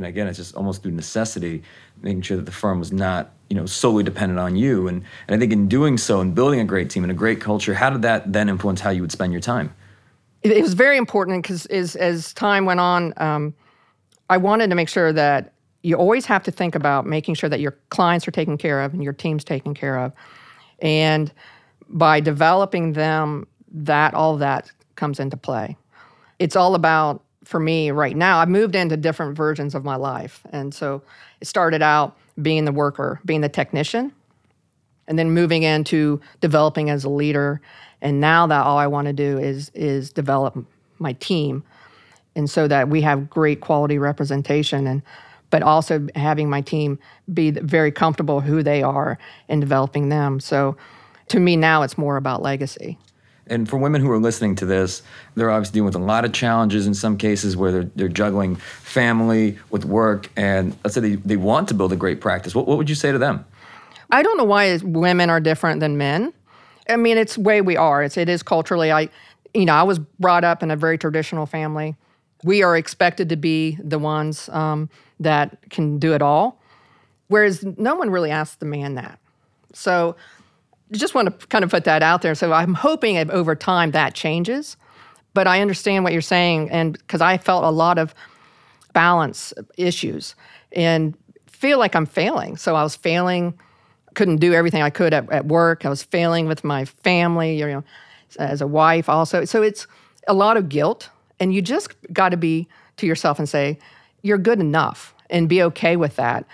And 0.00 0.08
again, 0.08 0.26
it's 0.26 0.38
just 0.38 0.54
almost 0.54 0.82
through 0.82 0.92
necessity, 0.92 1.62
making 2.02 2.22
sure 2.22 2.36
that 2.36 2.46
the 2.46 2.52
firm 2.52 2.78
was 2.78 2.92
not 2.92 3.32
you 3.48 3.56
know 3.56 3.66
solely 3.66 4.02
dependent 4.02 4.40
on 4.40 4.56
you. 4.56 4.88
And, 4.88 5.04
and 5.28 5.36
i 5.36 5.38
think 5.38 5.52
in 5.52 5.68
doing 5.68 5.98
so 5.98 6.20
and 6.20 6.34
building 6.34 6.60
a 6.60 6.64
great 6.64 6.88
team 6.88 7.04
and 7.04 7.10
a 7.10 7.14
great 7.14 7.40
culture 7.40 7.74
how 7.74 7.90
did 7.90 8.02
that 8.02 8.32
then 8.32 8.48
influence 8.48 8.80
how 8.80 8.90
you 8.90 9.02
would 9.02 9.12
spend 9.12 9.32
your 9.32 9.40
time? 9.40 9.74
It, 10.42 10.62
was 10.62 10.72
very 10.72 10.96
important 10.96 11.42
because 11.42 11.66
as, 11.66 11.96
as 11.96 12.32
time 12.32 12.64
went 12.64 12.80
on 12.80 13.12
um, 13.18 13.54
i 14.30 14.36
wanted 14.36 14.70
to 14.70 14.76
make 14.76 14.88
sure 14.88 15.12
that 15.12 15.52
you 15.82 15.96
always 15.96 16.26
have 16.26 16.42
to 16.44 16.50
think 16.50 16.74
about 16.74 17.06
making 17.06 17.34
sure 17.34 17.48
that 17.48 17.60
your 17.60 17.76
clients 17.88 18.26
are 18.28 18.32
taken 18.32 18.58
care 18.58 18.82
of 18.82 18.92
and 18.92 19.02
your 19.02 19.12
team's 19.12 19.44
taken 19.44 19.74
care 19.74 19.98
of. 19.98 20.12
And 20.80 21.32
by 21.88 22.20
developing 22.20 22.92
them 22.92 23.46
that 23.72 24.14
all 24.14 24.36
that 24.38 24.70
comes 24.96 25.20
into 25.20 25.36
play. 25.36 25.76
It's 26.38 26.56
all 26.56 26.74
about 26.74 27.22
for 27.50 27.60
me 27.60 27.90
right 27.90 28.16
now 28.16 28.38
i've 28.38 28.48
moved 28.48 28.74
into 28.74 28.96
different 28.96 29.36
versions 29.36 29.74
of 29.74 29.84
my 29.84 29.96
life 29.96 30.40
and 30.52 30.72
so 30.72 31.02
it 31.40 31.46
started 31.46 31.82
out 31.82 32.16
being 32.40 32.64
the 32.64 32.72
worker, 32.72 33.20
being 33.24 33.40
the 33.40 33.48
technician, 33.48 34.12
and 35.08 35.18
then 35.18 35.32
moving 35.32 35.62
into 35.62 36.20
developing 36.40 36.90
as 36.90 37.04
a 37.04 37.08
leader. 37.08 37.60
And 38.00 38.20
now 38.20 38.46
that 38.46 38.64
all 38.64 38.78
I 38.78 38.86
want 38.86 39.06
to 39.06 39.12
do 39.12 39.38
is 39.38 39.70
is 39.74 40.12
develop 40.12 40.56
my 40.98 41.14
team, 41.14 41.64
and 42.36 42.48
so 42.48 42.68
that 42.68 42.88
we 42.88 43.02
have 43.02 43.28
great 43.28 43.60
quality 43.60 43.98
representation 43.98 44.86
and 44.86 45.02
but 45.50 45.64
also 45.64 46.06
having 46.14 46.48
my 46.48 46.60
team 46.60 46.96
be 47.34 47.50
very 47.50 47.90
comfortable 47.90 48.40
who 48.40 48.62
they 48.62 48.84
are 48.84 49.18
and 49.48 49.60
developing 49.60 50.08
them. 50.08 50.38
So 50.38 50.76
to 51.26 51.40
me 51.40 51.56
now 51.56 51.82
it's 51.82 51.98
more 51.98 52.16
about 52.16 52.40
legacy. 52.40 52.98
And 53.50 53.68
for 53.68 53.76
women 53.76 54.00
who 54.00 54.10
are 54.10 54.18
listening 54.18 54.54
to 54.56 54.66
this, 54.66 55.02
they're 55.34 55.50
obviously 55.50 55.74
dealing 55.74 55.86
with 55.86 55.96
a 55.96 55.98
lot 55.98 56.24
of 56.24 56.32
challenges 56.32 56.86
in 56.86 56.94
some 56.94 57.18
cases 57.18 57.56
where 57.56 57.72
they're, 57.72 57.90
they're 57.96 58.08
juggling 58.08 58.56
family 58.56 59.58
with 59.70 59.84
work. 59.84 60.30
And 60.36 60.76
let's 60.84 60.94
say 60.94 61.00
they, 61.00 61.14
they 61.16 61.36
want 61.36 61.68
to 61.68 61.74
build 61.74 61.92
a 61.92 61.96
great 61.96 62.20
practice. 62.20 62.54
What, 62.54 62.66
what 62.66 62.78
would 62.78 62.88
you 62.88 62.94
say 62.94 63.10
to 63.10 63.18
them? 63.18 63.44
I 64.10 64.22
don't 64.22 64.36
know 64.36 64.44
why 64.44 64.76
women 64.82 65.30
are 65.30 65.40
different 65.40 65.80
than 65.80 65.98
men. 65.98 66.32
I 66.88 66.96
mean, 66.96 67.18
it's 67.18 67.34
the 67.34 67.42
way 67.42 67.60
we 67.60 67.76
are. 67.76 68.02
It's, 68.02 68.16
it 68.16 68.28
is 68.28 68.42
culturally. 68.42 68.90
I, 68.90 69.08
you 69.52 69.64
know, 69.64 69.74
I 69.74 69.82
was 69.82 69.98
brought 69.98 70.44
up 70.44 70.62
in 70.62 70.70
a 70.70 70.76
very 70.76 70.96
traditional 70.96 71.46
family. 71.46 71.96
We 72.42 72.62
are 72.62 72.76
expected 72.76 73.28
to 73.28 73.36
be 73.36 73.76
the 73.82 73.98
ones 73.98 74.48
um, 74.48 74.88
that 75.18 75.58
can 75.70 75.98
do 75.98 76.14
it 76.14 76.22
all, 76.22 76.60
whereas 77.28 77.64
no 77.76 77.96
one 77.96 78.10
really 78.10 78.30
asks 78.30 78.56
the 78.56 78.66
man 78.66 78.94
that. 78.94 79.18
So 79.72 80.16
just 80.92 81.14
want 81.14 81.40
to 81.40 81.46
kind 81.48 81.64
of 81.64 81.70
put 81.70 81.84
that 81.84 82.02
out 82.02 82.22
there. 82.22 82.34
So 82.34 82.52
I'm 82.52 82.74
hoping 82.74 83.16
over 83.30 83.54
time 83.54 83.92
that 83.92 84.14
changes. 84.14 84.76
But 85.32 85.46
I 85.46 85.60
understand 85.60 86.02
what 86.02 86.12
you're 86.12 86.22
saying, 86.22 86.70
and 86.70 86.94
because 86.94 87.20
I 87.20 87.38
felt 87.38 87.62
a 87.62 87.70
lot 87.70 87.98
of 87.98 88.14
balance 88.92 89.54
issues 89.76 90.34
and 90.72 91.16
feel 91.46 91.78
like 91.78 91.94
I'm 91.94 92.06
failing. 92.06 92.56
So 92.56 92.74
I 92.74 92.82
was 92.82 92.96
failing, 92.96 93.56
couldn't 94.14 94.38
do 94.38 94.52
everything 94.54 94.82
I 94.82 94.90
could 94.90 95.14
at, 95.14 95.30
at 95.30 95.46
work. 95.46 95.86
I 95.86 95.88
was 95.88 96.02
failing 96.02 96.48
with 96.48 96.64
my 96.64 96.84
family, 96.84 97.56
you 97.56 97.66
know, 97.66 97.84
as 98.40 98.60
a 98.60 98.66
wife 98.66 99.08
also. 99.08 99.44
So 99.44 99.62
it's 99.62 99.86
a 100.26 100.34
lot 100.34 100.56
of 100.56 100.68
guilt, 100.68 101.10
and 101.38 101.54
you 101.54 101.62
just 101.62 101.94
got 102.12 102.30
to 102.30 102.36
be 102.36 102.68
to 102.96 103.06
yourself 103.06 103.38
and 103.38 103.48
say, 103.48 103.78
you're 104.22 104.38
good 104.38 104.58
enough 104.58 105.14
and 105.30 105.48
be 105.48 105.62
okay 105.62 105.96
with 105.96 106.16
that. 106.16 106.44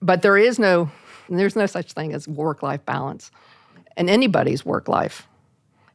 But 0.00 0.22
there 0.22 0.36
is 0.36 0.58
no 0.60 0.90
there's 1.38 1.56
no 1.56 1.66
such 1.66 1.92
thing 1.92 2.12
as 2.12 2.26
work 2.26 2.62
life 2.62 2.84
balance 2.84 3.30
in 3.96 4.08
anybody's 4.08 4.64
work 4.64 4.88
life. 4.88 5.26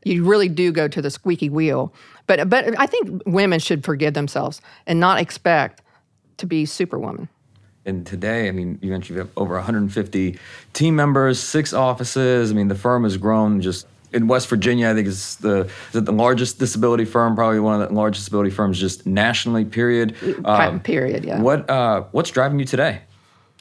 You 0.04 0.24
really 0.24 0.50
do 0.50 0.72
go 0.72 0.88
to 0.88 1.02
the 1.02 1.10
squeaky 1.10 1.50
wheel. 1.50 1.94
But, 2.28 2.50
but 2.50 2.80
I 2.80 2.86
think 2.86 3.24
women 3.26 3.60
should 3.60 3.84
forgive 3.84 4.14
themselves 4.14 4.62
and 4.86 5.00
not 5.00 5.20
expect 5.20 5.82
to 6.38 6.46
be 6.46 6.66
superwoman. 6.66 7.28
And 7.86 8.06
today, 8.06 8.48
I 8.48 8.52
mean, 8.52 8.80
you 8.82 8.90
mentioned 8.90 9.16
you 9.16 9.22
have 9.22 9.32
over 9.38 9.56
150 9.56 10.40
team 10.74 10.96
members, 10.96 11.40
six 11.40 11.72
offices. 11.74 12.52
I 12.52 12.56
mean, 12.56 12.68
the 12.68 12.76
firm 12.76 13.04
has 13.04 13.18
grown 13.18 13.62
just 13.62 13.86
in 14.12 14.28
West 14.28 14.48
Virginia, 14.48 14.90
I 14.90 14.94
think 14.94 15.08
is 15.08 15.36
the 15.38 15.70
is 15.94 16.04
the 16.04 16.12
largest 16.12 16.58
disability 16.58 17.06
firm, 17.06 17.36
probably 17.36 17.60
one 17.60 17.80
of 17.80 17.90
the 17.90 17.94
largest 17.94 18.22
disability 18.22 18.50
firms 18.50 18.80
just 18.80 19.06
nationally. 19.06 19.66
Period. 19.66 20.16
Um, 20.46 20.80
period. 20.80 21.26
Yeah. 21.26 21.42
What 21.42 21.70
uh, 21.70 22.06
what's 22.12 22.32
driving 22.32 22.58
you 22.58 22.66
today? 22.66 23.02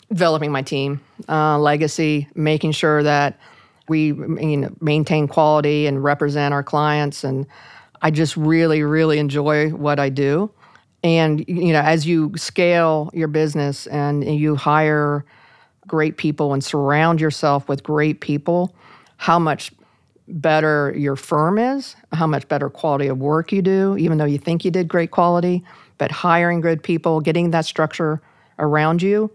Developing 0.09 0.53
my 0.53 0.63
team, 0.63 1.01
uh, 1.29 1.59
legacy, 1.59 2.29
making 2.35 2.73
sure 2.73 3.03
that 3.03 3.39
we 3.89 4.07
you 4.07 4.57
know, 4.57 4.75
maintain 4.81 5.29
quality 5.29 5.87
and 5.87 6.03
represent 6.03 6.55
our 6.55 6.63
clients. 6.63 7.25
And 7.25 7.47
I 8.03 8.11
just 8.11 8.37
really, 8.37 8.83
really 8.83 9.19
enjoy 9.19 9.71
what 9.71 9.99
I 9.99 10.09
do. 10.09 10.51
And 11.03 11.45
you 11.47 11.73
know, 11.73 11.81
as 11.81 12.07
you 12.07 12.33
scale 12.37 13.11
your 13.13 13.29
business 13.29 13.87
and 13.89 14.25
you 14.25 14.57
hire 14.57 15.25
great 15.87 16.17
people 16.17 16.55
and 16.55 16.65
surround 16.65 17.21
yourself 17.21 17.69
with 17.69 17.83
great 17.83 18.21
people, 18.21 18.75
how 19.19 19.39
much 19.39 19.71
better 20.29 20.95
your 20.97 21.17
firm 21.17 21.59
is, 21.59 21.95
how 22.13 22.27
much 22.27 22.49
better 22.49 22.71
quality 22.71 23.07
of 23.09 23.19
work 23.19 23.53
you 23.53 23.61
do, 23.61 23.97
even 23.99 24.17
though 24.17 24.25
you 24.25 24.39
think 24.39 24.65
you 24.65 24.71
did 24.71 24.89
great 24.89 25.11
quality. 25.11 25.63
But 25.99 26.11
hiring 26.11 26.61
good 26.61 26.83
people, 26.83 27.21
getting 27.21 27.51
that 27.51 27.67
structure 27.67 28.23
around 28.59 29.03
you, 29.03 29.31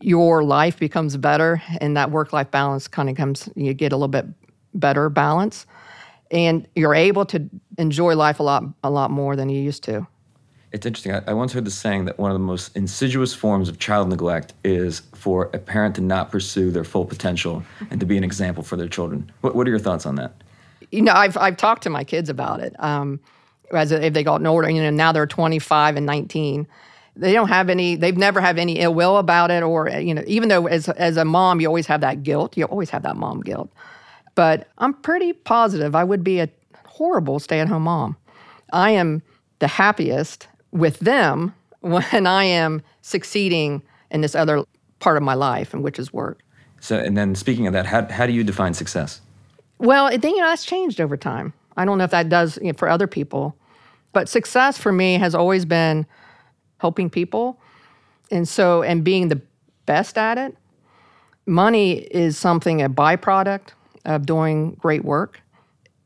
your 0.00 0.44
life 0.44 0.78
becomes 0.78 1.16
better 1.16 1.62
and 1.80 1.96
that 1.96 2.10
work 2.10 2.32
life 2.32 2.50
balance 2.50 2.88
kind 2.88 3.08
of 3.08 3.16
comes, 3.16 3.48
you 3.54 3.72
get 3.74 3.92
a 3.92 3.96
little 3.96 4.08
bit 4.08 4.26
better 4.74 5.08
balance. 5.08 5.66
And 6.30 6.66
you're 6.74 6.94
able 6.94 7.24
to 7.26 7.48
enjoy 7.78 8.16
life 8.16 8.40
a 8.40 8.42
lot, 8.42 8.64
a 8.82 8.90
lot 8.90 9.10
more 9.10 9.36
than 9.36 9.48
you 9.48 9.60
used 9.60 9.84
to. 9.84 10.06
It's 10.72 10.84
interesting. 10.84 11.12
I, 11.12 11.22
I 11.28 11.32
once 11.32 11.52
heard 11.52 11.64
the 11.64 11.70
saying 11.70 12.06
that 12.06 12.18
one 12.18 12.30
of 12.30 12.34
the 12.34 12.44
most 12.44 12.76
insidious 12.76 13.32
forms 13.32 13.68
of 13.68 13.78
child 13.78 14.08
neglect 14.08 14.52
is 14.64 15.02
for 15.14 15.44
a 15.54 15.58
parent 15.58 15.94
to 15.94 16.00
not 16.00 16.30
pursue 16.30 16.70
their 16.70 16.84
full 16.84 17.04
potential 17.04 17.62
and 17.90 18.00
to 18.00 18.06
be 18.06 18.16
an 18.16 18.24
example 18.24 18.64
for 18.64 18.76
their 18.76 18.88
children. 18.88 19.30
What, 19.40 19.54
what 19.54 19.66
are 19.68 19.70
your 19.70 19.78
thoughts 19.78 20.04
on 20.04 20.16
that? 20.16 20.32
You 20.90 21.02
know, 21.02 21.12
I've, 21.12 21.36
I've 21.36 21.56
talked 21.56 21.84
to 21.84 21.90
my 21.90 22.02
kids 22.02 22.28
about 22.28 22.60
it. 22.60 22.74
Um, 22.80 23.20
as 23.72 23.92
if 23.92 24.12
they 24.12 24.22
got 24.22 24.44
older, 24.44 24.68
you 24.68 24.82
know, 24.82 24.90
now 24.90 25.12
they're 25.12 25.26
25 25.26 25.96
and 25.96 26.06
19 26.06 26.66
they 27.16 27.32
don't 27.32 27.48
have 27.48 27.68
any 27.68 27.96
they've 27.96 28.16
never 28.16 28.40
have 28.40 28.58
any 28.58 28.78
ill 28.78 28.94
will 28.94 29.16
about 29.16 29.50
it 29.50 29.62
or 29.62 29.88
you 29.88 30.14
know 30.14 30.22
even 30.26 30.48
though 30.48 30.66
as 30.66 30.88
as 30.90 31.16
a 31.16 31.24
mom 31.24 31.60
you 31.60 31.66
always 31.66 31.86
have 31.86 32.00
that 32.02 32.22
guilt 32.22 32.56
you 32.56 32.64
always 32.64 32.90
have 32.90 33.02
that 33.02 33.16
mom 33.16 33.40
guilt. 33.40 33.72
But 34.34 34.68
i'm 34.78 34.92
pretty 34.92 35.32
positive 35.32 35.94
i 35.94 36.04
would 36.04 36.22
be 36.22 36.40
a 36.40 36.48
horrible 36.86 37.38
stay-at-home 37.38 37.82
mom. 37.82 38.16
I 38.72 38.90
am 38.90 39.22
the 39.58 39.68
happiest 39.68 40.48
with 40.72 40.98
them 41.00 41.54
when 41.80 42.26
i 42.26 42.44
am 42.44 42.82
succeeding 43.02 43.82
in 44.10 44.20
this 44.20 44.34
other 44.34 44.64
part 44.98 45.16
of 45.16 45.22
my 45.22 45.34
life 45.34 45.74
and 45.74 45.82
which 45.82 45.98
is 45.98 46.12
work. 46.12 46.40
So 46.80 46.98
and 46.98 47.16
then 47.16 47.34
speaking 47.34 47.66
of 47.66 47.72
that 47.72 47.86
how, 47.86 48.06
how 48.06 48.26
do 48.26 48.32
you 48.32 48.44
define 48.44 48.74
success? 48.74 49.20
Well 49.78 50.06
i 50.06 50.18
think 50.18 50.36
you 50.36 50.42
know 50.42 50.48
that's 50.48 50.64
changed 50.64 51.00
over 51.00 51.16
time. 51.16 51.52
I 51.78 51.84
don't 51.84 51.98
know 51.98 52.04
if 52.04 52.10
that 52.10 52.30
does 52.30 52.58
you 52.58 52.68
know, 52.68 52.72
for 52.76 52.88
other 52.88 53.06
people 53.06 53.56
but 54.12 54.30
success 54.30 54.78
for 54.78 54.92
me 54.92 55.18
has 55.18 55.34
always 55.34 55.66
been 55.66 56.06
helping 56.78 57.10
people. 57.10 57.60
And 58.30 58.46
so, 58.48 58.82
and 58.82 59.04
being 59.04 59.28
the 59.28 59.40
best 59.86 60.18
at 60.18 60.38
it, 60.38 60.56
money 61.46 61.92
is 61.92 62.36
something, 62.36 62.82
a 62.82 62.90
byproduct 62.90 63.68
of 64.04 64.26
doing 64.26 64.72
great 64.74 65.04
work. 65.04 65.40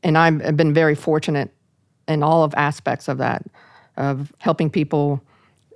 And 0.03 0.17
I've 0.17 0.57
been 0.57 0.73
very 0.73 0.95
fortunate 0.95 1.51
in 2.07 2.23
all 2.23 2.43
of 2.43 2.53
aspects 2.55 3.07
of 3.07 3.17
that, 3.19 3.43
of 3.97 4.33
helping 4.39 4.69
people, 4.69 5.21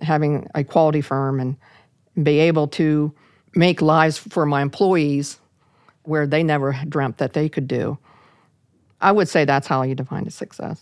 having 0.02 0.48
a 0.56 0.64
quality 0.64 1.02
firm, 1.02 1.40
and 1.40 1.58
be 2.24 2.40
able 2.40 2.68
to 2.70 3.14
make 3.56 3.82
lives 3.82 4.18
for 4.18 4.46
my 4.46 4.62
employees 4.62 5.40
where 6.04 6.28
they 6.28 6.44
never 6.44 6.74
dreamt 6.88 7.18
that 7.18 7.34
they 7.34 7.50
could 7.50 7.68
do. 7.68 7.98
I 9.02 9.12
would 9.12 9.30
say 9.30 9.46
that's 9.46 9.68
how 9.68 9.84
you 9.84 9.96
define 9.96 10.28
a 10.28 10.32
success 10.32 10.82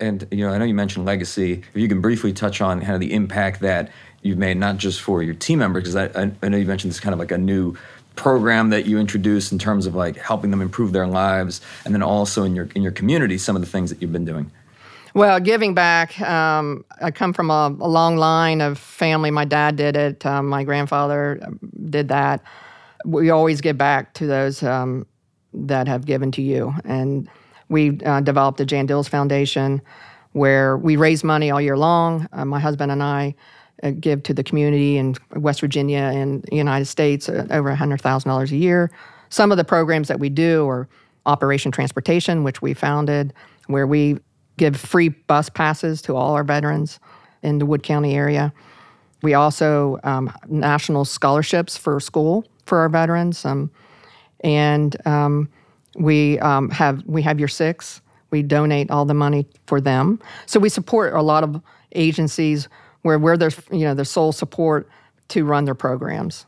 and 0.00 0.26
you 0.30 0.46
know, 0.46 0.52
I 0.52 0.58
know 0.58 0.64
you 0.64 0.74
mentioned 0.74 1.04
legacy. 1.04 1.62
If 1.74 1.80
you 1.80 1.88
can 1.88 2.00
briefly 2.00 2.32
touch 2.32 2.60
on 2.60 2.80
kind 2.80 2.94
of 2.94 3.00
the 3.00 3.12
impact 3.12 3.60
that 3.60 3.90
you've 4.22 4.38
made, 4.38 4.56
not 4.56 4.76
just 4.76 5.00
for 5.00 5.22
your 5.22 5.34
team 5.34 5.60
members, 5.60 5.82
because 5.82 5.96
I, 5.96 6.32
I 6.42 6.48
know 6.48 6.56
you 6.56 6.66
mentioned 6.66 6.90
this 6.90 7.00
kind 7.00 7.12
of 7.12 7.18
like 7.18 7.30
a 7.30 7.38
new 7.38 7.76
program 8.16 8.70
that 8.70 8.86
you 8.86 8.98
introduced 8.98 9.52
in 9.52 9.58
terms 9.58 9.86
of 9.86 9.94
like 9.94 10.16
helping 10.16 10.50
them 10.50 10.60
improve 10.60 10.92
their 10.92 11.06
lives, 11.06 11.60
and 11.84 11.94
then 11.94 12.02
also 12.02 12.44
in 12.44 12.54
your 12.54 12.68
in 12.74 12.82
your 12.82 12.92
community, 12.92 13.38
some 13.38 13.56
of 13.56 13.62
the 13.62 13.68
things 13.68 13.90
that 13.90 14.00
you've 14.00 14.12
been 14.12 14.24
doing. 14.24 14.50
Well, 15.14 15.38
giving 15.38 15.74
back. 15.74 16.20
Um, 16.20 16.84
I 17.00 17.12
come 17.12 17.32
from 17.32 17.48
a, 17.48 17.68
a, 17.68 17.88
long 17.88 18.16
line 18.16 18.60
of 18.60 18.78
family. 18.78 19.30
My 19.30 19.44
dad 19.44 19.76
did 19.76 19.96
it. 19.96 20.26
Um, 20.26 20.48
my 20.48 20.64
grandfather 20.64 21.38
um, 21.40 21.60
did 21.88 22.08
that. 22.08 22.42
We 23.04 23.30
always 23.30 23.60
give 23.60 23.78
back 23.78 24.14
to 24.14 24.26
those 24.26 24.60
um, 24.64 25.06
that 25.52 25.86
have 25.86 26.04
given 26.04 26.32
to 26.32 26.42
you, 26.42 26.74
and 26.84 27.28
we 27.68 28.00
uh, 28.00 28.20
developed 28.20 28.58
the 28.58 28.66
Jan 28.66 28.86
Dils 28.86 29.08
Foundation 29.08 29.80
where 30.32 30.76
we 30.76 30.96
raise 30.96 31.22
money 31.22 31.50
all 31.50 31.60
year 31.60 31.76
long. 31.76 32.28
Uh, 32.32 32.44
my 32.44 32.58
husband 32.58 32.90
and 32.90 33.02
I 33.02 33.34
uh, 33.82 33.92
give 33.92 34.22
to 34.24 34.34
the 34.34 34.42
community 34.42 34.96
in 34.96 35.14
West 35.36 35.60
Virginia 35.60 36.10
and 36.12 36.42
the 36.42 36.56
United 36.56 36.86
States 36.86 37.28
uh, 37.28 37.46
over 37.50 37.74
$100,000 37.74 38.50
a 38.50 38.56
year. 38.56 38.90
Some 39.28 39.50
of 39.52 39.56
the 39.56 39.64
programs 39.64 40.08
that 40.08 40.20
we 40.20 40.28
do 40.28 40.68
are 40.68 40.88
Operation 41.26 41.72
Transportation, 41.72 42.44
which 42.44 42.60
we 42.60 42.74
founded, 42.74 43.32
where 43.68 43.86
we 43.86 44.18
give 44.56 44.76
free 44.76 45.08
bus 45.08 45.48
passes 45.48 46.02
to 46.02 46.16
all 46.16 46.34
our 46.34 46.44
veterans 46.44 46.98
in 47.42 47.58
the 47.58 47.66
Wood 47.66 47.82
County 47.82 48.14
area. 48.14 48.52
We 49.22 49.34
also 49.34 49.98
um, 50.04 50.32
national 50.48 51.04
scholarships 51.04 51.76
for 51.76 51.98
school 52.00 52.44
for 52.66 52.78
our 52.78 52.88
veterans, 52.88 53.44
um, 53.44 53.70
and 54.40 54.96
um, 55.06 55.48
we 55.96 56.38
um, 56.40 56.70
have 56.70 57.02
we 57.06 57.22
have 57.22 57.38
your 57.38 57.48
six. 57.48 58.00
We 58.30 58.42
donate 58.42 58.90
all 58.90 59.04
the 59.04 59.14
money 59.14 59.46
for 59.66 59.80
them. 59.80 60.20
So 60.46 60.58
we 60.58 60.68
support 60.68 61.14
a 61.14 61.22
lot 61.22 61.44
of 61.44 61.60
agencies 61.92 62.68
where 63.02 63.18
where 63.18 63.36
there's 63.36 63.60
you 63.70 63.84
know 63.84 63.94
their 63.94 64.04
sole 64.04 64.32
support 64.32 64.88
to 65.28 65.44
run 65.44 65.64
their 65.64 65.74
programs. 65.74 66.46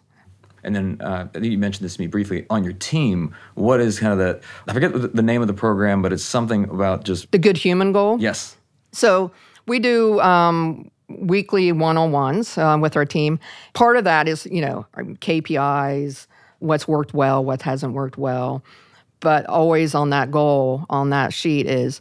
And 0.65 0.75
then 0.75 1.01
uh, 1.01 1.29
I 1.33 1.39
think 1.39 1.53
you 1.53 1.59
mentioned 1.59 1.85
this 1.85 1.95
to 1.95 2.01
me 2.01 2.09
briefly 2.09 2.45
on 2.51 2.65
your 2.65 2.73
team. 2.73 3.35
What 3.55 3.81
is 3.81 4.01
kind 4.01 4.13
of 4.13 4.19
the 4.19 4.41
I 4.67 4.73
forget 4.73 4.93
the, 4.93 5.09
the 5.09 5.23
name 5.23 5.43
of 5.43 5.47
the 5.47 5.55
program, 5.55 6.03
but 6.03 6.13
it's 6.13 6.25
something 6.25 6.65
about 6.65 7.05
just 7.05 7.31
the 7.31 7.39
Good 7.39 7.57
Human 7.57 7.93
Goal. 7.93 8.21
Yes. 8.21 8.57
So 8.91 9.31
we 9.69 9.79
do 9.79 10.21
um, 10.21 10.91
weekly 11.09 11.71
one-on-ones 11.71 12.59
um, 12.59 12.81
with 12.81 12.97
our 12.97 13.05
team. 13.05 13.39
Part 13.75 13.97
of 13.97 14.05
that 14.05 14.27
is 14.27 14.47
you 14.47 14.61
know 14.61 14.87
KPIs, 14.97 16.27
what's 16.59 16.89
worked 16.89 17.15
well, 17.15 17.45
what 17.45 17.63
hasn't 17.63 17.93
worked 17.93 18.19
well 18.19 18.65
but 19.21 19.47
always 19.47 19.95
on 19.95 20.11
that 20.11 20.31
goal 20.31 20.85
on 20.91 21.11
that 21.11 21.33
sheet 21.33 21.67
is 21.67 22.01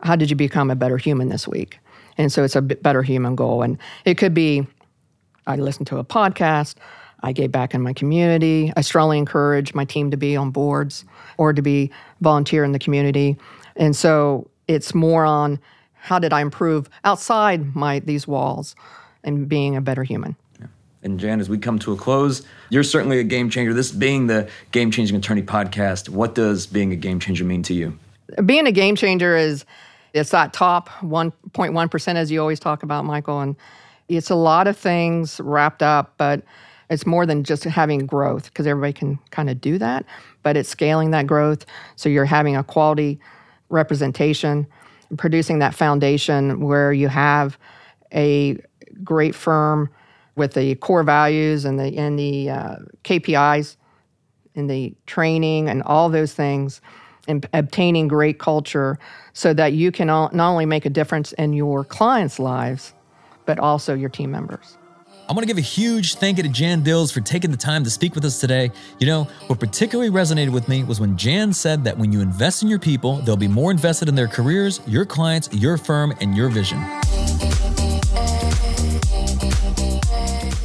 how 0.00 0.16
did 0.16 0.30
you 0.30 0.36
become 0.36 0.70
a 0.70 0.76
better 0.76 0.96
human 0.96 1.28
this 1.28 1.48
week? 1.48 1.78
And 2.16 2.32
so 2.32 2.44
it's 2.44 2.56
a 2.56 2.62
better 2.62 3.02
human 3.02 3.34
goal. 3.34 3.62
And 3.62 3.78
it 4.04 4.18
could 4.18 4.34
be 4.34 4.66
I 5.46 5.56
listened 5.56 5.86
to 5.88 5.98
a 5.98 6.04
podcast, 6.04 6.76
I 7.22 7.32
gave 7.32 7.52
back 7.52 7.74
in 7.74 7.82
my 7.82 7.92
community, 7.92 8.72
I 8.76 8.80
strongly 8.80 9.18
encourage 9.18 9.74
my 9.74 9.84
team 9.84 10.10
to 10.10 10.16
be 10.16 10.36
on 10.36 10.50
boards 10.50 11.04
or 11.36 11.52
to 11.52 11.62
be 11.62 11.90
volunteer 12.20 12.64
in 12.64 12.72
the 12.72 12.78
community. 12.78 13.36
And 13.76 13.94
so 13.94 14.48
it's 14.68 14.94
more 14.94 15.24
on 15.24 15.60
how 15.94 16.18
did 16.18 16.32
I 16.32 16.40
improve 16.40 16.88
outside 17.04 17.74
my 17.74 18.00
these 18.00 18.26
walls 18.26 18.74
and 19.22 19.48
being 19.48 19.76
a 19.76 19.80
better 19.80 20.04
human. 20.04 20.36
And 21.04 21.20
Jan, 21.20 21.38
as 21.38 21.50
we 21.50 21.58
come 21.58 21.78
to 21.80 21.92
a 21.92 21.96
close, 21.96 22.42
you're 22.70 22.82
certainly 22.82 23.20
a 23.20 23.24
game 23.24 23.50
changer. 23.50 23.74
This 23.74 23.92
being 23.92 24.26
the 24.26 24.48
Game 24.72 24.90
Changing 24.90 25.16
Attorney 25.16 25.42
podcast, 25.42 26.08
what 26.08 26.34
does 26.34 26.66
being 26.66 26.92
a 26.92 26.96
game 26.96 27.20
changer 27.20 27.44
mean 27.44 27.62
to 27.64 27.74
you? 27.74 27.98
Being 28.44 28.66
a 28.66 28.72
game 28.72 28.96
changer 28.96 29.36
is 29.36 29.66
it's 30.14 30.30
that 30.30 30.54
top 30.54 30.88
1.1% 31.02 32.14
as 32.14 32.32
you 32.32 32.40
always 32.40 32.58
talk 32.58 32.82
about, 32.82 33.04
Michael, 33.04 33.40
and 33.40 33.54
it's 34.08 34.30
a 34.30 34.34
lot 34.34 34.66
of 34.66 34.78
things 34.78 35.40
wrapped 35.40 35.82
up, 35.82 36.14
but 36.16 36.42
it's 36.88 37.04
more 37.04 37.26
than 37.26 37.44
just 37.44 37.64
having 37.64 38.06
growth 38.06 38.44
because 38.44 38.66
everybody 38.66 38.94
can 38.94 39.18
kind 39.30 39.50
of 39.50 39.60
do 39.60 39.76
that, 39.78 40.06
but 40.42 40.56
it's 40.56 40.68
scaling 40.68 41.10
that 41.10 41.26
growth 41.26 41.66
so 41.96 42.08
you're 42.08 42.24
having 42.24 42.56
a 42.56 42.64
quality 42.64 43.18
representation, 43.68 44.66
producing 45.18 45.58
that 45.58 45.74
foundation 45.74 46.60
where 46.60 46.92
you 46.92 47.08
have 47.08 47.58
a 48.14 48.58
great 49.02 49.34
firm 49.34 49.90
with 50.36 50.54
the 50.54 50.74
core 50.76 51.02
values 51.02 51.64
and 51.64 51.78
the 51.78 51.96
and 51.96 52.18
the 52.18 52.50
uh, 52.50 52.76
KPIs 53.04 53.76
and 54.54 54.68
the 54.68 54.94
training 55.06 55.68
and 55.68 55.82
all 55.82 56.08
those 56.08 56.32
things 56.32 56.80
and 57.26 57.46
obtaining 57.52 58.08
great 58.08 58.38
culture 58.38 58.98
so 59.32 59.54
that 59.54 59.72
you 59.72 59.90
can 59.90 60.06
not 60.06 60.34
only 60.34 60.66
make 60.66 60.84
a 60.84 60.90
difference 60.90 61.32
in 61.32 61.52
your 61.52 61.84
clients' 61.84 62.38
lives 62.38 62.94
but 63.46 63.58
also 63.58 63.94
your 63.94 64.08
team 64.08 64.30
members. 64.30 64.76
I 65.26 65.32
want 65.32 65.40
to 65.40 65.46
give 65.46 65.56
a 65.56 65.62
huge 65.62 66.16
thank 66.16 66.36
you 66.36 66.42
to 66.42 66.50
Jan 66.50 66.82
Dils 66.82 67.10
for 67.10 67.22
taking 67.22 67.50
the 67.50 67.56
time 67.56 67.82
to 67.84 67.90
speak 67.90 68.14
with 68.14 68.26
us 68.26 68.40
today. 68.40 68.70
You 68.98 69.06
know, 69.06 69.24
what 69.46 69.58
particularly 69.58 70.10
resonated 70.10 70.50
with 70.50 70.68
me 70.68 70.84
was 70.84 71.00
when 71.00 71.16
Jan 71.16 71.54
said 71.54 71.82
that 71.84 71.96
when 71.96 72.12
you 72.12 72.20
invest 72.20 72.62
in 72.62 72.68
your 72.68 72.78
people, 72.78 73.16
they'll 73.22 73.34
be 73.34 73.48
more 73.48 73.70
invested 73.70 74.10
in 74.10 74.14
their 74.14 74.28
careers, 74.28 74.82
your 74.86 75.06
clients, 75.06 75.48
your 75.50 75.78
firm, 75.78 76.12
and 76.20 76.36
your 76.36 76.50
vision. 76.50 76.78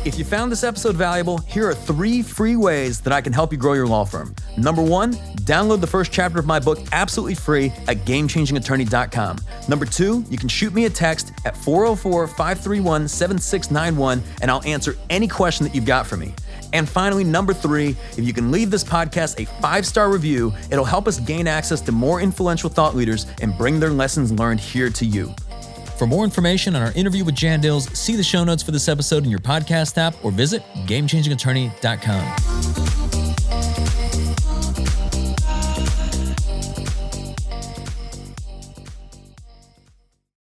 If 0.09 0.17
you 0.17 0.25
found 0.25 0.51
this 0.51 0.63
episode 0.63 0.95
valuable, 0.95 1.37
here 1.37 1.69
are 1.69 1.75
three 1.75 2.23
free 2.23 2.55
ways 2.55 2.99
that 3.01 3.13
I 3.13 3.21
can 3.21 3.31
help 3.31 3.51
you 3.51 3.59
grow 3.59 3.73
your 3.73 3.85
law 3.85 4.05
firm. 4.05 4.33
Number 4.57 4.81
one, 4.81 5.13
download 5.43 5.81
the 5.81 5.87
first 5.87 6.11
chapter 6.11 6.39
of 6.39 6.47
my 6.47 6.59
book 6.59 6.79
absolutely 6.91 7.35
free 7.35 7.67
at 7.87 7.97
gamechangingattorney.com. 8.05 9.37
Number 9.67 9.85
two, 9.85 10.25
you 10.27 10.39
can 10.39 10.49
shoot 10.49 10.73
me 10.73 10.85
a 10.85 10.89
text 10.89 11.31
at 11.45 11.55
404 11.55 12.25
531 12.25 13.07
7691 13.07 14.23
and 14.41 14.49
I'll 14.49 14.63
answer 14.65 14.97
any 15.11 15.27
question 15.27 15.63
that 15.67 15.75
you've 15.75 15.85
got 15.85 16.07
for 16.07 16.17
me. 16.17 16.33
And 16.73 16.89
finally, 16.89 17.23
number 17.23 17.53
three, 17.53 17.95
if 18.17 18.21
you 18.21 18.33
can 18.33 18.49
leave 18.49 18.71
this 18.71 18.83
podcast 18.83 19.39
a 19.39 19.45
five 19.61 19.85
star 19.85 20.09
review, 20.09 20.51
it'll 20.71 20.85
help 20.85 21.07
us 21.07 21.19
gain 21.19 21.47
access 21.47 21.81
to 21.81 21.91
more 21.91 22.19
influential 22.19 22.71
thought 22.71 22.95
leaders 22.95 23.27
and 23.43 23.55
bring 23.59 23.79
their 23.79 23.91
lessons 23.91 24.31
learned 24.31 24.59
here 24.59 24.89
to 24.89 25.05
you. 25.05 25.35
For 25.99 26.07
more 26.07 26.23
information 26.23 26.75
on 26.77 26.81
our 26.81 26.93
interview 26.93 27.25
with 27.25 27.35
Jan 27.35 27.61
Dils, 27.61 27.93
see 27.93 28.15
the 28.15 28.23
show 28.23 28.45
notes 28.45 28.63
for 28.63 28.71
this 28.71 28.87
episode 28.87 29.25
in 29.25 29.29
your 29.29 29.41
podcast 29.41 29.97
app 29.97 30.15
or 30.23 30.31
visit 30.31 30.63
gamechangingattorney.com. 30.85 32.98